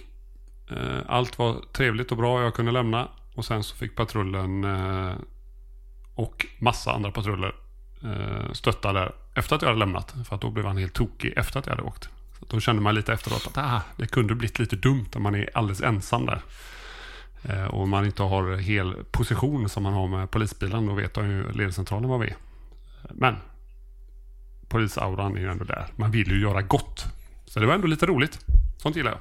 eh, 0.70 0.98
allt 1.06 1.38
var 1.38 1.56
trevligt 1.72 2.10
och 2.10 2.16
bra. 2.16 2.42
Jag 2.42 2.54
kunde 2.54 2.72
lämna 2.72 3.08
och 3.36 3.44
sen 3.44 3.62
så 3.62 3.76
fick 3.76 3.96
patrullen 3.96 4.64
eh, 4.64 5.14
och 6.14 6.46
massa 6.58 6.92
andra 6.92 7.10
patruller 7.10 7.54
eh, 8.02 8.52
stötta 8.52 8.92
där 8.92 9.12
efter 9.34 9.56
att 9.56 9.62
jag 9.62 9.68
hade 9.68 9.78
lämnat. 9.78 10.14
För 10.28 10.34
att 10.34 10.40
då 10.40 10.50
blev 10.50 10.66
han 10.66 10.76
helt 10.76 10.92
tokig 10.92 11.32
efter 11.36 11.58
att 11.58 11.66
jag 11.66 11.72
hade 11.72 11.88
åkt. 11.88 12.08
Så 12.38 12.44
då 12.48 12.60
kände 12.60 12.82
man 12.82 12.94
lite 12.94 13.12
efteråt 13.12 13.46
att 13.46 13.58
ah, 13.58 13.82
det 13.96 14.06
kunde 14.06 14.34
blivit 14.34 14.58
lite 14.58 14.76
dumt 14.76 15.08
om 15.14 15.22
man 15.22 15.34
är 15.34 15.50
alldeles 15.54 15.80
ensam 15.80 16.26
där. 16.26 16.42
Eh, 17.42 17.64
och 17.64 17.88
man 17.88 18.06
inte 18.06 18.22
har 18.22 18.56
hel 18.56 18.94
position 19.10 19.68
som 19.68 19.82
man 19.82 19.92
har 19.92 20.08
med 20.08 20.30
polisbilen. 20.30 20.86
Då 20.86 20.94
vet 20.94 21.16
ju 21.16 21.52
ledcentralen 21.52 22.10
var 22.10 22.18
vi 22.18 22.28
är. 22.28 22.36
Men 23.10 23.36
polisauran 24.68 25.36
är 25.36 25.40
ju 25.40 25.50
ändå 25.50 25.64
där. 25.64 25.86
Man 25.96 26.10
vill 26.10 26.30
ju 26.30 26.40
göra 26.40 26.62
gott. 26.62 27.04
Så 27.46 27.60
det 27.60 27.66
var 27.66 27.74
ändå 27.74 27.86
lite 27.86 28.06
roligt. 28.06 28.38
Sånt 28.78 28.96
gillar 28.96 29.10
jag. 29.10 29.20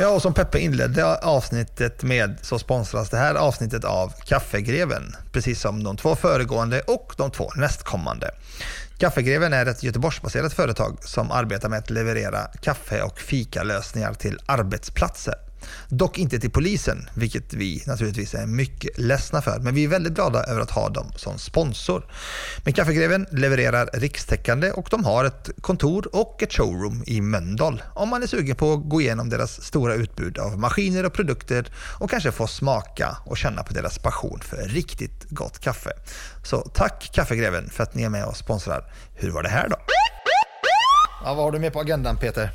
Ja, 0.00 0.08
och 0.08 0.22
som 0.22 0.34
Peppe 0.34 0.58
inledde 0.58 1.16
avsnittet 1.16 2.02
med 2.02 2.36
så 2.42 2.58
sponsras 2.58 3.10
det 3.10 3.16
här 3.16 3.34
avsnittet 3.34 3.84
av 3.84 4.12
Kaffegreven. 4.24 5.16
Precis 5.32 5.60
som 5.60 5.84
de 5.84 5.96
två 5.96 6.16
föregående 6.16 6.80
och 6.80 7.14
de 7.16 7.30
två 7.30 7.50
nästkommande. 7.56 8.30
Kaffegreven 8.98 9.52
är 9.52 9.66
ett 9.66 9.82
Göteborgsbaserat 9.82 10.52
företag 10.52 10.98
som 11.00 11.30
arbetar 11.30 11.68
med 11.68 11.78
att 11.78 11.90
leverera 11.90 12.40
kaffe 12.62 13.02
och 13.02 13.18
fikalösningar 13.18 14.14
till 14.14 14.38
arbetsplatser. 14.46 15.47
Dock 15.88 16.18
inte 16.18 16.40
till 16.40 16.50
polisen, 16.50 17.08
vilket 17.14 17.54
vi 17.54 17.82
naturligtvis 17.86 18.34
är 18.34 18.46
mycket 18.46 18.98
ledsna 18.98 19.42
för. 19.42 19.58
Men 19.58 19.74
vi 19.74 19.84
är 19.84 19.88
väldigt 19.88 20.12
glada 20.12 20.44
över 20.44 20.60
att 20.60 20.70
ha 20.70 20.88
dem 20.88 21.12
som 21.16 21.38
sponsor. 21.38 22.06
Men 22.64 22.72
Kaffegreven 22.72 23.26
levererar 23.30 23.90
rikstäckande 23.92 24.70
och 24.70 24.88
de 24.90 25.04
har 25.04 25.24
ett 25.24 25.50
kontor 25.60 26.08
och 26.12 26.42
ett 26.42 26.52
showroom 26.52 27.04
i 27.06 27.20
Mölndal. 27.20 27.82
Om 27.94 28.08
man 28.08 28.22
är 28.22 28.26
sugen 28.26 28.56
på 28.56 28.72
att 28.72 28.88
gå 28.88 29.00
igenom 29.00 29.28
deras 29.28 29.62
stora 29.62 29.94
utbud 29.94 30.38
av 30.38 30.58
maskiner 30.58 31.06
och 31.06 31.12
produkter 31.12 31.66
och 32.00 32.10
kanske 32.10 32.32
få 32.32 32.46
smaka 32.46 33.16
och 33.24 33.36
känna 33.36 33.62
på 33.62 33.74
deras 33.74 33.98
passion 33.98 34.40
för 34.40 34.68
riktigt 34.68 35.30
gott 35.30 35.58
kaffe. 35.58 35.90
Så 36.44 36.60
tack 36.60 37.10
Kaffegreven 37.12 37.70
för 37.70 37.82
att 37.82 37.94
ni 37.94 38.02
är 38.02 38.08
med 38.08 38.24
och 38.24 38.36
sponsrar 38.36 38.84
Hur 39.14 39.30
var 39.30 39.42
det 39.42 39.48
här 39.48 39.68
då? 39.68 39.76
Ja, 41.24 41.34
vad 41.34 41.44
har 41.44 41.52
du 41.52 41.58
med 41.58 41.72
på 41.72 41.80
agendan 41.80 42.16
Peter? 42.16 42.50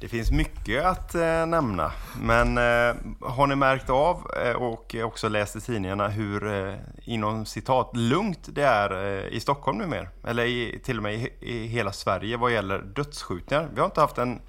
Det 0.00 0.08
finns 0.08 0.30
mycket 0.30 0.84
att 0.84 1.14
eh, 1.14 1.46
nämna, 1.46 1.92
men 2.20 2.58
eh, 2.58 2.94
har 3.20 3.46
ni 3.46 3.56
märkt 3.56 3.90
av 3.90 4.30
eh, 4.44 4.52
och 4.52 4.96
också 5.04 5.28
läst 5.28 5.56
i 5.56 5.60
tidningarna 5.60 6.08
hur 6.08 6.52
eh, 6.68 6.74
inom 7.04 7.46
citat 7.46 7.90
lugnt 7.96 8.48
det 8.52 8.62
är 8.62 8.90
eh, 9.04 9.26
i 9.26 9.40
Stockholm 9.40 9.78
numera? 9.78 10.08
Eller 10.24 10.44
i, 10.44 10.80
till 10.84 10.96
och 10.96 11.02
med 11.02 11.14
i, 11.14 11.32
i 11.40 11.66
hela 11.66 11.92
Sverige 11.92 12.36
vad 12.36 12.52
gäller 12.52 12.78
dödsskjutningar. 12.78 13.68
Vi 13.74 13.80
har 13.80 13.86
inte 13.86 14.00
haft 14.00 14.18
en 14.18 14.40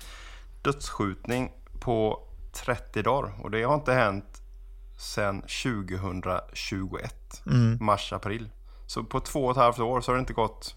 dödsskjutning 0.62 1.52
på 1.80 2.20
30 2.54 3.02
dagar 3.02 3.32
och 3.43 3.52
det 3.52 3.64
har 3.64 3.76
inte 3.76 3.93
hänt 3.93 4.41
sedan 4.97 5.41
2021, 5.41 7.16
Mm. 7.45 7.78
mars-april. 7.82 8.49
Så 8.88 9.04
på 9.04 9.20
två 9.20 9.45
och 9.45 9.52
ett 9.52 9.58
halvt 9.58 9.80
år 9.80 10.02
så 10.02 10.12
har 10.12 10.16
det 10.16 10.20
inte 10.20 10.34
gått 10.34 10.76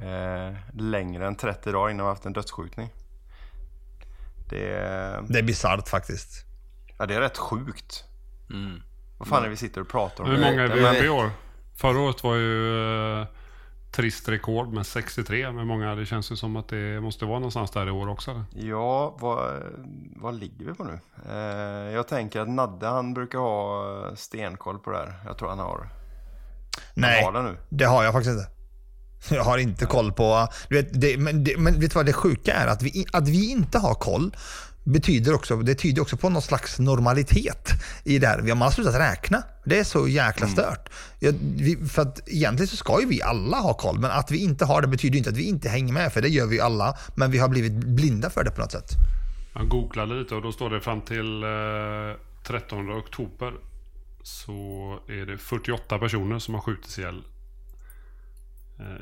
eh, 0.00 0.56
längre 0.72 1.26
än 1.26 1.36
30 1.36 1.72
dagar 1.72 1.90
innan 1.90 1.96
vi 1.96 2.02
har 2.02 2.08
haft 2.08 2.26
en 2.26 2.32
dödsskjutning. 2.32 2.88
Det 4.54 4.72
är, 4.74 5.22
Det 5.28 5.38
är 5.38 5.42
bisarrt 5.42 5.88
faktiskt. 5.88 6.44
ja, 6.98 7.06
det 7.06 7.14
är 7.14 7.20
rätt 7.20 7.38
sjukt. 7.38 8.04
Vad 9.18 9.28
fan 9.28 9.38
är 9.38 9.42
det 9.44 9.48
vi 9.50 9.56
sitter 9.56 9.80
och 9.80 9.88
pratar 9.88 10.24
om? 10.24 10.30
Hur 10.30 10.36
många 10.40 10.62
är 10.62 10.68
vi 10.68 10.82
Men- 10.82 10.96
uppe 10.96 11.04
i 11.04 11.08
år? 11.08 11.30
Förra 11.76 11.98
året 12.00 12.24
var 12.24 12.34
ju 12.34 12.80
eh, 13.20 13.26
trist 13.92 14.28
rekord 14.28 14.68
med 14.72 14.86
63. 14.86 15.52
Men 15.52 15.66
många, 15.66 15.94
det 15.94 16.06
känns 16.06 16.32
ju 16.32 16.36
som 16.36 16.56
att 16.56 16.68
det 16.68 17.00
måste 17.00 17.24
vara 17.24 17.38
någonstans 17.38 17.70
där 17.70 17.86
i 17.86 17.90
år 17.90 18.08
också. 18.08 18.30
eller? 18.30 18.44
Ja, 18.54 19.16
vad, 19.20 19.62
vad 20.16 20.34
ligger 20.34 20.66
vi 20.66 20.74
på 20.74 20.84
nu? 20.84 20.98
Eh, 21.30 21.94
jag 21.94 22.08
tänker 22.08 22.40
att 22.40 22.48
Nadde 22.48 22.86
han 22.86 23.14
brukar 23.14 23.38
ha 23.38 24.16
stenkoll 24.16 24.78
på 24.78 24.90
det 24.90 24.96
här. 24.98 25.14
Jag 25.26 25.38
tror 25.38 25.48
han 25.48 25.58
har. 25.58 25.88
Nej, 26.94 27.24
har 27.24 27.32
det 27.32 27.42
nu. 27.42 27.56
det 27.68 27.84
har 27.84 28.04
jag 28.04 28.12
faktiskt 28.12 28.38
inte. 28.38 28.50
Jag 29.30 29.44
har 29.44 29.58
inte 29.58 29.86
koll 29.86 30.12
på... 30.12 30.48
Du 30.68 30.76
vet, 30.76 31.00
det, 31.00 31.16
men, 31.18 31.44
det, 31.44 31.56
men 31.58 31.80
vet 31.80 31.90
du 31.90 31.94
vad 31.94 32.06
det 32.06 32.12
sjuka 32.12 32.54
är? 32.54 32.66
Att 32.66 32.82
vi, 32.82 33.06
att 33.12 33.28
vi 33.28 33.50
inte 33.50 33.78
har 33.78 33.94
koll 33.94 34.36
betyder 34.86 35.34
också, 35.34 35.56
det 35.56 35.74
tyder 35.74 36.02
också 36.02 36.16
på 36.16 36.28
någon 36.28 36.42
slags 36.42 36.78
normalitet 36.78 37.68
i 38.04 38.18
det 38.18 38.26
här. 38.26 38.40
Vi 38.40 38.50
har- 38.50 38.56
Man 38.56 38.66
har 38.66 38.72
slutat 38.72 38.94
räkna. 38.94 39.42
Det 39.64 39.78
är 39.78 39.84
så 39.84 40.08
jäkla 40.08 40.48
stört. 40.48 40.88
Jag, 41.18 41.34
vi, 41.56 41.76
för 41.88 42.02
att 42.02 42.28
egentligen 42.28 42.68
så 42.68 42.76
ska 42.76 43.00
ju 43.00 43.06
vi 43.06 43.22
alla 43.22 43.56
ha 43.56 43.74
koll, 43.74 43.98
men 43.98 44.10
att 44.10 44.30
vi 44.30 44.38
inte 44.38 44.64
har 44.64 44.82
det 44.82 44.88
betyder 44.88 45.18
inte 45.18 45.30
att 45.30 45.36
vi 45.36 45.42
inte 45.48 45.68
hänger 45.68 45.92
med, 45.92 46.12
för 46.12 46.22
det 46.22 46.28
gör 46.28 46.46
vi 46.46 46.56
ju 46.56 46.62
alla. 46.62 46.94
Men 47.14 47.30
vi 47.30 47.38
har 47.38 47.48
blivit 47.48 47.72
blinda 47.72 48.30
för 48.30 48.44
det 48.44 48.50
på 48.50 48.60
något 48.60 48.72
sätt. 48.72 48.90
Jag 49.54 49.68
googlade 49.68 50.14
lite 50.14 50.34
och 50.34 50.42
då 50.42 50.52
står 50.52 50.70
det 50.70 50.80
fram 50.80 51.00
till 51.00 51.42
eh, 51.42 51.48
13 52.46 52.90
oktober 52.98 53.52
så 54.22 54.98
är 55.08 55.26
det 55.26 55.38
48 55.38 55.98
personer 55.98 56.38
som 56.38 56.54
har 56.54 56.60
skjutits 56.60 56.98
ihjäl 56.98 57.22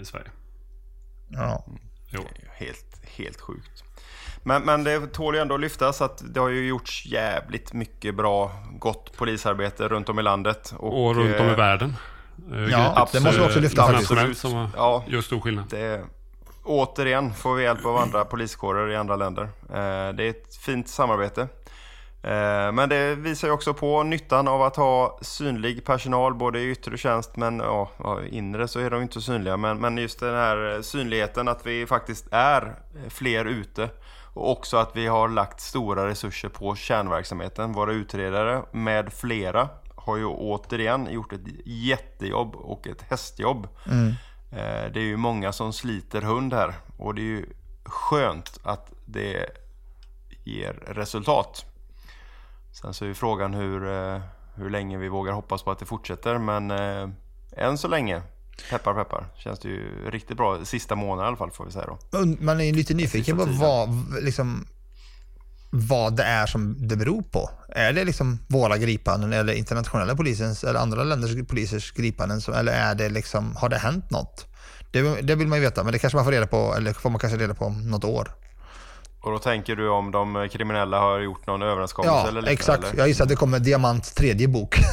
i 0.00 0.04
Sverige. 0.04 0.30
Ja. 1.28 1.64
Jo. 2.10 2.20
Helt, 2.52 3.00
helt 3.16 3.40
sjukt. 3.40 3.84
Men, 4.42 4.62
men 4.62 4.84
det 4.84 5.06
tål 5.12 5.34
ju 5.34 5.40
ändå 5.40 5.54
att 5.54 5.60
lyftas 5.60 6.00
att 6.02 6.22
det 6.34 6.40
har 6.40 6.48
ju 6.48 6.66
gjorts 6.66 7.06
jävligt 7.06 7.72
mycket 7.72 8.14
bra, 8.14 8.52
gott 8.78 9.16
polisarbete 9.16 9.88
runt 9.88 10.08
om 10.08 10.18
i 10.18 10.22
landet. 10.22 10.74
Och 10.78 11.16
runt 11.16 11.40
om 11.40 11.46
i 11.46 11.50
eh, 11.50 11.56
världen. 11.56 11.96
Eh, 12.52 12.58
Ja, 12.62 12.94
gripits, 12.96 13.12
det 13.12 13.20
måste 13.20 13.40
vi 13.40 13.46
också 13.46 13.58
eh, 13.58 13.62
lyfta 13.62 13.82
internationellt 13.86 14.38
som 14.38 14.52
har 14.52 14.68
Ja. 14.76 15.04
gör 15.08 15.20
stor 15.20 15.40
skillnad. 15.40 15.64
Det, 15.70 16.04
återigen 16.64 17.34
får 17.34 17.54
vi 17.54 17.62
hjälp 17.62 17.86
av 17.86 17.96
andra 17.96 18.24
poliskårer 18.24 18.90
i 18.90 18.96
andra 18.96 19.16
länder. 19.16 19.42
Eh, 19.44 20.14
det 20.14 20.24
är 20.24 20.30
ett 20.30 20.56
fint 20.56 20.88
samarbete. 20.88 21.48
Eh, 22.22 22.72
men 22.72 22.88
det 22.88 23.14
visar 23.14 23.48
ju 23.48 23.54
också 23.54 23.74
på 23.74 24.02
nyttan 24.02 24.48
av 24.48 24.62
att 24.62 24.76
ha 24.76 25.18
synlig 25.22 25.84
personal 25.84 26.34
både 26.34 26.60
i 26.60 26.70
yttre 26.70 26.98
tjänst 26.98 27.36
men 27.36 27.58
ja, 27.58 27.90
inre 28.30 28.68
så 28.68 28.80
är 28.80 28.90
de 28.90 29.02
inte 29.02 29.20
synliga. 29.20 29.56
Men, 29.56 29.78
men 29.78 29.98
just 29.98 30.20
den 30.20 30.34
här 30.34 30.82
synligheten 30.82 31.48
att 31.48 31.66
vi 31.66 31.86
faktiskt 31.86 32.26
är 32.30 32.74
fler 33.08 33.44
ute 33.44 33.90
och 34.34 34.50
också 34.50 34.76
att 34.76 34.96
vi 34.96 35.06
har 35.06 35.28
lagt 35.28 35.60
stora 35.60 36.06
resurser 36.06 36.48
på 36.48 36.74
kärnverksamheten. 36.74 37.72
Våra 37.72 37.92
utredare 37.92 38.62
med 38.72 39.12
flera 39.12 39.68
har 39.94 40.16
ju 40.16 40.26
återigen 40.26 41.08
gjort 41.12 41.32
ett 41.32 41.40
jättejobb 41.64 42.54
och 42.56 42.86
ett 42.86 43.02
hästjobb. 43.02 43.68
Eh, 44.52 44.92
Det 44.92 45.00
är 45.00 45.04
ju 45.04 45.16
många 45.16 45.52
som 45.52 45.72
sliter 45.72 46.22
hund 46.22 46.52
här 46.52 46.74
och 46.98 47.14
det 47.14 47.22
är 47.22 47.24
ju 47.26 47.46
skönt 47.84 48.58
att 48.62 48.92
det 49.04 49.46
ger 50.44 50.72
resultat. 50.86 51.66
Sen 52.72 52.94
så 52.94 53.04
är 53.04 53.08
ju 53.08 53.14
frågan 53.14 53.54
hur, 53.54 53.92
eh, 53.92 54.20
hur 54.54 54.70
länge 54.70 54.98
vi 54.98 55.08
vågar 55.08 55.32
hoppas 55.32 55.62
på 55.62 55.70
att 55.70 55.78
det 55.78 55.86
fortsätter 55.86 56.38
men 56.38 56.70
eh, 56.70 57.08
än 57.56 57.78
så 57.78 57.88
länge, 57.88 58.22
peppar 58.70 58.94
peppar, 58.94 59.26
känns 59.36 59.58
det 59.58 59.68
ju 59.68 60.10
riktigt 60.10 60.36
bra. 60.36 60.64
Sista 60.64 60.94
månaden 60.94 61.24
i 61.24 61.28
alla 61.28 61.36
fall 61.36 61.50
får 61.50 61.64
vi 61.64 61.72
säga 61.72 61.86
då. 61.86 62.26
Man 62.40 62.60
är 62.60 62.64
ju 62.64 62.72
lite 62.72 62.94
nyfiken 62.94 63.36
på 63.36 63.44
vad, 63.44 63.88
liksom, 64.22 64.66
vad 65.70 66.16
det 66.16 66.22
är 66.22 66.46
som 66.46 66.88
det 66.88 66.96
beror 66.96 67.22
på. 67.22 67.50
Är 67.68 67.92
det 67.92 68.04
liksom 68.04 68.38
våra 68.48 68.78
gripanden 68.78 69.32
eller 69.32 69.52
internationella 69.52 70.16
polisens 70.16 70.64
eller 70.64 70.80
andra 70.80 71.04
länders 71.04 71.48
polisers 71.48 71.92
gripanden 71.92 72.40
som, 72.40 72.54
eller 72.54 72.72
är 72.72 72.94
det 72.94 73.08
liksom, 73.08 73.56
har 73.56 73.68
det 73.68 73.78
hänt 73.78 74.10
något? 74.10 74.46
Det, 74.90 75.20
det 75.22 75.34
vill 75.34 75.48
man 75.48 75.58
ju 75.58 75.64
veta, 75.64 75.84
men 75.84 75.92
det 75.92 75.98
kanske 75.98 76.16
man 76.16 76.24
får 76.24 76.32
reda 76.32 76.46
på, 76.46 76.74
eller 76.76 76.92
får 76.92 77.10
man 77.10 77.18
kanske 77.18 77.38
reda 77.38 77.54
på 77.54 77.64
om 77.64 77.90
något 77.90 78.04
år. 78.04 78.32
Och 79.22 79.32
då 79.32 79.38
tänker 79.38 79.76
du 79.76 79.88
om 79.88 80.10
de 80.10 80.48
kriminella 80.52 81.00
har 81.00 81.18
gjort 81.18 81.46
någon 81.46 81.62
överenskommelse 81.62 82.16
Ja, 82.16 82.20
eller 82.28 82.30
liknande, 82.30 82.52
exakt. 82.52 82.84
Eller? 82.84 82.98
Jag 82.98 83.08
gissar 83.08 83.24
att 83.24 83.28
det 83.28 83.36
kommer 83.36 83.58
Diamants 83.58 84.14
tredje 84.14 84.48
bok. 84.48 84.76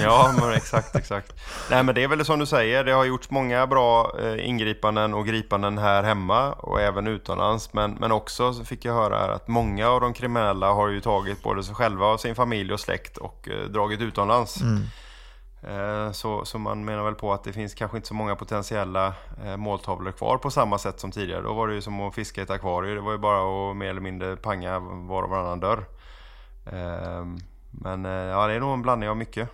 Ja, 0.00 0.34
men 0.40 0.52
exakt, 0.52 0.96
exakt. 0.96 1.32
Nej, 1.70 1.82
men 1.82 1.94
det 1.94 2.02
är 2.02 2.08
väl 2.08 2.24
som 2.24 2.38
du 2.38 2.46
säger, 2.46 2.84
det 2.84 2.92
har 2.92 3.04
gjorts 3.04 3.30
många 3.30 3.66
bra 3.66 4.12
eh, 4.22 4.48
ingripanden 4.48 5.14
och 5.14 5.26
gripanden 5.26 5.78
här 5.78 6.02
hemma 6.02 6.52
och 6.52 6.80
även 6.80 7.06
utomlands. 7.06 7.72
Men, 7.72 7.90
men 7.92 8.12
också 8.12 8.52
så 8.52 8.64
fick 8.64 8.84
jag 8.84 8.94
höra 8.94 9.18
här 9.18 9.28
att 9.28 9.48
många 9.48 9.88
av 9.88 10.00
de 10.00 10.12
kriminella 10.14 10.72
har 10.72 10.88
ju 10.88 11.00
tagit 11.00 11.42
både 11.42 11.62
sig 11.62 11.74
själva 11.74 12.06
och 12.06 12.20
sin 12.20 12.34
familj 12.34 12.72
och 12.72 12.80
släkt 12.80 13.16
och 13.16 13.48
eh, 13.48 13.68
dragit 13.68 14.00
utomlands. 14.00 14.56
Eh, 14.56 14.66
Eh, 15.62 16.12
så, 16.12 16.44
så 16.44 16.58
man 16.58 16.84
menar 16.84 17.04
väl 17.04 17.14
på 17.14 17.32
att 17.32 17.44
det 17.44 17.52
finns 17.52 17.74
kanske 17.74 17.96
inte 17.96 18.08
så 18.08 18.14
många 18.14 18.36
potentiella 18.36 19.14
eh, 19.44 19.56
måltavlor 19.56 20.12
kvar 20.12 20.38
på 20.38 20.50
samma 20.50 20.78
sätt 20.78 21.00
som 21.00 21.10
tidigare. 21.10 21.42
Då 21.42 21.52
var 21.52 21.68
det 21.68 21.74
ju 21.74 21.80
som 21.80 22.00
att 22.00 22.14
fiska 22.14 22.40
i 22.40 22.44
ett 22.44 22.50
akvarium. 22.50 22.94
Det 22.94 23.00
var 23.00 23.12
ju 23.12 23.18
bara 23.18 23.70
att 23.70 23.76
mer 23.76 23.90
eller 23.90 24.00
mindre 24.00 24.36
panga 24.36 24.78
var 24.78 25.22
och 25.22 25.30
varannan 25.30 25.60
dörr. 25.60 25.84
Eh, 26.66 27.26
men 27.70 28.04
ja, 28.04 28.46
det 28.46 28.54
är 28.54 28.60
nog 28.60 28.72
en 28.72 28.82
blandning 28.82 29.08
av 29.08 29.16
mycket. 29.16 29.48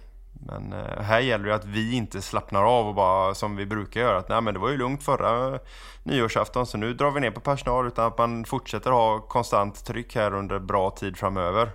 Men 0.47 0.73
här 1.01 1.21
gäller 1.21 1.49
det 1.49 1.55
att 1.55 1.65
vi 1.65 1.95
inte 1.95 2.23
slappnar 2.23 2.65
av 2.65 2.89
och 2.89 2.95
bara 2.95 3.35
som 3.35 3.57
vi 3.57 3.67
brukar 3.67 4.01
göra. 4.01 4.19
Att 4.19 4.29
nej 4.29 4.41
men 4.41 4.55
det 4.55 4.61
var 4.61 4.71
ju 4.71 4.77
lugnt 4.77 5.03
förra 5.03 5.59
nyårsafton 6.03 6.67
så 6.67 6.79
nu 6.79 6.95
drar 6.95 7.11
vi 7.11 7.21
ner 7.21 7.31
på 7.31 7.41
personal. 7.41 7.87
Utan 7.87 8.07
att 8.07 8.19
man 8.19 8.45
fortsätter 8.45 8.91
ha 8.91 9.21
konstant 9.21 9.85
tryck 9.85 10.17
här 10.17 10.35
under 10.35 10.59
bra 10.59 10.91
tid 10.91 11.17
framöver. 11.17 11.71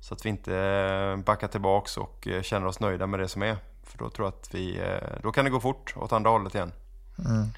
Så 0.00 0.14
att 0.14 0.26
vi 0.26 0.28
inte 0.28 1.22
backar 1.26 1.48
tillbaks 1.48 1.96
och 1.96 2.28
känner 2.42 2.66
oss 2.66 2.80
nöjda 2.80 3.06
med 3.06 3.20
det 3.20 3.28
som 3.28 3.42
är. 3.42 3.56
För 3.98 4.04
då 4.04 4.10
tror 4.10 4.26
jag 4.26 4.34
att 4.34 4.54
vi, 4.54 4.78
eh, 4.80 5.18
då 5.22 5.32
kan 5.32 5.44
det 5.44 5.50
gå 5.50 5.60
fort 5.60 5.94
åt 5.96 6.12
andra 6.12 6.30
hållet 6.30 6.54
igen. 6.54 6.72
Mm. 7.18 7.48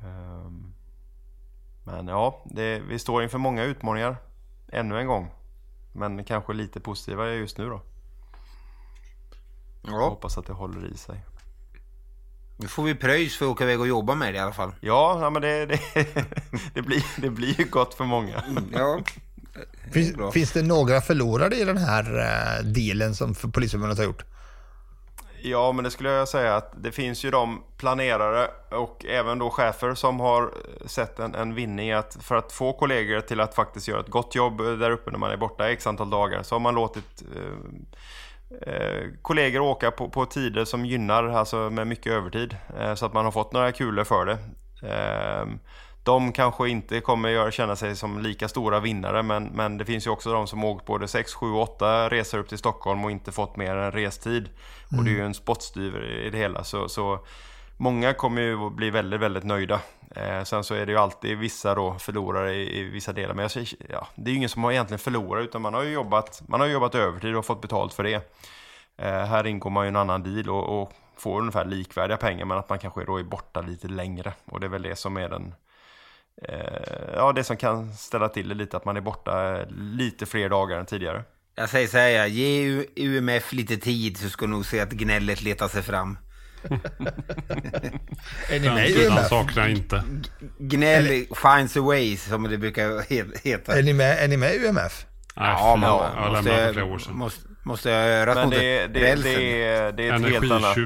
Ehm, 0.00 0.72
Men 1.84 2.08
ja, 2.08 2.42
det, 2.50 2.78
vi 2.80 2.98
står 2.98 3.22
inför 3.22 3.38
många 3.38 3.62
utmaningar. 3.64 4.16
Ännu 4.72 4.98
en 4.98 5.06
gång. 5.06 5.30
Men 5.92 6.24
kanske 6.24 6.52
lite 6.52 6.80
positiva 6.80 7.28
just 7.28 7.58
nu 7.58 7.68
då. 7.68 7.82
Jag 9.82 9.92
Ja, 9.94 10.08
hoppas 10.08 10.38
att 10.38 10.46
det 10.46 10.52
håller 10.52 10.92
i 10.92 10.96
sig. 10.96 11.24
nu 12.56 12.68
får 12.68 12.82
vi 12.82 12.94
pröjs 12.94 13.36
för 13.36 13.44
att 13.44 13.50
åka 13.52 13.64
iväg 13.64 13.80
och 13.80 13.88
jobba 13.88 14.14
med 14.14 14.34
det 14.34 14.36
i 14.36 14.40
alla 14.40 14.52
fall. 14.52 14.72
Ja, 14.80 15.18
ja 15.20 15.30
men 15.30 15.42
det, 15.42 15.66
det, 15.66 15.80
det, 16.74 16.82
blir, 16.82 17.04
det 17.20 17.30
blir 17.30 17.60
ju 17.60 17.64
gott 17.68 17.94
för 17.94 18.04
många. 18.04 18.42
Ja, 18.72 19.00
Finns, 19.92 20.32
finns 20.34 20.52
det 20.52 20.62
några 20.62 21.00
förlorare 21.00 21.54
i 21.56 21.64
den 21.64 21.76
här 21.78 22.04
eh, 22.18 22.64
dealen 22.64 23.14
som 23.14 23.34
för 23.34 23.48
Polisförbundet 23.48 23.98
har 23.98 24.04
gjort? 24.04 24.24
Ja, 25.44 25.72
men 25.72 25.84
det 25.84 25.90
skulle 25.90 26.08
jag 26.10 26.28
säga 26.28 26.56
att 26.56 26.72
det 26.76 26.92
finns 26.92 27.24
ju 27.24 27.30
de 27.30 27.62
planerare 27.76 28.50
och 28.70 29.04
även 29.04 29.38
då 29.38 29.50
chefer 29.50 29.94
som 29.94 30.20
har 30.20 30.42
eh, 30.42 30.86
sett 30.86 31.18
en, 31.18 31.34
en 31.34 31.54
vinning 31.54 31.88
i 31.88 31.92
att 31.92 32.16
för 32.20 32.34
att 32.34 32.52
få 32.52 32.72
kollegor 32.72 33.20
till 33.20 33.40
att 33.40 33.54
faktiskt 33.54 33.88
göra 33.88 34.00
ett 34.00 34.08
gott 34.08 34.34
jobb 34.34 34.58
där 34.58 34.90
uppe 34.90 35.10
när 35.10 35.18
man 35.18 35.30
är 35.30 35.36
borta 35.36 35.70
x 35.70 35.86
antal 35.86 36.10
dagar 36.10 36.42
så 36.42 36.54
har 36.54 36.60
man 36.60 36.74
låtit 36.74 37.22
eh, 37.36 38.74
eh, 38.74 39.08
kollegor 39.22 39.60
åka 39.60 39.90
på, 39.90 40.08
på 40.08 40.26
tider 40.26 40.64
som 40.64 40.86
gynnar, 40.86 41.24
alltså 41.24 41.70
med 41.70 41.86
mycket 41.86 42.12
övertid. 42.12 42.56
Eh, 42.78 42.94
så 42.94 43.06
att 43.06 43.12
man 43.12 43.24
har 43.24 43.32
fått 43.32 43.52
några 43.52 43.72
kulor 43.72 44.04
för 44.04 44.26
det. 44.26 44.38
Ehm, 44.88 45.58
de 46.04 46.32
kanske 46.32 46.68
inte 46.68 47.00
kommer 47.00 47.28
göra, 47.28 47.50
känna 47.50 47.76
sig 47.76 47.96
som 47.96 48.18
lika 48.22 48.48
stora 48.48 48.80
vinnare 48.80 49.22
men, 49.22 49.44
men 49.44 49.78
det 49.78 49.84
finns 49.84 50.06
ju 50.06 50.10
också 50.10 50.32
de 50.32 50.46
som 50.46 50.64
åkt 50.64 50.86
både 50.86 51.08
6, 51.08 51.34
7, 51.34 51.52
8 51.52 52.08
resor 52.08 52.38
upp 52.38 52.48
till 52.48 52.58
Stockholm 52.58 53.04
och 53.04 53.10
inte 53.10 53.32
fått 53.32 53.56
mer 53.56 53.76
än 53.76 53.92
restid. 53.92 54.48
Och 54.98 55.04
det 55.04 55.10
är 55.10 55.14
ju 55.14 55.24
en 55.24 55.34
spottstyver 55.34 56.26
i 56.26 56.30
det 56.30 56.38
hela. 56.38 56.64
Så, 56.64 56.88
så 56.88 57.26
många 57.76 58.14
kommer 58.14 58.42
ju 58.42 58.70
bli 58.70 58.90
väldigt, 58.90 59.20
väldigt 59.20 59.44
nöjda. 59.44 59.80
Eh, 60.16 60.42
sen 60.42 60.64
så 60.64 60.74
är 60.74 60.86
det 60.86 60.92
ju 60.92 60.98
alltid 60.98 61.38
vissa 61.38 61.74
då 61.74 61.94
förlorare 61.98 62.54
i, 62.54 62.78
i 62.78 62.82
vissa 62.82 63.12
delar. 63.12 63.34
Men 63.34 63.48
jag 63.54 63.66
ja, 63.88 64.08
det 64.14 64.30
är 64.30 64.32
ju 64.32 64.36
ingen 64.36 64.48
som 64.48 64.64
har 64.64 64.72
egentligen 64.72 64.98
förlorat 64.98 65.44
utan 65.44 65.62
man 65.62 65.74
har 65.74 65.82
ju 65.82 65.92
jobbat, 65.92 66.42
man 66.48 66.60
har 66.60 66.66
jobbat 66.66 66.94
övertid 66.94 67.36
och 67.36 67.46
fått 67.46 67.60
betalt 67.60 67.94
för 67.94 68.02
det. 68.02 68.14
Eh, 68.96 69.24
här 69.24 69.46
ingår 69.46 69.70
man 69.70 69.84
ju 69.84 69.88
en 69.88 69.96
annan 69.96 70.22
deal 70.22 70.50
och, 70.50 70.82
och 70.82 70.92
får 71.16 71.40
ungefär 71.40 71.64
likvärdiga 71.64 72.16
pengar 72.16 72.44
men 72.44 72.58
att 72.58 72.68
man 72.68 72.78
kanske 72.78 73.04
då 73.04 73.18
är 73.18 73.22
borta 73.22 73.60
lite 73.60 73.88
längre. 73.88 74.32
Och 74.44 74.60
det 74.60 74.66
är 74.66 74.70
väl 74.70 74.82
det 74.82 74.96
som 74.96 75.16
är 75.16 75.28
den 75.28 75.54
Ja, 77.14 77.32
det 77.32 77.44
som 77.44 77.56
kan 77.56 77.92
ställa 77.94 78.28
till 78.28 78.48
det 78.48 78.54
lite 78.54 78.76
att 78.76 78.84
man 78.84 78.96
är 78.96 79.00
borta 79.00 79.60
eh, 79.60 79.66
lite 79.70 80.26
fler 80.26 80.48
dagar 80.48 80.78
än 80.78 80.86
tidigare. 80.86 81.24
jag 81.54 81.68
säger 81.68 81.88
så 81.88 81.98
här, 81.98 82.26
ge 82.26 82.84
UMF 82.96 83.52
lite 83.52 83.76
tid 83.76 84.16
så 84.16 84.28
ska 84.28 84.44
du 84.46 84.50
nog 84.50 84.66
se 84.66 84.80
att 84.80 84.90
gnället 84.92 85.42
letar 85.42 85.68
sig 85.68 85.82
fram. 85.82 86.18
Är 88.50 88.60
ni 88.60 88.68
med 88.70 88.90
i 88.90 89.06
UMF? 89.06 89.28
saknar 89.28 89.68
inte. 89.68 90.04
Gnäll 90.58 91.06
finds 91.42 91.76
a 91.76 91.80
way, 91.80 92.16
som 92.16 92.42
det 92.42 92.58
brukar 92.58 92.88
he- 92.90 93.38
heta. 93.44 93.78
Är 93.78 93.82
ni 93.82 93.92
med, 93.92 94.24
är 94.24 94.28
ni 94.28 94.36
med 94.36 94.54
i 94.54 94.66
UMF? 94.66 95.06
Ja, 95.34 95.76
men 95.76 95.88
förlåt. 95.88 96.10
jag 96.16 96.32
lämnade 96.32 96.66
för 96.66 96.72
flera 96.72 96.84
år 96.86 96.90
måste, 96.90 97.08
sedan. 97.08 97.16
måste, 97.18 97.40
måste 97.62 97.90
jag 97.90 98.08
örat 98.08 98.36
Men 98.36 98.50
det, 98.50 98.86
det, 98.86 99.00
rälsen. 99.00 99.32
det, 99.34 99.62
är, 99.64 99.92
det 99.92 100.08
är 100.08 100.14
ett 100.14 100.30
helt 100.32 100.52
annat... 100.52 100.76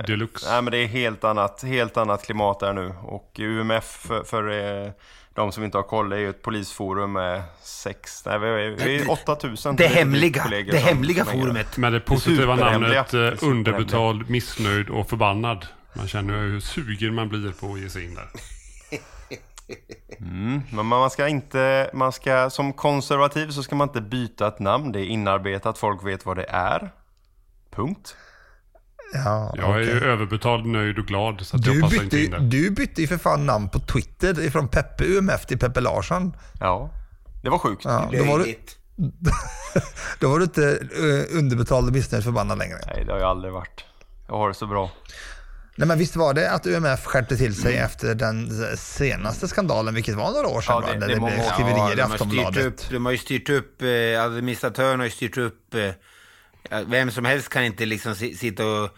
Eh, 0.00 0.04
deluxe. 0.06 0.50
Nej 0.52 0.62
men 0.62 0.70
det 0.70 0.78
är 0.78 0.86
helt 0.86 1.24
annat, 1.24 1.62
helt 1.62 1.96
annat 1.96 2.24
klimat 2.24 2.60
där 2.60 2.72
nu. 2.72 2.92
Och 3.02 3.36
UMF 3.38 3.84
för, 3.84 4.22
för 4.24 4.50
eh, 4.84 4.90
de 5.34 5.52
som 5.52 5.64
inte 5.64 5.78
har 5.78 5.82
koll 5.82 6.12
är 6.12 6.16
ju 6.16 6.30
ett 6.30 6.42
polisforum 6.42 7.12
med 7.12 7.42
sex, 7.62 8.22
nej 8.26 8.38
vi 8.38 8.46
är, 8.46 8.84
vi 8.84 8.96
är 9.02 9.10
8000 9.10 9.76
Det 9.76 9.86
hemliga, 9.86 10.46
det 10.50 10.70
som- 10.80 10.88
hemliga 10.88 11.24
forumet. 11.24 11.76
Med 11.76 11.92
det 11.92 12.00
positiva 12.00 12.56
namnet 12.56 13.10
Det 13.10 13.28
eh, 13.28 13.34
underbetald, 13.42 14.30
missnöjd 14.30 14.88
och 14.88 15.08
förbannad. 15.08 15.66
Man 15.92 16.08
känner 16.08 16.34
ju 16.42 16.50
hur 16.50 16.60
sugen 16.60 17.14
man 17.14 17.28
blir 17.28 17.52
på 17.52 17.72
att 17.72 17.80
ge 17.80 17.88
sig 17.88 18.04
in 18.04 18.14
där. 18.14 18.28
Mm, 20.20 20.60
men 20.72 20.86
man 20.86 21.10
ska 21.10 21.28
inte, 21.28 21.90
man 21.94 22.12
ska, 22.12 22.50
som 22.50 22.72
konservativ 22.72 23.50
så 23.50 23.62
ska 23.62 23.74
man 23.76 23.88
inte 23.88 24.00
byta 24.00 24.48
ett 24.48 24.58
namn. 24.58 24.92
Det 24.92 25.00
är 25.00 25.04
inarbetat, 25.04 25.78
folk 25.78 26.06
vet 26.06 26.26
vad 26.26 26.36
det 26.36 26.46
är. 26.48 26.92
Punkt. 27.70 28.16
Ja, 29.14 29.54
Jag 29.56 29.74
är 29.74 29.80
ju 29.80 30.04
överbetald, 30.04 30.66
nöjd 30.66 30.98
och 30.98 31.06
glad 31.06 31.40
så 31.46 31.56
att 31.56 31.66
jag 31.66 31.74
du, 31.74 31.80
passar 31.80 31.90
bytte, 31.90 32.04
inte 32.04 32.16
in 32.18 32.22
ju- 32.24 32.30
där. 32.30 32.38
du 32.40 32.70
bytte 32.70 33.00
ju 33.00 33.06
för 33.06 33.18
fan 33.18 33.46
namn 33.46 33.68
på 33.68 33.78
Twitter 33.78 34.40
ifrån 34.40 34.68
Peppe 34.68 35.04
UMF 35.04 35.46
till 35.46 35.58
Peppe 35.58 35.80
Larsson. 35.80 36.36
Ja, 36.60 36.90
det 37.42 37.50
var 37.50 37.58
sjukt. 37.58 37.84
Ja, 37.84 38.10
då, 38.12 38.24
var 38.24 38.38
då 40.20 40.28
var 40.30 40.38
du 40.38 40.44
inte 40.44 40.60
uh, 41.00 41.38
underbetald 41.38 41.86
och 41.86 41.92
missnöjd 41.92 42.24
förbannad 42.24 42.58
längre. 42.58 42.78
Nej, 42.86 43.04
det 43.04 43.12
har 43.12 43.18
jag 43.18 43.28
aldrig 43.28 43.52
varit. 43.52 43.84
Jag 44.28 44.34
har 44.34 44.48
det 44.48 44.54
så 44.54 44.66
bra. 44.66 44.90
Nej 45.78 45.88
men 45.88 45.98
visst 45.98 46.16
var 46.16 46.34
det 46.34 46.50
att 46.50 46.66
UMF 46.66 47.04
skärpte 47.04 47.36
till 47.36 47.54
sig 47.54 47.76
efter 47.76 48.14
den 48.14 48.50
senaste 48.76 49.48
skandalen, 49.48 49.94
vilket 49.94 50.14
var 50.14 50.30
några 50.32 50.48
år 50.48 50.60
sedan 50.60 50.74
Ja, 50.74 50.80
va? 50.80 50.86
det- 50.92 50.98
Där 51.00 51.08
det 51.08 51.14
det 51.14 51.20
blev 51.20 51.42
skriverier 51.52 51.98
i 51.98 52.00
har 52.00 52.08
styrt 52.08 52.12
Aftonbladet. 52.12 52.64
upp, 52.66 52.80
de 52.90 53.04
har 53.04 53.12
ju 53.12 53.18
styrt 53.18 53.48
upp, 53.50 53.82
eh, 53.82 54.22
administratören 54.24 54.98
har 55.00 55.04
ju 55.06 55.10
styrt 55.12 55.36
upp, 55.38 55.74
eh, 55.74 55.80
ja, 56.70 56.82
vem 56.86 57.10
som 57.10 57.24
helst 57.24 57.48
kan 57.48 57.64
inte 57.64 57.86
liksom 57.86 58.14
si- 58.14 58.34
sitta 58.36 58.66
och 58.66 58.90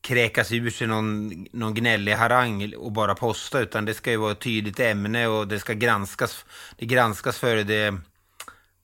kräkas 0.00 0.52
ur 0.52 0.70
sig 0.70 0.86
någon, 0.86 1.30
någon 1.52 1.74
gnällig 1.74 2.12
harang 2.12 2.72
och 2.78 2.92
bara 2.92 3.14
posta, 3.14 3.60
utan 3.60 3.84
det 3.84 3.94
ska 3.94 4.10
ju 4.10 4.16
vara 4.16 4.32
ett 4.32 4.40
tydligt 4.40 4.80
ämne 4.80 5.26
och 5.26 5.48
det 5.48 5.58
ska 5.60 5.72
granskas, 5.72 6.44
det 6.78 6.86
granskas 6.86 7.38
före 7.38 7.62
det 7.62 7.94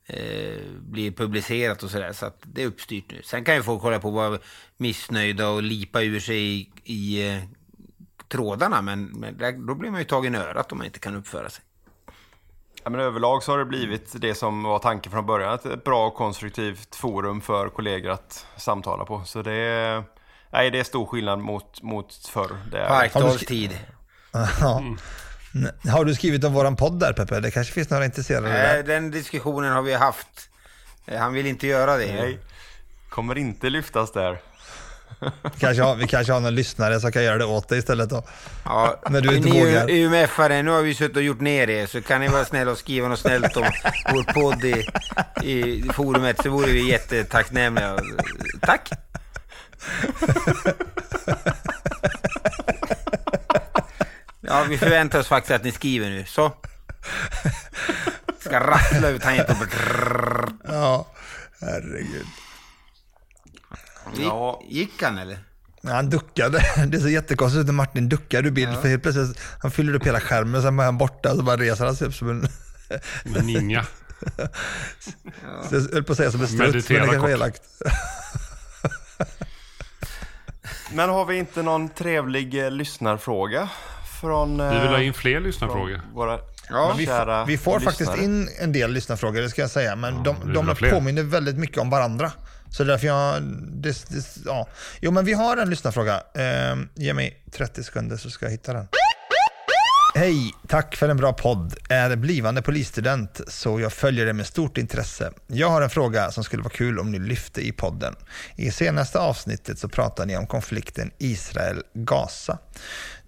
eh, 0.06 0.62
blir 0.80 1.10
publicerat 1.12 1.82
och 1.82 1.90
sådär, 1.90 2.12
så 2.12 2.26
att 2.26 2.38
det 2.42 2.62
är 2.62 2.66
uppstyrt 2.66 3.04
nu. 3.10 3.20
Sen 3.24 3.44
kan 3.44 3.54
ju 3.54 3.62
folk 3.62 3.82
hålla 3.82 3.98
på 3.98 4.08
och 4.08 4.14
vara 4.14 4.38
missnöjda 4.76 5.48
och 5.48 5.62
lipa 5.62 6.02
ur 6.02 6.20
sig 6.20 6.36
i, 6.60 6.70
i 6.84 7.28
eh, 7.36 7.42
trådarna, 8.28 8.82
men, 8.82 9.04
men 9.04 9.38
där- 9.38 9.66
då 9.66 9.74
blir 9.74 9.90
man 9.90 10.00
ju 10.00 10.04
tagen 10.06 10.34
i 10.34 10.38
örat 10.38 10.72
om 10.72 10.78
man 10.78 10.84
inte 10.86 10.98
kan 10.98 11.16
uppföra 11.16 11.50
sig. 11.50 11.64
Ja, 12.84 12.90
men 12.90 13.00
överlag 13.00 13.42
så 13.42 13.52
har 13.52 13.58
det 13.58 13.64
blivit 13.64 14.12
det 14.20 14.34
som 14.34 14.62
var 14.62 14.78
tanken 14.78 15.12
från 15.12 15.26
början. 15.26 15.54
Ett- 15.54 15.66
Ett 15.66 15.84
bra 15.84 16.06
och 16.06 16.14
konstruktivt 16.14 16.94
forum 16.96 17.40
för 17.40 17.68
kollegor 17.68 18.10
att 18.10 18.46
samtala 18.56 19.04
på. 19.04 19.22
Så 19.24 19.42
det 19.42 19.52
är, 19.52 20.04
nej, 20.52 20.70
det 20.70 20.78
är 20.78 20.84
stor 20.84 21.06
skillnad 21.06 21.38
mot, 21.38 21.82
mot 21.82 22.14
förr. 22.14 22.56
Det 22.72 22.78
är, 22.78 22.88
Parkdalstid. 22.88 23.78
Nej, 25.52 25.72
Har 25.88 26.04
du 26.04 26.14
skrivit 26.14 26.44
om 26.44 26.52
våran 26.52 26.76
podd 26.76 27.00
där 27.00 27.12
Peppe? 27.12 27.40
Det 27.40 27.50
kanske 27.50 27.72
finns 27.72 27.90
några 27.90 28.04
intresserade 28.04 28.48
Nej, 28.48 28.76
där. 28.76 28.82
den 28.82 29.10
diskussionen 29.10 29.72
har 29.72 29.82
vi 29.82 29.94
haft. 29.94 30.48
Eh, 31.06 31.18
Han 31.18 31.32
vill 31.32 31.46
inte 31.46 31.66
göra 31.66 31.96
det. 31.96 32.14
nej, 32.14 32.38
kommer 33.10 33.38
inte 33.38 33.70
lyftas 33.70 34.12
där. 34.12 34.38
Kanske 35.58 35.82
har, 35.82 35.94
vi 35.94 36.06
kanske 36.06 36.32
har 36.32 36.40
någon 36.40 36.54
lyssnare 36.54 37.00
som 37.00 37.12
kan 37.12 37.24
göra 37.24 37.38
det 37.38 37.44
åt 37.44 37.68
dig 37.68 37.78
istället 37.78 38.10
då. 38.10 38.24
Ja, 38.64 39.00
När 39.10 39.20
du 39.20 39.36
inte 39.36 39.48
ni 39.48 39.60
vågar. 39.64 39.88
UMF-are, 39.88 40.62
nu 40.62 40.70
har 40.70 40.82
vi 40.82 40.94
suttit 40.94 41.16
och 41.16 41.22
gjort 41.22 41.40
ner 41.40 41.70
er, 41.70 41.86
så 41.86 42.02
kan 42.02 42.20
ni 42.20 42.28
vara 42.28 42.44
snälla 42.44 42.70
och 42.70 42.78
skriva 42.78 43.08
något 43.08 43.18
snällt 43.18 43.56
om 43.56 43.64
vår 44.12 44.32
podd 44.32 44.64
i, 44.64 44.86
i 45.52 45.82
forumet, 45.92 46.42
så 46.42 46.50
vore 46.50 46.72
vi 46.72 46.90
jättetacknämliga. 46.90 47.98
Tack! 48.60 48.90
Ja, 54.44 54.64
vi 54.68 54.78
förväntar 54.78 55.18
oss 55.18 55.26
faktiskt 55.28 55.54
att 55.54 55.64
ni 55.64 55.72
skriver 55.72 56.10
nu. 56.10 56.24
Så. 56.24 56.52
Ska 58.38 58.60
rassla 58.60 59.08
ut 59.08 59.22
tangentbordet. 59.22 59.74
Ja, 60.64 61.06
herregud. 61.60 62.26
Ja. 64.16 64.62
gick 64.68 65.02
han 65.02 65.18
eller? 65.18 65.38
Nej, 65.80 65.94
Han 65.94 66.10
duckade. 66.10 66.58
Det 66.86 66.96
är 66.96 67.00
så 67.00 67.08
jättekonstigt 67.08 67.60
ut 67.60 67.66
när 67.66 67.72
Martin 67.72 68.08
duckar 68.08 68.46
ur 68.46 68.50
bild. 68.50 68.80
För 68.80 68.88
helt 68.88 69.02
plötsligt, 69.02 69.40
han 69.60 69.70
fyller 69.70 69.94
upp 69.94 70.06
hela 70.06 70.20
skärmen, 70.20 70.62
sen 70.62 70.78
är 70.78 70.84
han 70.84 70.98
borta 70.98 71.30
och 71.30 71.36
så 71.36 71.42
bara 71.42 71.56
reser 71.56 71.84
han 71.84 71.96
sig 71.96 72.06
upp 72.06 72.14
som 72.14 72.30
en... 72.30 72.48
Men 73.24 73.46
ninja. 73.46 73.86
Så 75.68 75.74
jag 75.74 75.80
höll 75.92 76.04
på 76.04 76.12
att 76.12 76.18
säga 76.18 76.30
som 76.30 76.40
en 76.40 76.48
struts, 76.48 76.88
men 76.90 76.98
det 77.00 77.06
kanske 77.06 77.18
var 77.18 77.28
elakt. 77.28 77.62
Men 80.92 81.08
har 81.08 81.24
vi 81.24 81.36
inte 81.36 81.62
någon 81.62 81.88
trevlig 81.88 82.64
eh, 82.64 82.70
lyssnarfråga? 82.70 83.68
Från 84.22 84.60
eh, 84.60 84.70
Vi 84.72 84.78
vill 84.78 84.88
ha 84.88 85.02
in 85.02 85.14
fler 85.14 85.40
lyssnarfrågor. 85.40 86.00
våra 86.14 86.38
Ja, 86.68 86.94
Vi, 86.98 87.06
kära 87.06 87.40
får, 87.40 87.46
vi 87.46 87.58
får 87.58 87.80
lyssnare. 87.80 87.94
faktiskt 87.94 88.24
in 88.24 88.48
en 88.60 88.72
del 88.72 88.92
lyssnarfrågor, 88.92 89.40
det 89.42 89.50
ska 89.50 89.60
jag 89.60 89.70
säga. 89.70 89.96
Men 89.96 90.16
vi 90.16 90.22
de, 90.22 90.52
de 90.52 90.90
påminner 90.90 91.22
väldigt 91.22 91.56
mycket 91.56 91.78
om 91.78 91.90
varandra. 91.90 92.32
Så 92.70 92.84
därför 92.84 93.06
jag... 93.06 93.42
Det, 93.42 94.10
det, 94.10 94.26
ja. 94.44 94.68
Jo, 95.00 95.10
men 95.10 95.24
vi 95.24 95.32
har 95.32 95.56
en 95.56 95.70
lyssnarfråga. 95.70 96.14
Eh, 96.34 96.76
ge 96.94 97.14
mig 97.14 97.42
30 97.52 97.84
sekunder 97.84 98.16
så 98.16 98.30
ska 98.30 98.46
jag 98.46 98.50
hitta 98.50 98.72
den. 98.72 98.88
Hej, 100.14 100.54
tack 100.68 100.96
för 100.96 101.08
en 101.08 101.16
bra 101.16 101.32
podd. 101.32 101.74
Är 101.88 102.16
blivande 102.16 102.62
polisstudent 102.62 103.40
så 103.48 103.80
jag 103.80 103.92
följer 103.92 104.26
det 104.26 104.32
med 104.32 104.46
stort 104.46 104.78
intresse. 104.78 105.32
Jag 105.46 105.70
har 105.70 105.82
en 105.82 105.90
fråga 105.90 106.30
som 106.30 106.44
skulle 106.44 106.62
vara 106.62 106.72
kul 106.72 106.98
om 106.98 107.10
ni 107.12 107.18
lyfte 107.18 107.66
i 107.66 107.72
podden. 107.72 108.14
I 108.56 108.70
senaste 108.70 109.18
avsnittet 109.18 109.78
så 109.78 109.88
pratar 109.88 110.26
ni 110.26 110.36
om 110.36 110.46
konflikten 110.46 111.10
Israel-Gaza. 111.18 112.58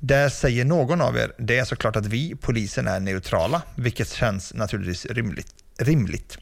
Där 0.06 0.28
säger 0.28 0.64
någon 0.64 1.00
av 1.00 1.16
er, 1.16 1.32
det 1.38 1.58
är 1.58 1.64
såklart 1.64 1.96
att 1.96 2.06
vi, 2.06 2.34
polisen, 2.40 2.88
är 2.88 3.00
neutrala, 3.00 3.62
vilket 3.76 4.08
känns 4.08 4.54
naturligtvis 4.54 5.06
rimligt. 5.06 5.54
rimligt. 5.78 6.38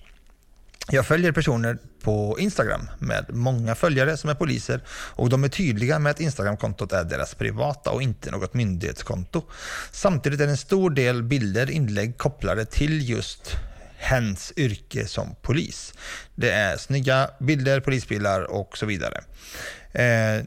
Jag 0.90 1.06
följer 1.06 1.32
personer 1.32 1.78
på 2.02 2.36
Instagram 2.38 2.90
med 2.98 3.26
många 3.28 3.74
följare 3.74 4.16
som 4.16 4.30
är 4.30 4.34
poliser 4.34 4.80
och 4.88 5.28
de 5.28 5.44
är 5.44 5.48
tydliga 5.48 5.98
med 5.98 6.10
att 6.10 6.20
Instagramkontot 6.20 6.92
är 6.92 7.04
deras 7.04 7.34
privata 7.34 7.90
och 7.90 8.02
inte 8.02 8.30
något 8.30 8.54
myndighetskonto. 8.54 9.42
Samtidigt 9.90 10.40
är 10.40 10.48
en 10.48 10.56
stor 10.56 10.90
del 10.90 11.22
bilder, 11.22 11.70
inlägg 11.70 12.18
kopplade 12.18 12.64
till 12.64 13.08
just 13.10 13.56
hens 13.96 14.52
yrke 14.56 15.06
som 15.06 15.34
polis. 15.42 15.94
Det 16.34 16.50
är 16.50 16.76
snygga 16.76 17.30
bilder, 17.40 17.80
polisbilar 17.80 18.42
och 18.42 18.78
så 18.78 18.86
vidare. 18.86 19.24
Eh, 19.92 20.44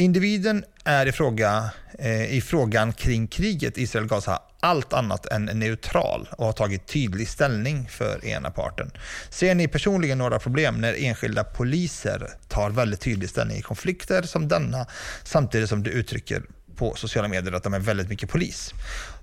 Individen 0.00 0.64
är 0.84 1.06
i, 1.06 1.12
fråga, 1.12 1.70
eh, 1.98 2.34
i 2.34 2.40
frågan 2.40 2.92
kring 2.92 3.26
kriget 3.26 3.78
Israel-Gaza 3.78 4.42
allt 4.60 4.92
annat 4.92 5.26
än 5.26 5.44
neutral 5.44 6.28
och 6.32 6.46
har 6.46 6.52
tagit 6.52 6.86
tydlig 6.86 7.28
ställning 7.28 7.88
för 7.88 8.24
ena 8.24 8.50
parten. 8.50 8.90
Ser 9.30 9.54
ni 9.54 9.68
personligen 9.68 10.18
några 10.18 10.38
problem 10.38 10.80
när 10.80 11.04
enskilda 11.04 11.44
poliser 11.44 12.30
tar 12.48 12.70
väldigt 12.70 13.00
tydlig 13.00 13.30
ställning 13.30 13.56
i 13.56 13.62
konflikter 13.62 14.22
som 14.22 14.48
denna 14.48 14.86
samtidigt 15.24 15.68
som 15.68 15.82
de 15.82 15.90
uttrycker 15.90 16.42
på 16.76 16.94
sociala 16.94 17.28
medier 17.28 17.52
att 17.52 17.62
de 17.62 17.74
är 17.74 17.78
väldigt 17.78 18.08
mycket 18.08 18.30
polis? 18.30 18.74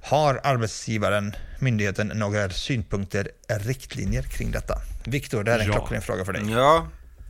Har 0.02 0.42
arbetsgivaren, 0.44 1.36
myndigheten, 1.60 2.08
några 2.08 2.50
synpunkter, 2.50 3.30
riktlinjer 3.48 4.24
kring 4.24 4.52
detta? 4.52 4.76
Viktor, 5.06 5.44
det 5.44 5.52
här 5.52 5.60
är 5.60 5.64
en 5.64 5.68
ja. 5.68 5.74
klockren 5.74 6.02
fråga 6.02 6.26
för 6.26 6.34
dig. 6.34 6.52
Ja, 6.52 6.88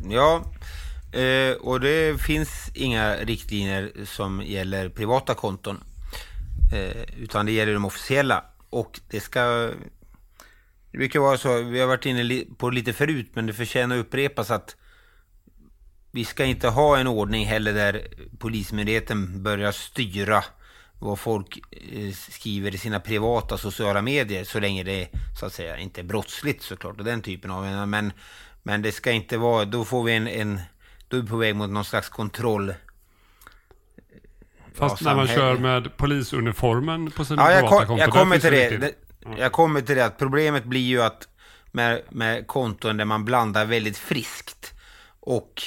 ja. 0.10 0.44
Eh, 1.18 1.56
och 1.56 1.80
det 1.80 2.22
finns 2.22 2.72
inga 2.74 3.16
riktlinjer 3.16 3.92
som 4.06 4.42
gäller 4.42 4.90
privata 4.90 5.34
konton. 5.34 5.84
Eh, 6.74 7.04
utan 7.18 7.46
det 7.46 7.52
gäller 7.52 7.74
de 7.74 7.86
officiella. 7.86 8.44
Och 8.70 9.00
det 9.10 9.20
ska... 9.20 9.72
Det 10.92 10.98
brukar 10.98 11.20
vara 11.20 11.38
så, 11.38 11.62
vi 11.62 11.80
har 11.80 11.88
varit 11.88 12.06
inne 12.06 12.44
på 12.58 12.70
det 12.70 12.76
lite 12.76 12.94
förut, 12.94 13.30
men 13.34 13.46
det 13.46 13.54
förtjänar 13.54 13.98
att 13.98 14.06
upprepas 14.06 14.52
att 14.52 14.76
vi 16.12 16.26
ska 16.26 16.46
inte 16.46 16.70
ha 16.70 16.98
en 16.98 17.08
ordning 17.08 17.46
heller 17.46 17.74
där 17.74 18.08
Polismyndigheten 18.40 19.44
börjar 19.44 19.72
styra 19.72 20.44
vad 21.00 21.20
folk 21.20 21.60
eh, 21.72 22.14
skriver 22.14 22.76
i 22.76 22.78
sina 22.78 23.00
privata 23.00 23.58
sociala 23.58 24.02
medier 24.02 24.44
så 24.44 24.60
länge 24.60 24.84
det 24.84 25.10
så 25.40 25.46
att 25.46 25.54
säga 25.54 25.78
inte 25.78 26.02
är 26.02 26.04
brottsligt 26.04 26.64
såklart 26.64 27.00
och 27.00 27.06
den 27.06 27.22
typen 27.22 27.52
av 27.52 27.88
men 27.88 28.12
men 28.64 28.82
det 28.82 28.92
ska 28.92 29.12
inte 29.12 29.38
vara 29.38 29.66
då 29.66 29.86
får 29.86 30.04
vi 30.04 30.16
en, 30.16 30.28
en 30.28 30.60
då 31.08 31.18
är 31.18 31.22
vi 31.22 31.28
på 31.28 31.38
väg 31.38 31.56
mot 31.56 31.70
någon 31.70 31.86
slags 31.86 32.10
kontroll. 32.10 32.74
Fast 34.74 35.02
när 35.02 35.16
man 35.16 35.28
kör 35.28 35.58
med 35.58 35.98
polisuniformen 35.98 37.12
på 37.12 37.26
sina 37.26 37.42
ja, 37.42 37.52
jag 37.52 37.60
privata 37.60 37.86
konton. 37.86 37.98
Jag 37.98 38.10
kommer 38.10 38.40
till 38.40 38.52
det. 38.52 38.78
det 38.78 38.94
jag 39.38 39.52
kommer 39.52 39.82
till 39.82 39.96
det 39.96 40.06
att 40.06 40.18
problemet 40.18 40.64
blir 40.64 40.82
ju 40.82 41.02
att 41.02 41.28
med, 41.72 42.02
med 42.10 42.48
konton 42.48 42.98
där 42.98 43.06
man 43.06 43.26
blandar 43.26 43.66
väldigt 43.66 43.98
friskt 43.98 44.74
och 45.20 45.62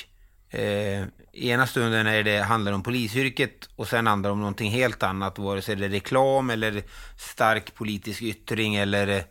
eh, 0.50 1.04
ena 1.32 1.66
stunden 1.66 2.06
är 2.06 2.22
det 2.22 2.42
handlar 2.42 2.72
om 2.72 2.82
polisyrket 2.82 3.68
och 3.76 3.88
sen 3.88 4.06
handlar 4.06 4.30
det 4.30 4.32
om 4.32 4.40
någonting 4.40 4.70
helt 4.70 5.02
annat, 5.02 5.38
vare 5.38 5.62
sig 5.62 5.76
det 5.76 5.84
är 5.84 5.88
reklam 5.88 6.50
eller 6.50 6.82
stark 7.16 7.74
politisk 7.74 8.22
yttring 8.22 8.74
eller 8.76 9.24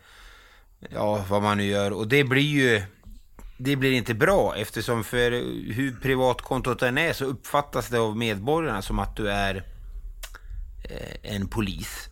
ja, 0.90 1.26
vad 1.30 1.42
man 1.42 1.58
nu 1.58 1.64
gör. 1.64 1.92
Och 1.92 2.08
det 2.08 2.24
blir 2.24 2.42
ju 2.42 2.82
det 3.62 3.76
blir 3.76 3.92
inte 3.92 4.14
bra 4.14 4.56
eftersom 4.56 5.04
för 5.04 5.32
hur 5.74 6.00
privatkontot 6.02 6.82
än 6.82 6.98
är 6.98 7.14
så 7.14 7.26
uppfattas 7.26 7.88
det 7.88 8.00
av 8.00 8.18
medborgarna 8.18 8.82
som 8.82 9.00
att 9.00 9.16
du 9.16 9.32
är 9.32 9.56
eh, 10.84 11.36
en 11.36 11.48
polis 11.48 12.10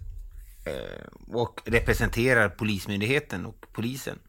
eh, 0.65 1.07
och 1.27 1.61
representerar 1.65 2.49
polismyndigheten 2.49 3.45
och 3.45 3.65
polisen. 3.73 4.19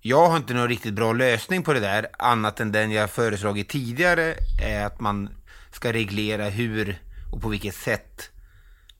Jag 0.00 0.28
har 0.28 0.36
inte 0.36 0.54
någon 0.54 0.68
riktigt 0.68 0.94
bra 0.94 1.12
lösning 1.12 1.62
på 1.62 1.72
det 1.72 1.80
där 1.80 2.06
annat 2.18 2.60
än 2.60 2.72
den 2.72 2.90
jag 2.90 3.10
föreslagit 3.10 3.68
tidigare 3.68 4.34
är 4.62 4.86
att 4.86 5.00
man 5.00 5.28
ska 5.72 5.92
reglera 5.92 6.48
hur 6.48 6.98
och 7.32 7.42
på 7.42 7.48
vilket 7.48 7.74
sätt 7.74 8.30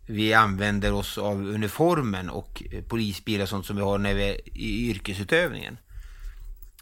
vi 0.07 0.35
använder 0.35 0.93
oss 0.93 1.19
av 1.19 1.47
uniformen 1.47 2.31
och 2.31 2.63
polisbilar 2.89 3.43
och 3.43 3.49
sånt 3.49 3.67
som 3.67 3.77
vi 3.77 3.83
har 3.83 3.99
när 3.99 4.15
vi 4.15 4.23
är 4.23 4.59
i 4.59 4.91
yrkesutövningen. 4.91 5.79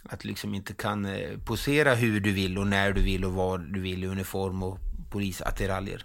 Att 0.08 0.20
du 0.20 0.28
liksom 0.28 0.54
inte 0.54 0.74
kan 0.74 1.04
eh, 1.04 1.38
posera 1.38 1.94
hur 1.94 2.20
du 2.20 2.32
vill 2.32 2.58
och 2.58 2.66
när 2.66 2.92
du 2.92 3.02
vill 3.02 3.24
och 3.24 3.32
var 3.32 3.58
du 3.58 3.80
vill 3.80 4.04
i 4.04 4.06
uniform 4.06 4.62
och 4.62 4.78
polisattiraljer. 5.10 6.04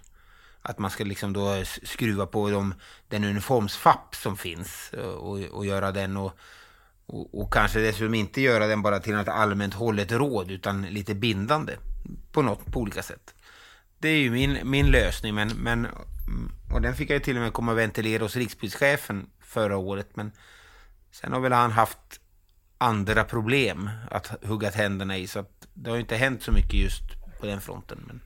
Att 0.62 0.78
man 0.78 0.90
ska 0.90 1.04
liksom 1.04 1.32
då 1.32 1.64
skruva 1.64 2.26
på 2.26 2.50
de, 2.50 2.74
den 3.08 3.24
uniformsfapp 3.24 4.14
som 4.14 4.36
finns 4.36 4.90
eh, 4.92 5.04
och, 5.04 5.38
och 5.38 5.66
göra 5.66 5.92
den 5.92 6.16
och, 6.16 6.38
och, 7.06 7.40
och, 7.40 7.52
kanske 7.52 7.80
dessutom 7.80 8.14
inte 8.14 8.40
göra 8.40 8.66
den 8.66 8.82
bara 8.82 9.00
till 9.00 9.14
något 9.14 9.28
allmänt 9.28 9.74
hållet 9.74 10.12
råd 10.12 10.50
utan 10.50 10.82
lite 10.82 11.14
bindande 11.14 11.76
på 12.32 12.42
något 12.42 12.72
på 12.72 12.80
olika 12.80 13.02
sätt. 13.02 13.34
Det 13.98 14.08
är 14.08 14.18
ju 14.18 14.30
min, 14.30 14.58
min 14.64 14.86
lösning 14.86 15.34
men, 15.34 15.48
men 15.48 15.86
och 16.72 16.82
den 16.82 16.94
fick 16.94 17.10
jag 17.10 17.14
ju 17.14 17.20
till 17.20 17.36
och 17.36 17.42
med 17.42 17.52
komma 17.52 17.72
och 17.72 17.78
ventilera 17.78 18.22
hos 18.22 18.36
rikspolischefen 18.36 19.30
förra 19.40 19.76
året 19.76 20.16
men 20.16 20.32
sen 21.10 21.32
har 21.32 21.40
väl 21.40 21.52
han 21.52 21.70
haft 21.70 22.20
andra 22.82 23.24
problem 23.24 23.90
att 24.10 24.44
hugga 24.44 24.70
tänderna 24.70 25.18
i. 25.18 25.26
Så 25.26 25.38
att 25.38 25.66
det 25.74 25.90
har 25.90 25.98
inte 25.98 26.16
hänt 26.16 26.42
så 26.42 26.52
mycket 26.52 26.74
just 26.74 27.02
på 27.40 27.46
den 27.46 27.60
fronten. 27.60 28.04
Men, 28.06 28.20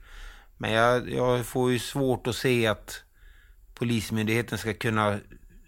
men 0.57 0.71
jag, 0.71 1.09
jag 1.09 1.45
får 1.45 1.71
ju 1.71 1.79
svårt 1.79 2.27
att 2.27 2.35
se 2.35 2.67
att 2.67 3.03
Polismyndigheten 3.73 4.57
ska 4.57 4.73
kunna 4.73 5.19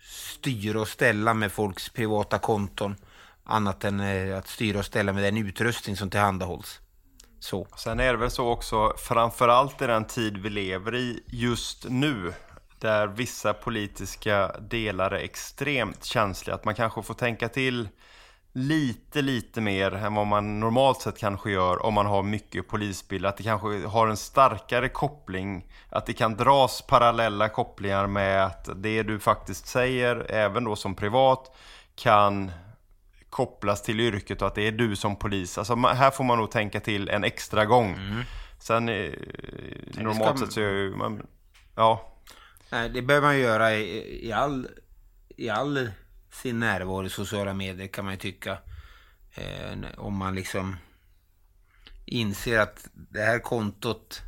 styra 0.02 0.82
och 0.82 0.88
ställa 0.88 1.34
med 1.34 1.52
folks 1.52 1.90
privata 1.90 2.40
konton 2.40 2.96
annat 3.44 3.84
än 3.84 4.00
eh, 4.00 4.38
att 4.38 4.48
styra 4.48 4.80
och 4.80 4.86
ställa 4.86 5.14
med 5.14 5.24
den 5.24 5.38
utrustning 5.38 5.98
som 5.98 6.10
tillhandahålls. 6.10 6.80
Så. 7.40 7.68
Sen 7.78 8.00
är 8.00 8.12
det 8.12 8.18
väl 8.18 8.32
så 8.32 8.50
också, 8.50 8.94
framförallt 8.98 9.82
i 9.82 9.88
den 9.88 10.06
tid 10.06 10.38
vi 10.38 10.50
lever 10.50 10.96
i 10.96 11.24
just 11.28 11.86
nu, 11.90 12.34
där 12.80 13.08
vissa 13.08 13.54
politiska 13.54 14.48
delar 14.60 15.12
är 15.12 15.24
extremt 15.24 16.06
känsliga, 16.06 16.56
att 16.56 16.66
man 16.66 16.76
kanske 16.76 17.04
får 17.04 17.14
tänka 17.14 17.50
till 17.50 17.90
lite, 18.54 19.22
lite 19.22 19.62
mer 19.62 19.96
än 19.96 20.14
vad 20.14 20.28
man 20.28 20.60
normalt 20.60 21.02
sett 21.02 21.18
kanske 21.18 21.52
gör 21.52 21.86
om 21.86 21.94
man 21.94 22.06
har 22.06 22.24
mycket 22.24 22.68
polisbil. 22.68 23.26
Att 23.26 23.38
det 23.38 23.44
kanske 23.44 23.88
har 23.88 24.08
en 24.08 24.18
starkare 24.18 24.90
koppling, 24.90 25.66
att 25.90 26.06
det 26.06 26.14
kan 26.14 26.36
dras 26.38 26.82
parallella 26.82 27.50
kopplingar 27.50 28.08
med 28.08 28.46
att 28.46 28.70
det 28.76 29.04
du 29.04 29.20
faktiskt 29.20 29.68
säger, 29.68 30.32
även 30.32 30.64
då 30.64 30.76
som 30.76 30.96
privat, 30.96 31.56
kan 31.96 32.52
kopplas 33.30 33.84
till 33.84 34.00
yrket 34.00 34.42
och 34.42 34.48
att 34.48 34.56
det 34.56 34.68
är 34.68 34.72
du 34.72 34.96
som 34.96 35.16
polis. 35.16 35.58
Alltså 35.58 35.76
här 35.76 36.12
får 36.12 36.24
man 36.24 36.38
nog 36.38 36.52
tänka 36.52 36.80
till 36.80 37.10
en 37.10 37.24
extra 37.24 37.66
gång. 37.66 37.94
Mm. 37.94 38.24
Sen 38.60 38.90
eh, 38.90 39.14
normalt 39.94 40.38
ska... 40.38 40.46
sett 40.46 40.54
så 40.54 40.62
är 40.62 40.98
man, 40.98 41.28
ja. 41.76 42.16
Nej, 42.72 42.90
det 42.90 43.02
behöver 43.02 43.28
man 43.28 43.40
göra 43.40 43.74
i, 43.74 44.28
i 44.28 44.32
all, 44.32 44.68
i 45.38 45.50
all 45.50 45.90
sin 46.32 46.60
närvaro 46.60 47.06
i 47.06 47.10
sociala 47.10 47.54
medier 47.54 47.88
kan 47.88 48.06
man 48.06 48.14
ju 48.14 48.20
tycka. 48.20 48.58
Eh, 49.36 49.78
om 49.98 50.18
man 50.18 50.36
liksom 50.36 50.76
inser 52.06 52.60
att 52.60 52.88
det 52.94 53.22
här 53.22 53.40
kontot 53.40 54.22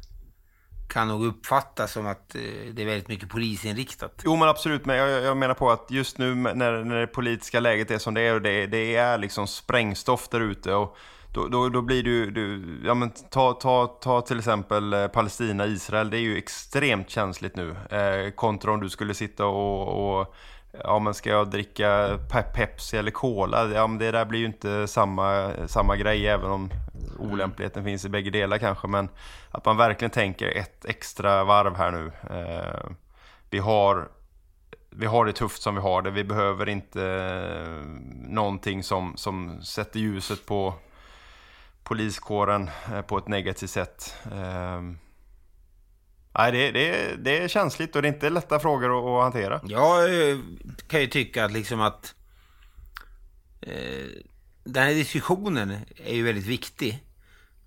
kan 0.90 1.08
nog 1.08 1.26
uppfattas 1.26 1.92
som 1.92 2.08
att 2.08 2.36
eh, 2.36 2.42
det 2.74 2.82
är 2.82 2.86
väldigt 2.86 3.08
mycket 3.08 3.30
polisinriktat. 3.30 4.22
Jo 4.26 4.36
men 4.36 4.50
absolut, 4.50 4.86
men 4.86 4.96
jag, 4.96 5.24
jag 5.24 5.38
menar 5.38 5.54
på 5.54 5.72
att 5.72 5.92
just 5.92 6.18
nu 6.18 6.36
när, 6.36 6.84
när 6.84 7.00
det 7.00 7.08
politiska 7.08 7.60
läget 7.60 7.92
är 7.92 7.98
som 7.98 8.14
det 8.14 8.22
är 8.22 8.34
och 8.34 8.42
det, 8.42 8.68
det 8.68 8.96
är 8.96 9.18
liksom 9.18 9.48
sprängstoff 9.48 10.30
där 10.30 10.40
ute 10.40 10.74
och 10.74 10.98
då, 11.34 11.48
då, 11.48 11.70
då, 11.70 11.82
blir 11.82 12.04
du, 12.04 12.32
du 12.32 12.62
ja 12.86 12.94
men 12.94 13.10
ta, 13.10 13.54
ta, 13.54 13.88
ta 13.88 14.22
till 14.22 14.38
exempel 14.38 14.94
eh, 14.94 15.08
Palestina, 15.08 15.66
Israel, 15.66 16.10
det 16.10 16.18
är 16.18 16.22
ju 16.22 16.38
extremt 16.38 17.10
känsligt 17.10 17.56
nu. 17.56 17.76
Eh, 17.90 18.32
kontra 18.32 18.72
om 18.72 18.82
du 18.82 18.90
skulle 18.90 19.14
sitta 19.14 19.46
och, 19.46 20.20
och 20.20 20.36
ja 20.84 21.00
men 21.00 21.14
ska 21.14 21.30
jag 21.30 21.50
dricka 21.50 22.20
Pepsi 22.54 22.98
eller 22.98 23.12
Cola? 23.12 23.70
Ja 23.70 23.88
men 23.88 23.98
det 23.98 24.12
där 24.12 24.26
blir 24.26 24.40
ju 24.40 24.46
inte 24.46 24.88
samma, 24.88 25.52
samma 25.68 25.96
grej 25.96 26.28
även 26.28 26.52
om 26.52 26.70
olämpligheten 27.20 27.84
finns 27.84 28.06
i 28.06 28.10
bägge 28.10 28.30
delar 28.30 28.58
kanske. 28.58 28.88
Men 28.88 29.10
att 29.52 29.66
man 29.66 29.78
verkligen 29.78 30.12
tänker 30.12 30.58
ett 30.58 30.86
extra 30.86 31.44
varv 31.44 31.76
här 31.76 31.92
nu. 31.92 32.12
Eh, 32.30 32.92
vi, 33.50 33.60
har, 33.60 34.10
vi 34.90 35.06
har 35.06 35.26
det 35.26 35.34
tufft 35.34 35.62
som 35.62 35.76
vi 35.76 35.82
har 35.82 36.02
det. 36.02 36.12
Vi 36.12 36.24
behöver 36.24 36.70
inte 36.70 37.04
eh, 37.06 37.86
någonting 38.30 38.84
som, 38.84 39.18
som 39.18 39.62
sätter 39.64 40.00
ljuset 40.00 40.46
på 40.46 40.74
poliskåren 41.84 42.70
eh, 42.94 43.02
på 43.02 43.18
ett 43.18 43.28
negativt 43.28 43.70
sätt. 43.70 44.16
Eh, 44.32 44.82
nej, 46.34 46.52
det, 46.52 46.72
det, 46.72 47.16
det 47.16 47.44
är 47.44 47.48
känsligt 47.48 47.96
och 47.96 48.02
det 48.02 48.08
är 48.08 48.14
inte 48.14 48.30
lätta 48.30 48.60
frågor 48.60 49.00
att, 49.00 49.06
att 49.06 49.34
hantera. 49.34 49.62
Jag 49.64 50.30
eh, 50.30 50.38
kan 50.88 51.02
ju 51.02 51.08
tycka 51.08 51.46
att 51.46 51.52
liksom 51.52 51.82
att 51.82 52.16
eh, 53.62 54.08
den 54.64 54.84
här 54.84 54.94
diskussionen 54.94 55.72
är 56.06 56.16
ju 56.16 56.24
väldigt 56.24 56.46
viktig. 56.46 57.04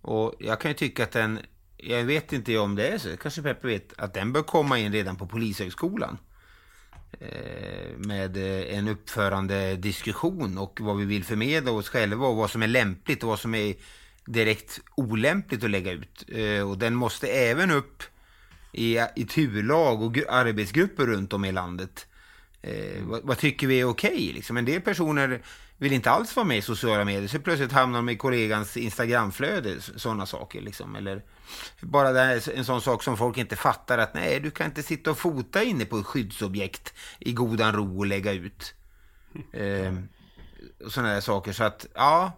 Och 0.00 0.34
jag 0.38 0.60
kan 0.60 0.70
ju 0.70 0.74
tycka 0.74 1.02
att 1.02 1.12
den, 1.12 1.38
jag 1.76 2.04
vet 2.04 2.32
inte 2.32 2.58
om 2.58 2.74
det 2.74 2.88
är 2.88 2.98
så, 2.98 3.16
kanske 3.16 3.42
Peppe 3.42 3.66
vet, 3.66 3.92
att 3.98 4.14
den 4.14 4.32
bör 4.32 4.42
komma 4.42 4.78
in 4.78 4.92
redan 4.92 5.16
på 5.16 5.26
Polishögskolan. 5.26 6.18
Eh, 7.20 7.96
med 7.96 8.36
eh, 8.36 8.78
en 8.78 8.88
uppförande 8.88 9.76
diskussion 9.76 10.58
och 10.58 10.80
vad 10.80 10.96
vi 10.96 11.04
vill 11.04 11.24
förmedla 11.24 11.70
oss 11.70 11.88
själva 11.88 12.26
och 12.26 12.36
vad 12.36 12.50
som 12.50 12.62
är 12.62 12.66
lämpligt 12.66 13.22
och 13.22 13.28
vad 13.28 13.38
som 13.38 13.54
är 13.54 13.74
direkt 14.26 14.80
olämpligt 14.94 15.64
att 15.64 15.70
lägga 15.70 15.92
ut. 15.92 16.24
Eh, 16.28 16.70
och 16.70 16.78
den 16.78 16.94
måste 16.94 17.28
även 17.28 17.70
upp 17.70 18.02
i, 18.74 19.06
i 19.16 19.24
turlag 19.24 20.02
och 20.02 20.18
arbetsgrupper 20.28 21.06
runt 21.06 21.32
om 21.32 21.44
i 21.44 21.52
landet. 21.52 22.06
Eh, 22.62 23.02
vad, 23.02 23.20
vad, 23.22 23.38
tycker 23.38 23.66
vi 23.66 23.80
är 23.80 23.84
okej? 23.84 24.10
Okay, 24.10 24.32
liksom? 24.32 24.56
En 24.56 24.64
del 24.64 24.80
personer 24.80 25.42
vill 25.76 25.92
inte 25.92 26.10
alls 26.10 26.36
vara 26.36 26.46
med 26.46 26.58
i 26.58 26.62
sociala 26.62 27.04
medier, 27.04 27.28
så 27.28 27.38
plötsligt 27.38 27.72
hamnar 27.72 27.98
de 27.98 28.08
i 28.08 28.16
kollegans 28.16 28.76
Instagramflöde, 28.76 29.80
sådana 29.80 30.26
saker. 30.26 30.60
Liksom. 30.60 30.96
Eller 30.96 31.22
bara 31.80 32.12
där, 32.12 32.50
en 32.56 32.64
sån 32.64 32.80
sak 32.80 33.02
som 33.02 33.16
folk 33.16 33.38
inte 33.38 33.56
fattar, 33.56 33.98
att 33.98 34.14
nej, 34.14 34.40
du 34.40 34.50
kan 34.50 34.66
inte 34.66 34.82
sitta 34.82 35.10
och 35.10 35.18
fota 35.18 35.62
inne 35.62 35.84
på 35.84 35.98
ett 35.98 36.06
skyddsobjekt 36.06 36.94
i 37.18 37.32
godan 37.32 37.72
ro 37.72 37.98
och 37.98 38.06
lägga 38.06 38.32
ut. 38.32 38.74
Eh, 39.52 39.94
sådana 40.88 41.12
där 41.14 41.20
saker. 41.20 41.52
Så 41.52 41.64
att, 41.64 41.86
ja, 41.94 42.32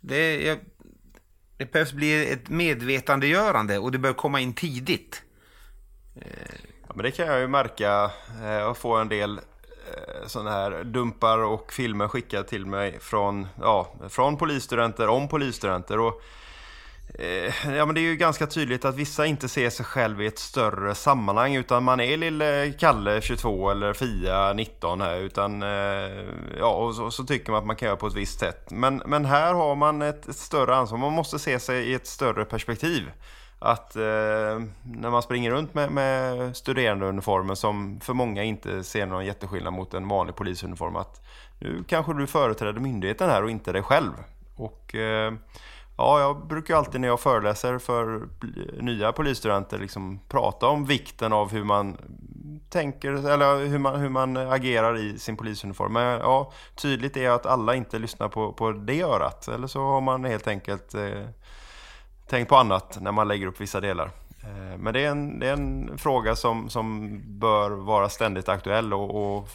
det, 0.00 0.42
jag, 0.42 0.58
det 1.56 1.72
behövs 1.72 1.92
bli 1.92 2.30
ett 2.32 2.48
medvetandegörande 2.48 3.78
och 3.78 3.92
det 3.92 3.98
bör 3.98 4.12
komma 4.12 4.40
in 4.40 4.54
tidigt. 4.54 5.22
Eh, 6.14 6.54
ja, 6.86 6.92
men 6.94 7.04
det 7.04 7.10
kan 7.10 7.26
jag 7.26 7.40
ju 7.40 7.48
märka 7.48 8.10
eh, 8.42 8.50
Jag 8.50 8.76
får 8.76 9.00
en 9.00 9.08
del 9.08 9.38
eh, 9.38 10.26
sådana 10.26 10.50
här 10.50 10.84
dumpar 10.84 11.38
och 11.38 11.72
filmer 11.72 12.08
skickade 12.08 12.48
till 12.48 12.66
mig 12.66 12.98
från, 13.00 13.48
ja, 13.60 13.94
från 14.08 14.36
polisstudenter 14.36 15.08
om 15.08 15.28
polisstudenter. 15.28 15.98
Och, 15.98 16.22
eh, 17.18 17.74
ja, 17.76 17.86
men 17.86 17.94
det 17.94 18.00
är 18.00 18.02
ju 18.10 18.16
ganska 18.16 18.46
tydligt 18.46 18.84
att 18.84 18.94
vissa 18.94 19.26
inte 19.26 19.48
ser 19.48 19.70
sig 19.70 19.86
själv 19.86 20.22
i 20.22 20.26
ett 20.26 20.38
större 20.38 20.94
sammanhang 20.94 21.54
utan 21.54 21.84
man 21.84 22.00
är 22.00 22.16
lille 22.16 22.72
Kalle 22.78 23.20
22 23.20 23.70
eller 23.70 23.92
Fia 23.92 24.52
19 24.52 25.00
här 25.00 25.16
utan 25.16 25.62
eh, 25.62 26.24
ja, 26.58 26.74
och 26.74 26.94
så, 26.94 27.10
så, 27.10 27.24
tycker 27.24 27.52
man 27.52 27.60
att 27.60 27.66
man 27.66 27.76
kan 27.76 27.86
göra 27.86 27.96
på 27.96 28.06
ett 28.06 28.14
visst 28.14 28.40
sätt. 28.40 28.70
Men, 28.70 29.02
men 29.06 29.24
här 29.24 29.54
har 29.54 29.74
man 29.74 30.02
ett, 30.02 30.28
ett 30.28 30.36
större 30.36 30.76
ansvar, 30.76 30.98
man 30.98 31.12
måste 31.12 31.38
se 31.38 31.60
sig 31.60 31.90
i 31.90 31.94
ett 31.94 32.06
större 32.06 32.44
perspektiv 32.44 33.10
att 33.62 33.96
eh, 33.96 34.02
när 34.82 35.10
man 35.10 35.22
springer 35.22 35.50
runt 35.50 35.74
med, 35.74 35.90
med 35.90 36.56
studerandeuniformen 36.56 37.56
som 37.56 38.00
för 38.00 38.14
många 38.14 38.42
inte 38.42 38.84
ser 38.84 39.06
någon 39.06 39.26
jätteskillnad 39.26 39.72
mot 39.72 39.94
en 39.94 40.08
vanlig 40.08 40.36
polisuniform 40.36 40.96
att 40.96 41.26
nu 41.58 41.84
kanske 41.88 42.14
du 42.14 42.26
företräder 42.26 42.80
myndigheten 42.80 43.30
här 43.30 43.42
och 43.42 43.50
inte 43.50 43.72
dig 43.72 43.82
själv. 43.82 44.12
Och 44.56 44.94
eh, 44.94 45.32
ja, 45.96 46.20
jag 46.20 46.46
brukar 46.46 46.76
alltid 46.76 47.00
när 47.00 47.08
jag 47.08 47.20
föreläser 47.20 47.78
för 47.78 48.28
nya 48.82 49.12
polisstudenter 49.12 49.78
liksom 49.78 50.20
prata 50.28 50.66
om 50.66 50.84
vikten 50.84 51.32
av 51.32 51.52
hur 51.52 51.64
man 51.64 51.96
tänker 52.70 53.12
eller 53.12 53.66
hur 53.66 53.78
man, 53.78 54.00
hur 54.00 54.08
man 54.08 54.36
agerar 54.36 54.98
i 54.98 55.18
sin 55.18 55.36
polisuniform. 55.36 55.92
Men 55.92 56.20
ja, 56.20 56.52
tydligt 56.74 57.16
är 57.16 57.30
att 57.30 57.46
alla 57.46 57.74
inte 57.74 57.98
lyssnar 57.98 58.28
på, 58.28 58.52
på 58.52 58.72
det 58.72 59.02
örat. 59.02 59.48
Eller 59.48 59.66
så 59.66 59.80
har 59.80 60.00
man 60.00 60.24
helt 60.24 60.48
enkelt 60.48 60.94
eh, 60.94 61.26
tänkt 62.30 62.48
på 62.48 62.56
annat 62.56 62.98
när 63.00 63.12
man 63.12 63.28
lägger 63.28 63.46
upp 63.46 63.60
vissa 63.60 63.80
delar. 63.80 64.10
Eh, 64.42 64.78
men 64.78 64.94
det 64.94 65.04
är 65.04 65.10
en, 65.10 65.38
det 65.38 65.48
är 65.48 65.52
en 65.52 65.98
fråga 65.98 66.36
som, 66.36 66.70
som 66.70 67.20
bör 67.38 67.70
vara 67.70 68.08
ständigt 68.08 68.48
aktuell 68.48 68.94
och, 68.94 69.38
och 69.38 69.48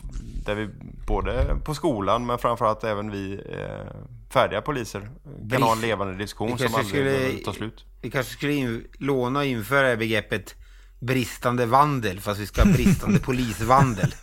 där 0.46 0.56
vi 0.56 0.70
både 1.08 1.56
på 1.64 1.76
skolan 1.76 2.26
men 2.26 2.38
framförallt 2.38 2.84
även 2.84 3.12
vi 3.12 3.34
eh, 3.34 3.96
färdiga 4.30 4.62
poliser 4.62 5.00
kan 5.00 5.48
Brist. 5.48 5.64
ha 5.64 5.72
en 5.72 5.82
levande 5.82 6.14
diskussion 6.14 6.58
som 6.58 6.68
aldrig 6.68 6.88
skulle, 6.88 7.44
tar 7.46 7.52
slut. 7.52 7.86
Vi 8.02 8.12
kanske 8.12 8.34
skulle 8.34 8.54
in, 8.54 8.88
låna 9.00 9.40
och 9.40 9.46
införa 9.46 9.96
begreppet 9.96 10.56
bristande 11.00 11.66
vandel 11.66 12.20
fast 12.20 12.40
vi 12.40 12.48
ska 12.48 12.64
ha 12.64 12.72
bristande 12.72 13.20
polisvandel. 13.26 14.16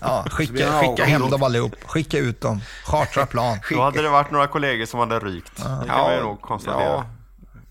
ja, 0.00 0.24
skicka, 0.30 0.80
skicka 0.80 1.04
hem 1.04 1.30
dem 1.30 1.42
allihop. 1.42 1.74
Skicka 1.86 2.18
ut 2.18 2.40
dem. 2.40 2.60
Chartra 2.84 3.26
plan. 3.26 3.58
Då 3.70 3.82
hade 3.82 4.02
det 4.02 4.08
varit 4.08 4.30
några 4.30 4.46
kollegor 4.46 4.86
som 4.86 5.00
hade 5.00 5.18
rykt. 5.18 5.52
Ja. 5.56 5.64
Det 5.64 5.88
kan 5.88 5.98
ja, 5.98 6.14
ju 6.14 6.22
nog 6.22 6.40
konstatera. 6.40 6.84
Ja. 6.84 7.06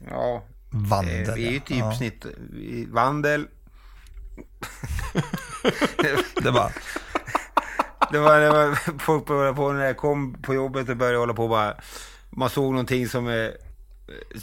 Ja. 0.10 0.44
Vandel. 0.70 1.30
Eh, 1.30 1.36
vi 1.36 1.48
är 1.48 1.52
ju 1.52 1.60
typ 1.60 1.78
ja. 1.78 1.96
snitt... 1.96 2.26
Vandel. 2.88 3.48
det 6.44 6.52
var... 6.52 6.72
Det 8.12 8.20
var, 8.20 8.40
det 8.40 8.50
var 8.50 9.00
folk 9.00 9.26
började 9.26 9.56
på 9.56 9.72
när 9.72 9.86
jag 9.86 9.98
kom 9.98 10.34
på 10.34 10.54
jobbet 10.54 10.90
och 10.90 10.98
började 10.98 11.18
hålla 11.18 11.34
på 11.34 11.48
bara... 11.48 11.76
Man 12.30 12.50
såg 12.50 12.72
någonting 12.72 13.10
som 13.10 13.28
eh, 13.28 13.50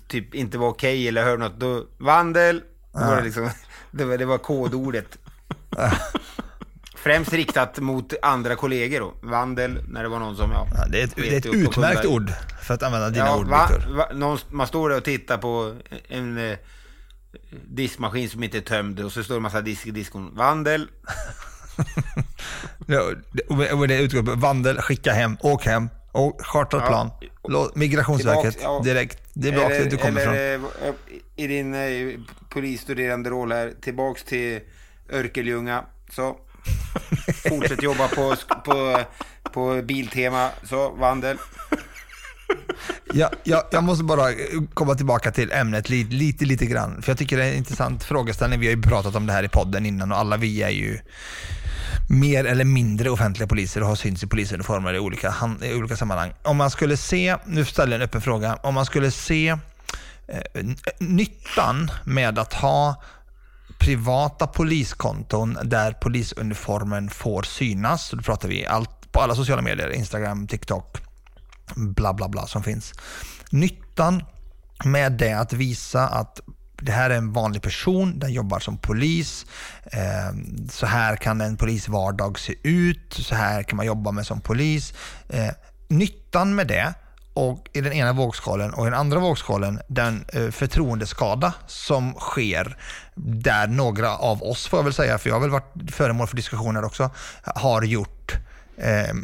typ 0.08 0.34
inte 0.34 0.58
var 0.58 0.68
okej 0.68 0.94
okay, 0.94 1.08
eller 1.08 1.24
hörde 1.24 1.42
något. 1.42 1.60
Då, 1.60 1.86
vandel. 1.98 2.62
Ja. 2.92 3.00
Var 3.00 3.16
det, 3.16 3.22
liksom, 3.22 3.50
det, 3.90 4.04
var, 4.04 4.18
det 4.18 4.24
var 4.24 4.38
kodordet. 4.38 5.18
Främst 7.08 7.32
riktat 7.32 7.78
mot 7.78 8.12
andra 8.22 8.56
kollegor 8.56 9.00
då. 9.00 9.14
Vandel, 9.22 9.80
när 9.88 10.02
det 10.02 10.08
var 10.08 10.18
någon 10.18 10.36
som, 10.36 10.50
ja. 10.50 10.66
ja 10.76 10.86
det 10.88 11.00
är 11.00 11.04
ett, 11.04 11.16
det 11.16 11.34
är 11.34 11.38
ett 11.38 11.46
utmärkt 11.46 12.04
ord 12.04 12.32
för 12.62 12.74
att 12.74 12.82
använda 12.82 13.10
dina 13.10 13.26
ja, 13.26 13.38
ord, 13.38 13.48
va, 13.48 13.70
va, 13.88 14.08
någon, 14.14 14.38
Man 14.50 14.66
står 14.66 14.88
där 14.88 14.96
och 14.96 15.04
tittar 15.04 15.38
på 15.38 15.74
en 16.08 16.38
eh, 16.38 16.58
diskmaskin 17.68 18.30
som 18.30 18.42
inte 18.42 18.58
är 18.58 18.62
tömd 18.62 19.00
och 19.00 19.12
så 19.12 19.24
står 19.24 19.34
det 19.34 19.38
en 19.38 19.42
massa 19.42 19.60
disk 19.60 19.86
i 19.86 19.90
diskon. 19.90 20.34
Vandel. 20.34 20.88
och 23.72 23.88
det 23.88 23.98
utgår 23.98 24.22
på 24.22 24.34
vandel, 24.34 24.80
skicka 24.80 25.12
hem, 25.12 25.36
åk 25.40 25.64
hem, 25.66 25.88
och 26.12 26.40
chartrat 26.46 26.86
plan. 26.86 27.10
Ja. 27.42 27.70
Migrationsverket 27.74 28.54
Tillbaks, 28.54 28.84
ja. 28.86 28.92
direkt. 28.92 29.30
Det 29.34 29.48
är 29.48 29.52
bra 29.52 29.66
att 29.66 29.90
du 29.90 29.96
kommer 29.96 30.20
eller, 30.20 30.54
ifrån. 30.54 30.70
Eh, 30.82 30.94
I 31.36 31.46
din 31.46 31.74
eh, 31.74 32.20
polisstuderande 32.48 33.30
roll 33.30 33.52
här, 33.52 33.72
tillbaks 33.80 34.24
till 34.24 34.60
Örkelljunga. 35.10 35.84
Så, 36.10 36.36
Fortsätt 37.48 37.82
jobba 37.82 38.08
på, 38.08 38.36
på, 38.64 39.00
på 39.52 39.82
Biltema. 39.82 40.50
Så, 40.64 40.90
vandel. 40.90 41.36
Ja, 43.12 43.30
ja, 43.44 43.68
jag 43.70 43.84
måste 43.84 44.04
bara 44.04 44.24
komma 44.74 44.94
tillbaka 44.94 45.30
till 45.30 45.52
ämnet 45.52 45.88
lite, 45.88 46.14
lite, 46.14 46.44
lite 46.44 46.66
grann. 46.66 47.02
För 47.02 47.10
jag 47.10 47.18
tycker 47.18 47.36
det 47.36 47.44
är 47.44 47.50
en 47.50 47.56
intressant 47.56 48.04
frågeställning. 48.04 48.60
Vi 48.60 48.66
har 48.66 48.74
ju 48.74 48.82
pratat 48.82 49.14
om 49.14 49.26
det 49.26 49.32
här 49.32 49.42
i 49.42 49.48
podden 49.48 49.86
innan 49.86 50.12
och 50.12 50.18
alla 50.18 50.36
vi 50.36 50.62
är 50.62 50.70
ju 50.70 50.98
mer 52.08 52.44
eller 52.44 52.64
mindre 52.64 53.10
offentliga 53.10 53.46
poliser 53.46 53.80
och 53.80 53.88
har 53.88 53.96
synts 53.96 54.22
i 54.22 54.26
polisuniformer 54.26 54.94
i 54.94 54.98
olika, 54.98 55.34
i 55.62 55.74
olika 55.74 55.96
sammanhang. 55.96 56.32
Om 56.42 56.56
man 56.56 56.70
skulle 56.70 56.96
se, 56.96 57.36
nu 57.46 57.64
ställer 57.64 57.92
jag 57.92 57.96
en 57.96 58.04
öppen 58.04 58.20
fråga, 58.20 58.58
om 58.62 58.74
man 58.74 58.86
skulle 58.86 59.10
se 59.10 59.48
eh, 60.28 60.64
nyttan 60.98 61.90
med 62.04 62.38
att 62.38 62.52
ha 62.52 63.02
privata 63.78 64.46
poliskonton 64.46 65.58
där 65.64 65.92
polisuniformen 65.92 67.10
får 67.10 67.42
synas. 67.42 68.10
Då 68.10 68.22
pratar 68.22 68.48
vi 68.48 68.66
allt 68.66 69.12
på 69.12 69.20
alla 69.20 69.34
sociala 69.34 69.62
medier, 69.62 69.90
Instagram, 69.90 70.46
TikTok, 70.46 70.98
bla 71.76 72.14
bla 72.14 72.28
bla 72.28 72.46
som 72.46 72.62
finns. 72.62 72.92
Nyttan 73.50 74.24
med 74.84 75.12
det 75.12 75.32
att 75.32 75.52
visa 75.52 76.08
att 76.08 76.40
det 76.82 76.92
här 76.92 77.10
är 77.10 77.16
en 77.16 77.32
vanlig 77.32 77.62
person, 77.62 78.18
den 78.18 78.32
jobbar 78.32 78.58
som 78.58 78.78
polis. 78.78 79.46
Eh, 79.84 80.34
så 80.70 80.86
här 80.86 81.16
kan 81.16 81.40
en 81.40 81.56
polisvardag 81.56 82.38
se 82.38 82.54
ut. 82.62 83.14
Så 83.14 83.34
här 83.34 83.62
kan 83.62 83.76
man 83.76 83.86
jobba 83.86 84.10
med 84.10 84.26
som 84.26 84.40
polis. 84.40 84.94
Eh, 85.28 85.50
nyttan 85.88 86.54
med 86.54 86.66
det 86.66 86.94
och 87.38 87.68
i 87.72 87.80
den 87.80 87.92
ena 87.92 88.12
vågskalen 88.12 88.74
och 88.74 88.86
i 88.86 88.90
den 88.90 88.98
andra 88.98 89.18
vågskalen 89.18 89.80
den 89.88 90.24
eh, 90.32 90.50
förtroendeskada 90.50 91.54
som 91.66 92.14
sker 92.14 92.76
där 93.14 93.66
några 93.66 94.16
av 94.16 94.42
oss, 94.42 94.66
får 94.66 94.78
jag 94.78 94.84
väl 94.84 94.92
säga, 94.92 95.18
för 95.18 95.28
jag 95.28 95.34
har 95.34 95.40
väl 95.40 95.50
varit 95.50 95.90
föremål 95.90 96.26
för 96.26 96.36
diskussioner 96.36 96.84
också, 96.84 97.10
har 97.42 97.82
gjort. 97.82 98.32
Eh, 98.76 99.14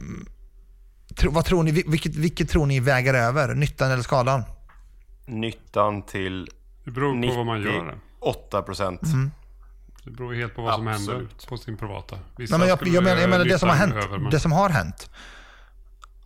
tro, 1.17 1.31
vad 1.31 1.45
tror 1.45 1.63
ni, 1.63 1.73
vilket, 1.73 2.17
vilket 2.17 2.49
tror 2.49 2.67
ni 2.67 2.81
väger 2.81 3.15
över, 3.15 3.55
nyttan 3.55 3.91
eller 3.91 4.03
skadan? 4.03 4.43
Nyttan 5.27 6.03
till 6.03 6.49
Det 6.85 6.91
beror 6.91 7.29
på 7.29 7.35
vad 7.35 7.47
man 7.47 7.63
gör. 7.63 7.99
8 8.21 8.63
procent. 8.63 9.03
Mm. 9.03 9.31
Det 10.05 10.11
beror 10.11 10.35
helt 10.35 10.55
på 10.55 10.63
vad 10.63 10.75
som 10.75 10.89
Absolut. 10.89 11.09
händer 11.09 11.47
på 11.49 11.57
sin 11.57 11.77
privata. 11.77 12.19
Vissa 12.37 12.59
Nej, 12.59 12.69
men 12.69 12.69
jag, 12.69 12.95
jag 12.95 13.05
menar, 13.05 13.21
jag 13.21 13.31
menar 13.31 13.45
det, 13.45 13.59
som 13.59 13.69
har 13.69 13.77
hänt, 13.77 13.95
över, 13.95 14.19
men... 14.19 14.31
det 14.31 14.41
som 14.41 14.53
har 14.53 14.69
hänt 14.69 15.11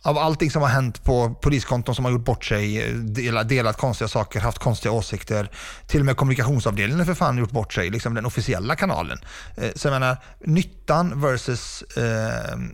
av 0.03 0.17
allting 0.17 0.51
som 0.51 0.61
har 0.61 0.69
hänt 0.69 1.03
på 1.03 1.35
poliskonton 1.41 1.95
som 1.95 2.05
har 2.05 2.11
gjort 2.11 2.25
bort 2.25 2.45
sig, 2.45 2.93
delat, 2.93 3.49
delat 3.49 3.77
konstiga 3.77 4.07
saker, 4.07 4.39
haft 4.39 4.59
konstiga 4.59 4.91
åsikter. 4.91 5.51
Till 5.87 5.99
och 5.99 6.05
med 6.05 6.17
kommunikationsavdelningen 6.17 7.05
för 7.05 7.13
fan 7.13 7.37
gjort 7.37 7.51
bort 7.51 7.73
sig, 7.73 7.89
liksom 7.89 8.13
den 8.13 8.25
officiella 8.25 8.75
kanalen. 8.75 9.17
Eh, 9.57 9.69
så 9.75 9.87
jag 9.87 9.91
menar, 9.91 10.17
nyttan 10.45 11.21
versus, 11.21 11.81
eh, 11.81 12.03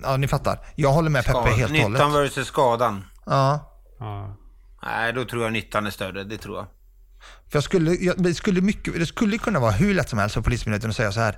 ja 0.03 0.17
ni 0.17 0.27
fattar. 0.27 0.59
Jag 0.75 0.91
håller 0.91 1.09
med 1.09 1.25
Peppe 1.25 1.49
helt 1.49 1.71
och 1.71 1.77
hållet. 1.77 1.91
Nyttan 1.91 2.13
versus 2.13 2.47
skadan. 2.47 3.05
Ja. 3.25 3.71
ja. 3.99 4.37
Nej, 4.83 5.13
då 5.13 5.25
tror 5.25 5.43
jag 5.43 5.53
nyttan 5.53 5.85
är 5.85 5.91
större. 5.91 6.23
Det 6.23 6.37
tror 6.37 6.57
jag. 6.57 6.67
För 7.49 7.57
jag 7.57 7.63
skulle, 7.63 7.91
jag, 7.91 8.23
det, 8.23 8.33
skulle 8.33 8.61
mycket, 8.61 8.99
det 8.99 9.05
skulle 9.05 9.37
kunna 9.37 9.59
vara 9.59 9.71
hur 9.71 9.93
lätt 9.93 10.09
som 10.09 10.19
helst 10.19 10.33
för 10.33 10.41
Polismyndigheten 10.41 10.89
att 10.89 10.95
säga 10.95 11.11
så 11.11 11.19
här. 11.19 11.37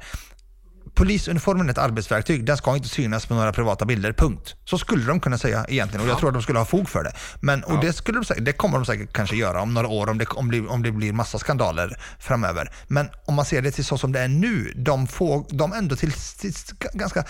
Polisuniformen 0.93 1.67
är 1.67 1.71
ett 1.71 1.77
arbetsverktyg, 1.77 2.45
den 2.45 2.57
ska 2.57 2.75
inte 2.75 2.87
synas 2.89 3.25
på 3.25 3.33
några 3.33 3.53
privata 3.53 3.85
bilder, 3.85 4.13
punkt. 4.13 4.55
Så 4.65 4.77
skulle 4.77 5.05
de 5.05 5.19
kunna 5.19 5.37
säga 5.37 5.65
egentligen 5.69 6.05
och 6.05 6.11
jag 6.11 6.19
tror 6.19 6.29
att 6.29 6.33
de 6.33 6.43
skulle 6.43 6.59
ha 6.59 6.65
fog 6.65 6.89
för 6.89 7.03
det. 7.03 7.11
Men, 7.41 7.63
och 7.63 7.79
det, 7.79 7.93
skulle 7.93 8.17
de, 8.19 8.25
säkert- 8.25 8.45
det 8.45 8.53
kommer 8.53 8.77
de 8.77 8.85
säkert 8.85 9.13
kanske 9.13 9.35
göra 9.35 9.61
om 9.61 9.73
några 9.73 9.87
år 9.87 10.09
om 10.09 10.17
det, 10.17 10.25
om, 10.25 10.51
det, 10.51 10.67
om 10.67 10.83
det 10.83 10.91
blir 10.91 11.13
massa 11.13 11.39
skandaler 11.39 11.99
framöver. 12.19 12.71
Men 12.87 13.09
om 13.25 13.35
man 13.35 13.45
ser 13.45 13.61
det 13.61 13.71
till 13.71 13.85
så 13.85 13.97
som 13.97 14.11
det 14.11 14.19
är 14.19 14.27
nu, 14.27 14.73
de, 14.75 15.07
få, 15.07 15.45
de 15.49 15.73
ändå 15.73 15.95
till, 15.95 16.11
till 16.11 16.53
ganska 16.93 17.23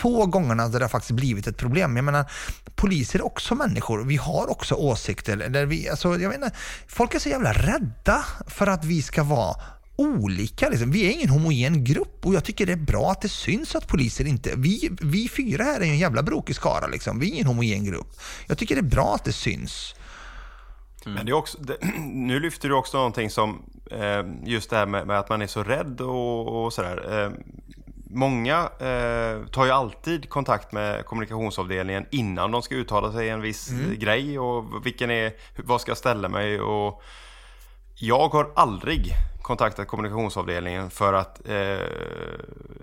få 0.00 0.26
gångerna 0.26 0.68
där 0.68 0.78
det 0.78 0.84
har 0.84 0.90
faktiskt 0.90 1.12
blivit 1.12 1.46
ett 1.46 1.56
problem. 1.56 1.96
Jag 1.96 2.04
menar, 2.04 2.30
poliser 2.76 3.18
är 3.18 3.26
också 3.26 3.54
människor, 3.54 4.04
vi 4.04 4.16
har 4.16 4.50
också 4.50 4.74
åsikter. 4.74 5.36
Där 5.36 5.66
vi, 5.66 5.88
alltså, 5.88 6.08
jag 6.18 6.30
menar, 6.30 6.50
folk 6.88 7.14
är 7.14 7.18
så 7.18 7.28
jävla 7.28 7.52
rädda 7.52 8.24
för 8.46 8.66
att 8.66 8.84
vi 8.84 9.02
ska 9.02 9.22
vara 9.22 9.56
olika. 9.98 10.68
Liksom. 10.68 10.90
Vi 10.90 11.06
är 11.06 11.10
ingen 11.10 11.28
homogen 11.28 11.84
grupp 11.84 12.26
och 12.26 12.34
jag 12.34 12.44
tycker 12.44 12.66
det 12.66 12.72
är 12.72 12.76
bra 12.76 13.10
att 13.10 13.20
det 13.20 13.28
syns 13.28 13.76
att 13.76 13.88
poliser 13.88 14.24
inte... 14.24 14.52
Vi, 14.56 14.90
vi 15.00 15.28
fyra 15.28 15.64
här 15.64 15.80
är 15.80 15.84
en 15.84 15.98
jävla 15.98 16.22
brokig 16.22 16.56
skara. 16.56 16.86
Liksom. 16.86 17.18
Vi 17.18 17.28
är 17.28 17.34
ingen 17.34 17.46
homogen 17.46 17.84
grupp. 17.84 18.20
Jag 18.46 18.58
tycker 18.58 18.74
det 18.74 18.80
är 18.80 18.90
bra 18.90 19.14
att 19.14 19.24
det 19.24 19.32
syns. 19.32 19.94
Men 21.04 21.26
det 21.26 21.32
är 21.32 21.36
också, 21.36 21.58
det, 21.58 21.76
nu 22.12 22.40
lyfter 22.40 22.68
du 22.68 22.74
också 22.74 22.96
någonting 22.96 23.30
som 23.30 23.62
eh, 23.90 24.26
just 24.44 24.70
det 24.70 24.76
här 24.76 24.86
med, 24.86 25.06
med 25.06 25.18
att 25.18 25.28
man 25.28 25.42
är 25.42 25.46
så 25.46 25.62
rädd 25.62 26.00
och, 26.00 26.64
och 26.64 26.72
sådär. 26.72 27.24
Eh, 27.24 27.30
många 28.10 28.58
eh, 28.58 29.46
tar 29.46 29.64
ju 29.64 29.70
alltid 29.70 30.28
kontakt 30.28 30.72
med 30.72 31.04
kommunikationsavdelningen 31.04 32.06
innan 32.10 32.50
de 32.50 32.62
ska 32.62 32.74
uttala 32.74 33.12
sig 33.12 33.26
i 33.26 33.30
en 33.30 33.40
viss 33.40 33.70
Mm. 33.70 33.98
grej 33.98 34.38
och 34.38 34.86
vilken 34.86 35.10
är, 35.10 35.32
vad 35.64 35.80
ska 35.80 35.90
jag 35.90 35.98
ställa 35.98 36.28
mig 36.28 36.60
och 36.60 37.02
jag 37.94 38.28
har 38.28 38.52
aldrig 38.56 39.12
kontaktat 39.42 39.88
kommunikationsavdelningen 39.88 40.90
för 40.90 41.12
att, 41.12 41.48
eh, 41.48 41.56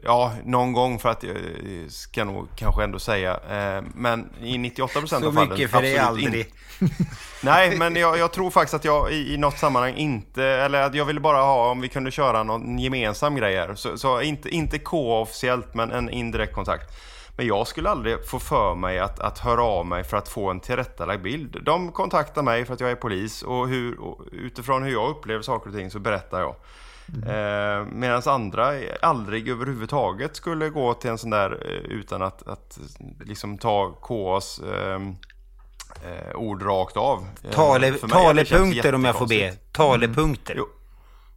ja, 0.03 0.34
någon 0.43 0.74
gång 0.74 0.99
för 0.99 1.10
att 1.10 1.24
jag 1.24 1.36
eh, 1.36 1.88
ska 1.89 2.24
nog 2.24 2.47
kanske 2.56 2.84
ändå 2.84 2.99
säga, 2.99 3.32
eh, 3.32 3.84
men 3.95 4.30
i 4.41 4.58
98% 4.58 4.95
av 4.97 5.06
Så 5.06 5.32
fallen 5.32 5.49
mycket 5.49 5.72
för 5.72 5.82
det 5.82 5.95
är 5.95 6.01
absolut 6.01 6.26
aldrig. 6.26 6.53
Nej, 7.43 7.78
men 7.78 7.95
jag, 7.95 8.18
jag 8.18 8.32
tror 8.32 8.51
faktiskt 8.51 8.74
att 8.74 8.86
jag 8.86 9.12
i, 9.12 9.34
i 9.34 9.38
något 9.38 9.58
sammanhang 9.58 9.95
inte, 9.95 10.43
eller 10.43 10.82
att 10.82 10.95
jag 10.95 11.06
ville 11.06 11.20
bara 11.20 11.41
ha 11.41 11.72
om 11.72 11.82
vi 11.82 11.89
kunde 11.89 12.12
köra 12.12 12.43
någon 12.43 12.80
gemensam 12.80 13.36
grej 13.36 13.56
här. 13.56 13.76
Så, 13.76 13.97
så 13.97 14.22
inte, 14.22 14.49
inte 14.49 14.80
K 14.80 15.22
officiellt, 15.22 15.74
men 15.74 15.91
en 15.91 16.10
indirekt 16.10 16.53
kontakt. 16.53 16.91
Men 17.38 17.47
jag 17.47 17.67
skulle 17.67 17.89
aldrig 17.89 18.25
få 18.25 18.39
för 18.39 18.75
mig 18.75 18.99
att, 18.99 19.19
att 19.19 19.39
höra 19.39 19.63
av 19.63 19.86
mig 19.86 20.03
för 20.03 20.17
att 20.17 20.29
få 20.29 20.49
en 20.51 20.59
tillrättalagd 20.59 21.21
bild. 21.21 21.57
De 21.63 21.91
kontaktar 21.91 22.41
mig 22.41 22.65
för 22.65 22.73
att 22.73 22.79
jag 22.79 22.91
är 22.91 22.95
polis 22.95 23.41
och, 23.43 23.67
hur, 23.67 23.99
och 23.99 24.21
utifrån 24.31 24.83
hur 24.83 24.91
jag 24.91 25.09
upplever 25.09 25.41
saker 25.41 25.69
och 25.69 25.75
ting 25.75 25.91
så 25.91 25.99
berättar 25.99 26.39
jag. 26.39 26.55
Eh, 27.07 27.86
Medan 27.86 28.21
andra 28.25 28.73
aldrig 29.01 29.49
överhuvudtaget 29.49 30.36
skulle 30.36 30.69
gå 30.69 30.93
till 30.93 31.09
en 31.09 31.17
sån 31.17 31.29
där 31.29 31.51
eh, 31.51 31.91
utan 31.91 32.21
att, 32.21 32.47
att 32.47 32.79
liksom 33.25 33.57
ta 33.57 33.91
KAs 33.91 34.59
ehm, 34.59 35.15
eh, 36.03 36.36
ord 36.36 36.61
rakt 36.61 36.97
av. 36.97 37.27
Eh, 37.43 37.51
Tale, 37.51 37.88
känts 37.88 38.13
talepunkter 38.13 38.95
om 38.95 39.05
jag 39.05 39.15
får 39.15 39.27
be. 39.27 39.53
Talepunkter. 39.71 40.53
Jo, 40.57 40.67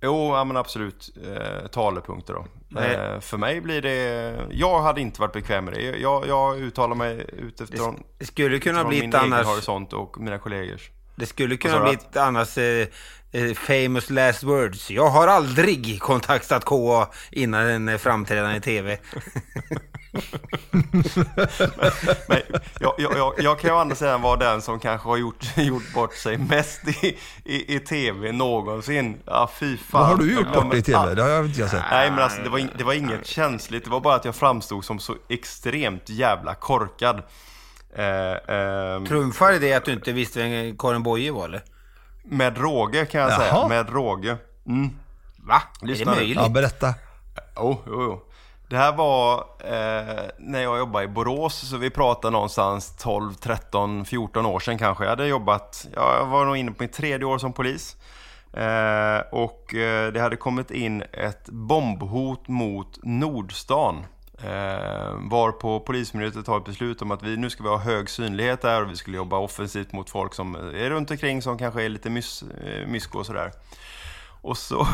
jo 0.00 0.34
ja, 0.34 0.44
men 0.44 0.56
absolut. 0.56 1.10
Eh, 1.26 1.66
talepunkter 1.68 2.34
då. 2.34 2.46
Eh, 2.80 3.20
för 3.20 3.36
mig 3.36 3.60
blir 3.60 3.82
det... 3.82 4.46
Jag 4.50 4.82
hade 4.82 5.00
inte 5.00 5.20
varit 5.20 5.32
bekväm 5.32 5.64
med 5.64 5.74
det. 5.74 5.98
Jag, 5.98 6.26
jag 6.26 6.60
uttalar 6.60 6.94
mig 6.94 7.26
utifrån, 7.32 8.02
Det 8.18 8.26
skulle 8.26 8.58
kunna 8.58 8.80
utifrån 8.80 8.88
bli 8.88 9.00
min 9.00 9.14
egen 9.14 9.32
annars... 9.32 9.46
horisont 9.46 9.92
och 9.92 10.20
mina 10.20 10.38
kollegors. 10.38 10.90
Det 11.16 11.26
skulle 11.26 11.56
kunna 11.56 11.80
bli 11.80 11.98
annars 12.14 12.58
eh, 12.58 12.88
eh, 13.32 13.54
famous 13.54 14.10
last 14.10 14.42
words. 14.42 14.90
Jag 14.90 15.08
har 15.08 15.26
aldrig 15.28 16.00
kontaktat 16.00 16.64
KA 16.64 17.10
innan 17.30 17.88
en 17.88 17.98
framträdande 17.98 18.56
i 18.56 18.60
TV. 18.60 18.98
Men 22.28 22.40
jag, 22.80 22.94
jag, 22.98 23.18
jag, 23.18 23.34
jag 23.38 23.60
kan 23.60 23.70
ju 23.70 23.76
å 23.76 23.78
andra 23.78 23.96
sidan 23.96 24.22
vara 24.22 24.36
den 24.36 24.62
som 24.62 24.80
kanske 24.80 25.08
har 25.08 25.16
gjort, 25.16 25.44
gjort 25.56 25.94
bort 25.94 26.14
sig 26.14 26.38
mest 26.38 26.88
i, 26.88 27.18
i, 27.44 27.74
i 27.74 27.80
TV 27.80 28.32
någonsin. 28.32 29.18
Ja, 29.24 29.50
fy 29.60 29.76
fan. 29.76 30.00
Vad 30.00 30.08
har 30.08 30.16
du 30.16 30.34
gjort 30.34 30.52
bort 30.52 30.70
dig 30.70 30.80
i 30.80 30.82
TV? 30.82 31.14
Det 31.14 31.22
har 31.22 31.28
jag 31.28 31.46
inte 31.46 31.60
jag 31.60 31.70
sett. 31.70 31.82
Nej 31.90 32.10
men 32.10 32.18
alltså 32.18 32.42
det 32.42 32.48
var, 32.48 32.58
in, 32.58 32.70
det 32.78 32.84
var 32.84 32.92
inget 32.92 33.26
känsligt, 33.26 33.84
det 33.84 33.90
var 33.90 34.00
bara 34.00 34.14
att 34.14 34.24
jag 34.24 34.34
framstod 34.34 34.84
som 34.84 34.98
så 34.98 35.16
extremt 35.28 36.08
jävla 36.08 36.54
korkad. 36.54 37.22
Eh, 37.94 38.54
ehm, 38.56 39.06
Trumfar 39.06 39.60
det 39.60 39.74
att 39.74 39.84
du 39.84 39.92
inte 39.92 40.12
visste 40.12 40.38
vem 40.38 40.76
Karin 40.76 41.02
Boye 41.02 41.32
var 41.32 41.44
eller? 41.44 41.62
med 42.30 42.58
råge 42.58 43.06
kan 43.06 43.20
jag 43.20 43.32
säga, 43.32 43.48
Jaha. 43.48 43.68
med 43.68 43.90
råge. 43.90 44.36
Mm. 44.66 44.90
Va? 45.38 45.62
Lyssna 45.82 46.12
är 46.12 46.14
det 46.14 46.20
möjligt? 46.20 46.38
Ja, 46.42 46.48
berätta. 46.48 46.94
Jo, 47.56 47.82
jo, 47.86 48.02
jo. 48.02 48.27
Det 48.68 48.76
här 48.76 48.92
var 48.92 49.38
eh, 49.64 50.30
när 50.38 50.62
jag 50.62 50.78
jobbade 50.78 51.04
i 51.04 51.08
Borås, 51.08 51.68
så 51.70 51.76
vi 51.76 51.90
pratar 51.90 52.30
någonstans 52.30 52.96
12, 52.96 53.34
13, 53.34 54.04
14 54.04 54.46
år 54.46 54.60
sedan 54.60 54.78
kanske. 54.78 55.04
Jag 55.04 55.10
hade 55.10 55.26
jobbat, 55.26 55.86
ja, 55.94 56.16
jag 56.16 56.26
var 56.26 56.44
nog 56.44 56.56
inne 56.56 56.70
på 56.70 56.82
mitt 56.82 56.92
tredje 56.92 57.26
år 57.26 57.38
som 57.38 57.52
polis. 57.52 57.96
Eh, 58.52 59.18
och 59.32 59.74
eh, 59.74 60.12
det 60.12 60.20
hade 60.20 60.36
kommit 60.36 60.70
in 60.70 61.02
ett 61.12 61.48
bombhot 61.48 62.48
mot 62.48 62.98
Nordstan. 63.02 64.06
Eh, 64.42 65.12
var 65.30 65.52
på 65.52 65.80
Polismyndigheten 65.80 66.42
tar 66.42 66.58
ett 66.58 66.64
beslut 66.64 67.02
om 67.02 67.10
att 67.10 67.22
vi 67.22 67.36
nu 67.36 67.50
ska 67.50 67.62
vi 67.62 67.68
ha 67.68 67.78
hög 67.78 68.10
synlighet 68.10 68.62
där 68.62 68.82
och 68.82 68.90
vi 68.90 68.96
skulle 68.96 69.16
jobba 69.16 69.38
offensivt 69.38 69.92
mot 69.92 70.10
folk 70.10 70.34
som 70.34 70.54
är 70.54 70.90
runt 70.90 71.10
omkring 71.10 71.42
som 71.42 71.58
kanske 71.58 71.84
är 71.84 71.88
lite 71.88 72.10
mys, 72.10 72.42
eh, 72.42 72.86
mysko 72.86 73.18
och 73.18 73.26
sådär. 73.26 73.52
Och 74.40 74.58
så, 74.58 74.86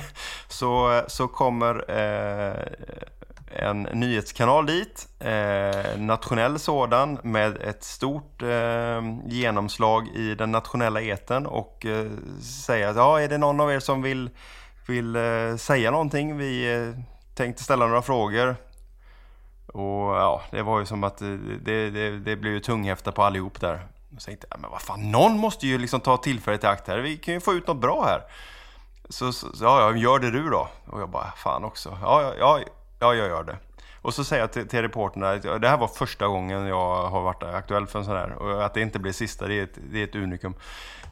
så, 0.48 0.92
eh, 0.92 1.04
så 1.08 1.28
kommer 1.28 1.90
eh, 1.90 2.66
en 3.56 3.82
nyhetskanal 3.82 4.66
dit, 4.66 5.08
eh, 5.18 5.98
nationell 5.98 6.58
sådan, 6.58 7.18
med 7.22 7.56
ett 7.56 7.84
stort 7.84 8.42
eh, 8.42 9.02
genomslag 9.26 10.08
i 10.08 10.34
den 10.34 10.52
nationella 10.52 11.00
eten 11.00 11.46
och 11.46 11.86
eh, 11.86 12.10
säga 12.42 12.88
att 12.90 12.96
ja, 12.96 13.20
är 13.20 13.28
det 13.28 13.38
någon 13.38 13.60
av 13.60 13.72
er 13.72 13.80
som 13.80 14.02
vill, 14.02 14.30
vill 14.86 15.16
eh, 15.16 15.56
säga 15.56 15.90
någonting? 15.90 16.36
Vi 16.36 16.74
eh, 16.74 17.02
tänkte 17.34 17.62
ställa 17.62 17.86
några 17.86 18.02
frågor. 18.02 18.56
Och 19.66 20.16
ja, 20.16 20.42
det 20.50 20.62
var 20.62 20.80
ju 20.80 20.86
som 20.86 21.04
att 21.04 21.22
eh, 21.22 21.28
det, 21.62 21.90
det, 21.90 22.18
det, 22.18 22.36
blev 22.36 22.52
ju 22.52 22.60
tunghäfta 22.60 23.12
på 23.12 23.22
allihop 23.22 23.60
där. 23.60 23.86
Och 24.16 24.22
tänkte 24.22 24.46
ja, 24.50 24.56
men 24.56 24.70
vad 24.70 24.82
fan, 24.82 25.10
någon 25.10 25.38
måste 25.38 25.66
ju 25.66 25.78
liksom 25.78 26.00
ta 26.00 26.16
tillfället 26.16 26.64
i 26.64 26.66
akt 26.66 26.88
här. 26.88 26.98
Vi 26.98 27.16
kan 27.16 27.34
ju 27.34 27.40
få 27.40 27.52
ut 27.52 27.66
något 27.66 27.80
bra 27.80 28.04
här. 28.04 28.22
Så, 29.08 29.32
så, 29.32 29.46
ja, 29.60 29.80
ja, 29.80 29.96
gör 29.96 30.18
det 30.18 30.30
du 30.30 30.50
då. 30.50 30.68
Och 30.86 31.00
jag 31.00 31.10
bara, 31.10 31.32
fan 31.36 31.64
också. 31.64 31.98
Ja, 32.02 32.32
ja, 32.38 32.60
ja, 33.02 33.14
jag 33.14 33.28
gör 33.28 33.44
det. 33.44 33.56
Och 34.02 34.14
så 34.14 34.24
säger 34.24 34.42
jag 34.42 34.52
till, 34.52 34.68
till 34.68 34.82
reporterna 34.82 35.30
att 35.30 35.42
det 35.42 35.68
här 35.68 35.76
var 35.76 35.88
första 35.88 36.26
gången 36.26 36.66
jag 36.66 37.08
har 37.08 37.22
varit 37.22 37.42
aktuell 37.42 37.86
för 37.86 37.98
en 37.98 38.04
sån 38.04 38.16
här. 38.16 38.32
Och 38.32 38.64
att 38.64 38.74
det 38.74 38.80
inte 38.80 38.98
blir 38.98 39.12
sista, 39.12 39.46
det 39.46 39.54
är 39.54 39.62
ett, 39.62 39.78
det 39.92 40.00
är 40.00 40.04
ett 40.04 40.14
unikum. 40.14 40.54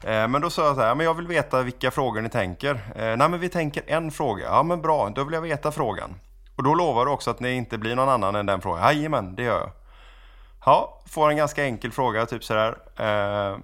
Eh, 0.03 0.27
men 0.27 0.41
då 0.41 0.49
sa 0.49 0.65
jag 0.65 0.75
så 0.75 0.81
här, 0.81 0.95
men 0.95 1.05
jag 1.05 1.13
vill 1.13 1.27
veta 1.27 1.61
vilka 1.61 1.91
frågor 1.91 2.21
ni 2.21 2.29
tänker. 2.29 2.75
Eh, 2.95 3.17
nej 3.17 3.29
men 3.29 3.39
vi 3.39 3.49
tänker 3.49 3.83
en 3.87 4.11
fråga. 4.11 4.43
Ja 4.43 4.63
men 4.63 4.81
bra, 4.81 5.09
då 5.09 5.23
vill 5.23 5.33
jag 5.33 5.41
veta 5.41 5.71
frågan. 5.71 6.15
Och 6.55 6.63
då 6.63 6.75
lovar 6.75 7.05
du 7.05 7.11
också 7.11 7.31
att 7.31 7.39
det 7.39 7.51
inte 7.51 7.77
blir 7.77 7.95
någon 7.95 8.09
annan 8.09 8.35
än 8.35 8.45
den 8.45 8.61
frågan. 8.61 8.83
Jajamän, 8.83 9.35
det 9.35 9.43
gör 9.43 9.59
jag. 9.59 9.71
Ja, 10.65 11.01
får 11.05 11.29
en 11.29 11.37
ganska 11.37 11.63
enkel 11.63 11.91
fråga, 11.91 12.25
typ 12.25 12.43
sådär. 12.43 12.77
Eh, 12.97 13.57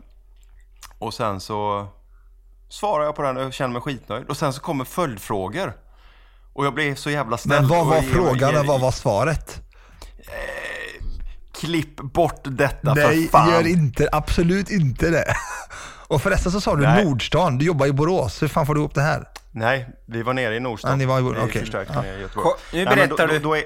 och 0.99 1.13
sen 1.13 1.39
så 1.39 1.87
svarar 2.69 3.05
jag 3.05 3.15
på 3.15 3.21
den 3.21 3.37
och 3.37 3.53
känner 3.53 3.73
mig 3.73 3.81
skitnöjd. 3.81 4.29
Och 4.29 4.37
sen 4.37 4.53
så 4.53 4.61
kommer 4.61 4.85
följdfrågor. 4.85 5.73
Och 6.57 6.65
jag 6.65 6.73
blev 6.73 6.95
så 6.95 7.09
jävla 7.09 7.37
snäll. 7.37 7.59
Men 7.61 7.69
vad 7.69 7.85
var 7.87 8.01
frågan 8.01 8.57
och 8.57 8.65
vad 8.65 8.81
var 8.81 8.91
svaret? 8.91 9.61
Klipp 11.59 11.95
bort 12.01 12.41
detta 12.43 12.93
Nej, 12.93 13.23
för 13.23 13.31
fan. 13.31 13.49
gör 13.51 13.67
inte, 13.67 14.09
absolut 14.11 14.69
inte 14.69 15.09
det. 15.09 15.25
Och 16.07 16.21
förresten 16.21 16.51
så 16.51 16.61
sa 16.61 16.75
du 16.75 16.81
Nej. 16.83 17.05
Nordstan, 17.05 17.57
du 17.57 17.65
jobbar 17.65 17.85
i 17.85 17.91
Borås. 17.93 18.41
Hur 18.43 18.47
fan 18.47 18.65
får 18.65 18.73
du 18.75 18.79
ihop 18.79 18.93
det 18.95 19.01
här? 19.01 19.27
Nej, 19.51 19.89
vi 20.05 20.23
var 20.23 20.33
nere 20.33 20.55
i 20.55 20.59
Nordstan. 20.59 20.91
Ja, 20.91 20.97
ni 20.97 21.05
var 21.05 21.19
i- 21.19 21.45
okej. 21.47 21.61
förstärkte 21.61 21.93
Ja. 21.95 22.05
i 22.05 22.21
Göteborg. 22.21 22.43
Ko- 22.45 22.55
nu 22.73 22.85
Nej, 22.85 22.95
berättar 22.95 23.27
då, 23.27 23.33
du. 23.33 23.39
Då, 23.39 23.49
då, 23.49 23.55
är, 23.57 23.63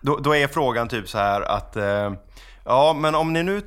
då, 0.00 0.16
då 0.16 0.36
är 0.36 0.46
frågan 0.48 0.88
typ 0.88 1.08
så 1.08 1.18
här 1.18 1.40
att... 1.40 1.76
Eh, 1.76 2.12
ja, 2.64 2.92
men 2.92 3.14
om 3.14 3.32
ni 3.32 3.42
nu 3.42 3.60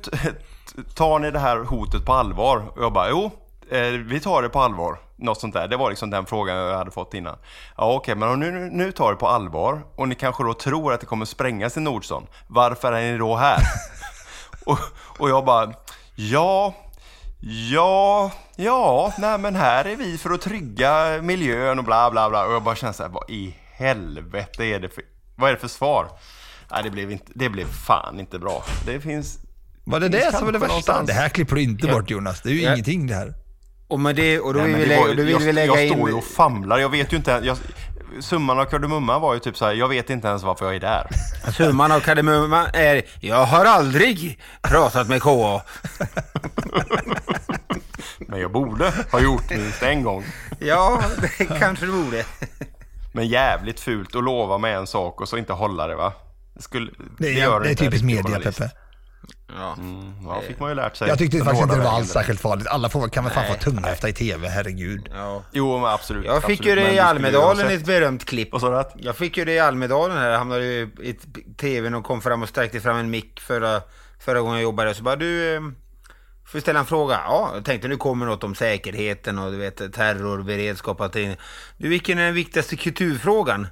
tar 0.94 1.18
ni 1.18 1.30
det 1.30 1.38
här 1.38 1.56
hotet 1.56 2.04
på 2.04 2.12
allvar? 2.12 2.56
Och 2.76 2.82
jag 2.84 2.92
bara, 2.92 3.10
jo, 3.10 3.30
eh, 3.70 3.80
vi 3.82 4.20
tar 4.20 4.42
det 4.42 4.48
på 4.48 4.60
allvar. 4.60 4.98
Något 5.16 5.40
sånt 5.40 5.54
där. 5.54 5.68
Det 5.68 5.76
var 5.76 5.90
liksom 5.90 6.10
den 6.10 6.26
frågan 6.26 6.56
jag 6.56 6.76
hade 6.78 6.90
fått 6.90 7.14
innan. 7.14 7.36
Ja, 7.76 7.92
okej, 7.94 8.14
men 8.14 8.28
om 8.28 8.40
ni 8.40 8.50
nu, 8.50 8.68
nu 8.72 8.92
tar 8.92 9.10
det 9.10 9.16
på 9.16 9.28
allvar 9.28 9.82
och 9.96 10.08
ni 10.08 10.14
kanske 10.14 10.44
då 10.44 10.54
tror 10.54 10.92
att 10.92 11.00
det 11.00 11.06
kommer 11.06 11.24
sprängas 11.24 11.76
i 11.76 11.80
Nordstan. 11.80 12.26
Varför 12.46 12.92
är 12.92 13.12
ni 13.12 13.18
då 13.18 13.36
här? 13.36 13.58
och, 14.66 14.78
och 15.18 15.30
jag 15.30 15.44
bara, 15.44 15.72
ja... 16.16 16.74
Ja, 17.70 18.30
ja, 18.56 19.12
nej 19.18 19.38
men 19.38 19.56
här 19.56 19.84
är 19.84 19.96
vi 19.96 20.18
för 20.18 20.30
att 20.30 20.40
trygga 20.40 21.22
miljön 21.22 21.78
och 21.78 21.84
bla 21.84 22.10
bla 22.10 22.30
bla. 22.30 22.46
Och 22.46 22.52
jag 22.52 22.62
bara 22.62 22.74
känner 22.76 22.92
så 22.92 23.02
här, 23.02 23.10
vad 23.10 23.30
i 23.30 23.56
helvete 23.72 24.64
är 24.64 24.80
det 24.80 24.88
för, 24.88 25.04
vad 25.36 25.48
är 25.50 25.54
det 25.54 25.60
för 25.60 25.68
svar? 25.68 26.08
Nej, 26.70 26.82
det 26.82 26.90
blev, 26.90 27.10
inte, 27.12 27.32
det 27.34 27.48
blev 27.48 27.64
fan 27.66 28.20
inte 28.20 28.38
bra. 28.38 28.64
Det 28.86 29.00
finns 29.00 29.38
Var 29.84 30.00
det 30.00 30.10
Finns 30.10 30.24
det 30.24 30.36
som 30.36 30.44
var 30.46 30.52
det 30.52 30.58
värsta? 30.58 30.68
någonstans. 30.72 31.06
Det 31.06 31.12
här 31.12 31.28
klipper 31.28 31.54
du 31.56 31.62
inte 31.62 31.88
bort 31.88 32.10
Jonas. 32.10 32.40
Det 32.42 32.48
är 32.48 32.52
ju 32.52 32.62
Ja. 32.62 32.72
ingenting 32.72 33.06
det 33.06 33.14
här. 33.14 33.34
Och 33.94 34.00
med 34.00 34.16
det, 34.16 34.40
och 34.40 34.54
då 34.54 34.60
Nej, 34.60 34.68
vill 34.68 34.76
vi 34.76 34.82
det 34.84 34.88
lägga, 34.88 35.00
var 35.00 35.08
ju- 35.08 35.14
då 35.14 35.22
vill 35.22 35.32
jag, 35.32 35.38
vi 35.40 35.52
lägga 35.52 35.74
jag 35.74 35.86
in... 35.86 35.94
står 35.94 36.08
ju 36.08 36.14
och 36.14 36.24
famlar. 36.24 36.78
Jag 36.78 36.88
vet 36.88 37.12
ju 37.12 37.16
inte. 37.16 37.40
Jag, 37.44 37.56
summan 38.20 38.58
av 38.58 38.64
kardemumman 38.64 39.20
var 39.20 39.34
ju 39.34 39.40
typ 39.40 39.56
så 39.56 39.64
här. 39.64 39.72
Jag 39.72 39.88
vet 39.88 40.10
inte 40.10 40.28
ens 40.28 40.42
varför 40.42 40.64
jag 40.66 40.74
är 40.74 40.80
där. 40.80 41.06
Summan 41.52 41.92
av 41.92 42.00
kardemumman 42.00 42.66
är, 42.72 43.02
jag 43.20 43.44
har 43.44 43.64
aldrig 43.64 44.40
pratat 44.62 45.08
med 45.08 45.22
KA. 45.22 45.62
Men 48.18 48.40
jag 48.40 48.52
borde 48.52 48.92
ha 49.12 49.20
gjort 49.20 49.50
minst 49.50 49.82
en 49.82 50.02
gång. 50.02 50.24
Ja, 50.58 51.02
det 51.38 51.44
kanske 51.58 51.86
det 51.86 51.92
borde. 51.92 52.24
Men 53.12 53.28
jävligt 53.28 53.80
fult 53.80 54.16
att 54.16 54.24
lova 54.24 54.58
med 54.58 54.76
en 54.76 54.86
sak 54.86 55.20
och 55.20 55.28
så 55.28 55.36
inte 55.36 55.52
hålla 55.52 55.86
det 55.86 55.96
va? 55.96 56.12
Det, 56.54 56.62
skulle, 56.62 56.90
Det 57.18 57.28
är, 57.28 57.32
gör 57.32 57.60
det 57.60 57.66
är 57.68 57.70
inte 57.70 57.84
en 57.84 57.90
typiskt 57.90 58.06
media. 58.06 58.40
Peppe. 58.40 58.70
Ja. 59.48 59.76
Ja, 60.24 60.42
fick 60.48 60.58
man 60.60 60.68
ju 60.68 60.74
lärt 60.74 60.96
sig. 60.96 61.08
Jag 61.08 61.18
tyckte 61.18 61.38
faktiskt 61.38 61.62
inte 61.62 61.76
det 61.76 61.82
var 61.82 61.90
alls 61.90 62.10
särskilt 62.10 62.40
farligt. 62.40 62.66
Alla 62.66 62.88
får, 62.88 63.08
kan 63.08 63.24
väl 63.24 63.32
fan 63.32 63.46
få 63.46 63.54
tunghäfta 63.54 64.08
i 64.08 64.12
tv, 64.12 64.48
herregud. 64.48 65.08
Ja. 65.12 65.42
Jo, 65.52 65.78
men 65.78 65.90
absolut. 65.90 66.24
Jag 66.26 66.42
fick 66.42 66.60
absolut. 66.60 66.72
ju 66.72 66.74
det 66.80 66.86
Men 66.86 66.94
i 66.94 66.98
Almedalen 66.98 67.70
i 67.70 67.74
ett 67.74 67.86
berömt 67.86 68.24
klipp. 68.24 68.52
Vad 68.52 68.60
sa 68.60 68.70
du? 68.70 68.76
att- 68.78 68.92
Jag 68.96 69.16
fick 69.16 69.36
ju 69.36 69.44
det 69.44 69.52
i 69.52 69.58
Almedalen 69.58 70.16
här. 70.18 70.28
Jag 70.30 70.38
hamnade 70.38 70.64
ju 70.64 70.82
i 71.02 71.18
tvn 71.60 71.94
och 71.94 72.04
kom 72.04 72.22
fram 72.22 72.42
och 72.42 72.48
sträckte 72.48 72.80
fram 72.80 72.96
en 72.96 73.10
mick 73.10 73.40
förra, 73.40 73.80
förra 74.20 74.40
gången 74.40 74.54
jag 74.56 74.62
jobbade. 74.62 74.94
Så 74.94 75.02
bara 75.02 75.16
du, 75.16 75.54
eh, 75.54 75.60
får 76.46 76.60
ställa 76.60 76.78
en 76.80 76.86
fråga? 76.86 77.14
Ja, 77.24 77.50
jag 77.54 77.64
tänkte 77.64 77.88
nu 77.88 77.96
kommer 77.96 78.26
något 78.26 78.44
om 78.44 78.54
säkerheten 78.54 79.38
och 79.38 79.52
du 79.52 79.58
vet 79.58 79.92
terror, 79.92 80.42
beredskap 80.42 80.98
och 80.98 81.04
allting. 81.04 81.36
Du, 81.76 81.88
vilken 81.88 82.18
är 82.18 82.24
den 82.24 82.34
viktigaste 82.34 82.76
kulturfrågan? 82.76 83.66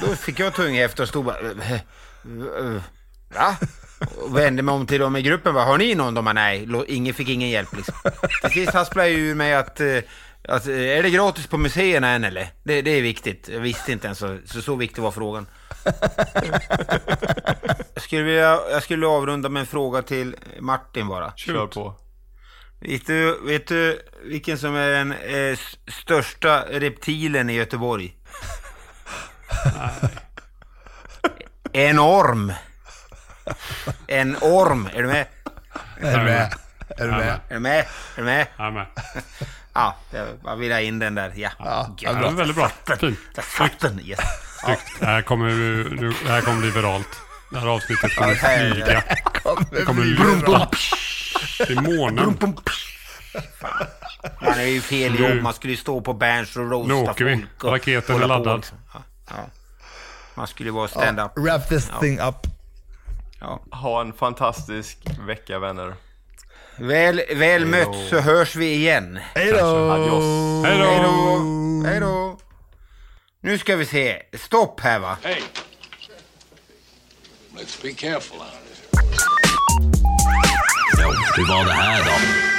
Då 0.00 0.06
fick 0.16 0.38
jag 0.40 0.54
tunghäfta 0.54 1.02
och 1.02 1.08
stod 1.08 1.24
bara, 1.24 1.36
eh, 1.40 1.72
eh, 1.72 2.82
va? 3.34 3.56
Och 3.98 4.36
vände 4.36 4.62
mig 4.62 4.74
om 4.74 4.86
till 4.86 5.00
dem 5.00 5.16
i 5.16 5.22
gruppen. 5.22 5.54
Bara, 5.54 5.64
har 5.64 5.78
ni 5.78 5.94
någon? 5.94 6.14
De 6.14 6.24
bara, 6.24 6.32
nej, 6.32 6.68
ingen 6.86 7.14
fick 7.14 7.28
ingen 7.28 7.50
hjälp 7.50 7.76
liksom. 7.76 7.94
Till 8.42 8.50
sist 8.50 8.72
hasplade 8.72 9.08
jag 9.08 9.18
ur 9.18 9.34
mig 9.34 9.54
att, 9.54 9.80
eh, 9.80 9.98
att 10.48 10.66
eh, 10.66 10.74
är 10.74 11.02
det 11.02 11.10
gratis 11.10 11.46
på 11.46 11.58
museerna 11.58 12.08
än 12.08 12.24
eller? 12.24 12.48
Det, 12.62 12.82
det 12.82 12.90
är 12.90 13.02
viktigt. 13.02 13.48
Jag 13.52 13.60
visste 13.60 13.92
inte 13.92 14.06
ens 14.06 14.18
så, 14.18 14.38
så, 14.44 14.62
så 14.62 14.76
viktig 14.76 15.02
var 15.02 15.10
frågan. 15.10 15.46
jag, 17.94 18.02
skulle 18.02 18.22
vilja, 18.22 18.60
jag 18.70 18.82
skulle 18.82 19.06
avrunda 19.06 19.48
med 19.48 19.60
en 19.60 19.66
fråga 19.66 20.02
till 20.02 20.36
Martin 20.60 21.08
bara. 21.08 21.32
Kör 21.36 21.66
på. 21.66 21.94
Vet 22.80 23.06
du, 23.06 23.38
vet 23.46 23.66
du 23.66 24.02
vilken 24.24 24.58
som 24.58 24.74
är 24.74 24.90
den 24.90 25.12
eh, 25.12 25.58
största 26.02 26.64
reptilen 26.70 27.50
i 27.50 27.54
Göteborg? 27.54 28.16
En 31.72 31.98
orm. 31.98 32.52
En 34.06 34.36
orm. 34.40 34.88
Är 34.94 35.02
du 35.02 35.08
med? 35.08 35.26
Är 36.00 36.18
du 36.18 36.24
med? 36.24 36.54
Är 36.98 37.04
du 37.04 37.10
med? 37.10 37.40
Är 37.48 37.54
du 37.54 37.60
med? 37.60 37.78
Är 37.78 37.84
du 38.16 38.22
med? 38.24 38.46
Jag 38.56 38.66
är 38.66 38.70
med. 38.70 38.86
Ja, 39.74 39.96
jag 40.10 40.26
bara 40.42 40.54
vill 40.54 40.72
ha 40.72 40.80
in 40.80 40.98
den 40.98 41.14
där. 41.14 41.32
Ja, 41.36 41.50
Ja, 41.58 41.94
Ja, 41.98 42.12
det 42.12 42.20
var 42.22 42.30
väldigt 42.30 42.56
bra. 42.56 42.70
Fint. 43.00 43.18
Den. 43.80 44.00
Yes. 44.00 44.20
Snyggt. 44.64 44.80
Det 45.00 45.06
här 45.06 45.22
kommer, 45.22 45.46
nu, 45.48 46.12
det 46.26 46.30
här 46.32 46.40
kommer 46.40 46.60
bli 46.60 46.70
viralt. 46.70 47.08
Det 47.50 47.58
här 47.58 47.66
avsnittet 47.66 48.14
kommer 48.14 48.30
det 48.34 48.70
flyga. 48.74 49.02
Det 49.70 49.82
kommer 49.84 50.04
lyfta 50.04 50.68
till 51.66 51.80
månen. 51.80 52.38
Man 54.42 54.58
är 54.58 54.62
ju 54.66 54.80
fel 54.80 55.20
jobb. 55.20 55.42
Man 55.42 55.52
skulle 55.54 55.72
ju 55.72 55.76
stå 55.76 56.00
på 56.00 56.12
Berns 56.12 56.56
och 56.56 56.70
roasta 56.70 56.88
Nu 56.94 56.94
åker 56.94 57.24
vi. 57.24 57.46
folk 57.60 57.72
Raketen 57.72 58.22
är 58.22 58.26
laddad. 58.26 58.56
liksom. 58.56 58.78
Man 60.34 60.46
skulle 60.46 60.68
ju 60.68 60.74
vara 60.74 60.88
stand-up. 60.88 61.30
Wrap 61.36 61.68
this 61.68 61.90
thing 62.00 62.20
up. 62.20 62.46
Ja. 63.40 63.64
Ha 63.70 64.00
en 64.00 64.12
fantastisk 64.12 64.98
vecka 65.26 65.58
vänner. 65.58 65.94
Väl, 66.78 67.22
väl 67.36 67.66
mött 67.66 68.08
så 68.10 68.18
hörs 68.20 68.56
vi 68.56 68.74
igen. 68.74 69.18
Hej 69.34 69.52
då! 69.52 69.90
Adios. 69.90 70.24
Hej 70.66 70.78
Hej 70.78 71.02
då! 71.02 71.12
då! 71.12 71.88
Hej 71.88 72.00
då! 72.00 72.38
Nu 73.40 73.58
ska 73.58 73.76
vi 73.76 73.86
se. 73.86 74.22
Stopp 74.38 74.80
här 74.80 74.98
va. 74.98 75.16
Hey, 75.22 75.42
let's 77.56 77.82
be 77.82 77.92
careful 77.92 78.36
out 78.38 78.46
here. 78.46 79.02
Ja, 80.98 81.12
hur 81.36 81.48
var 81.48 81.64
det 81.64 81.72
här 81.72 82.04
då? 82.04 82.55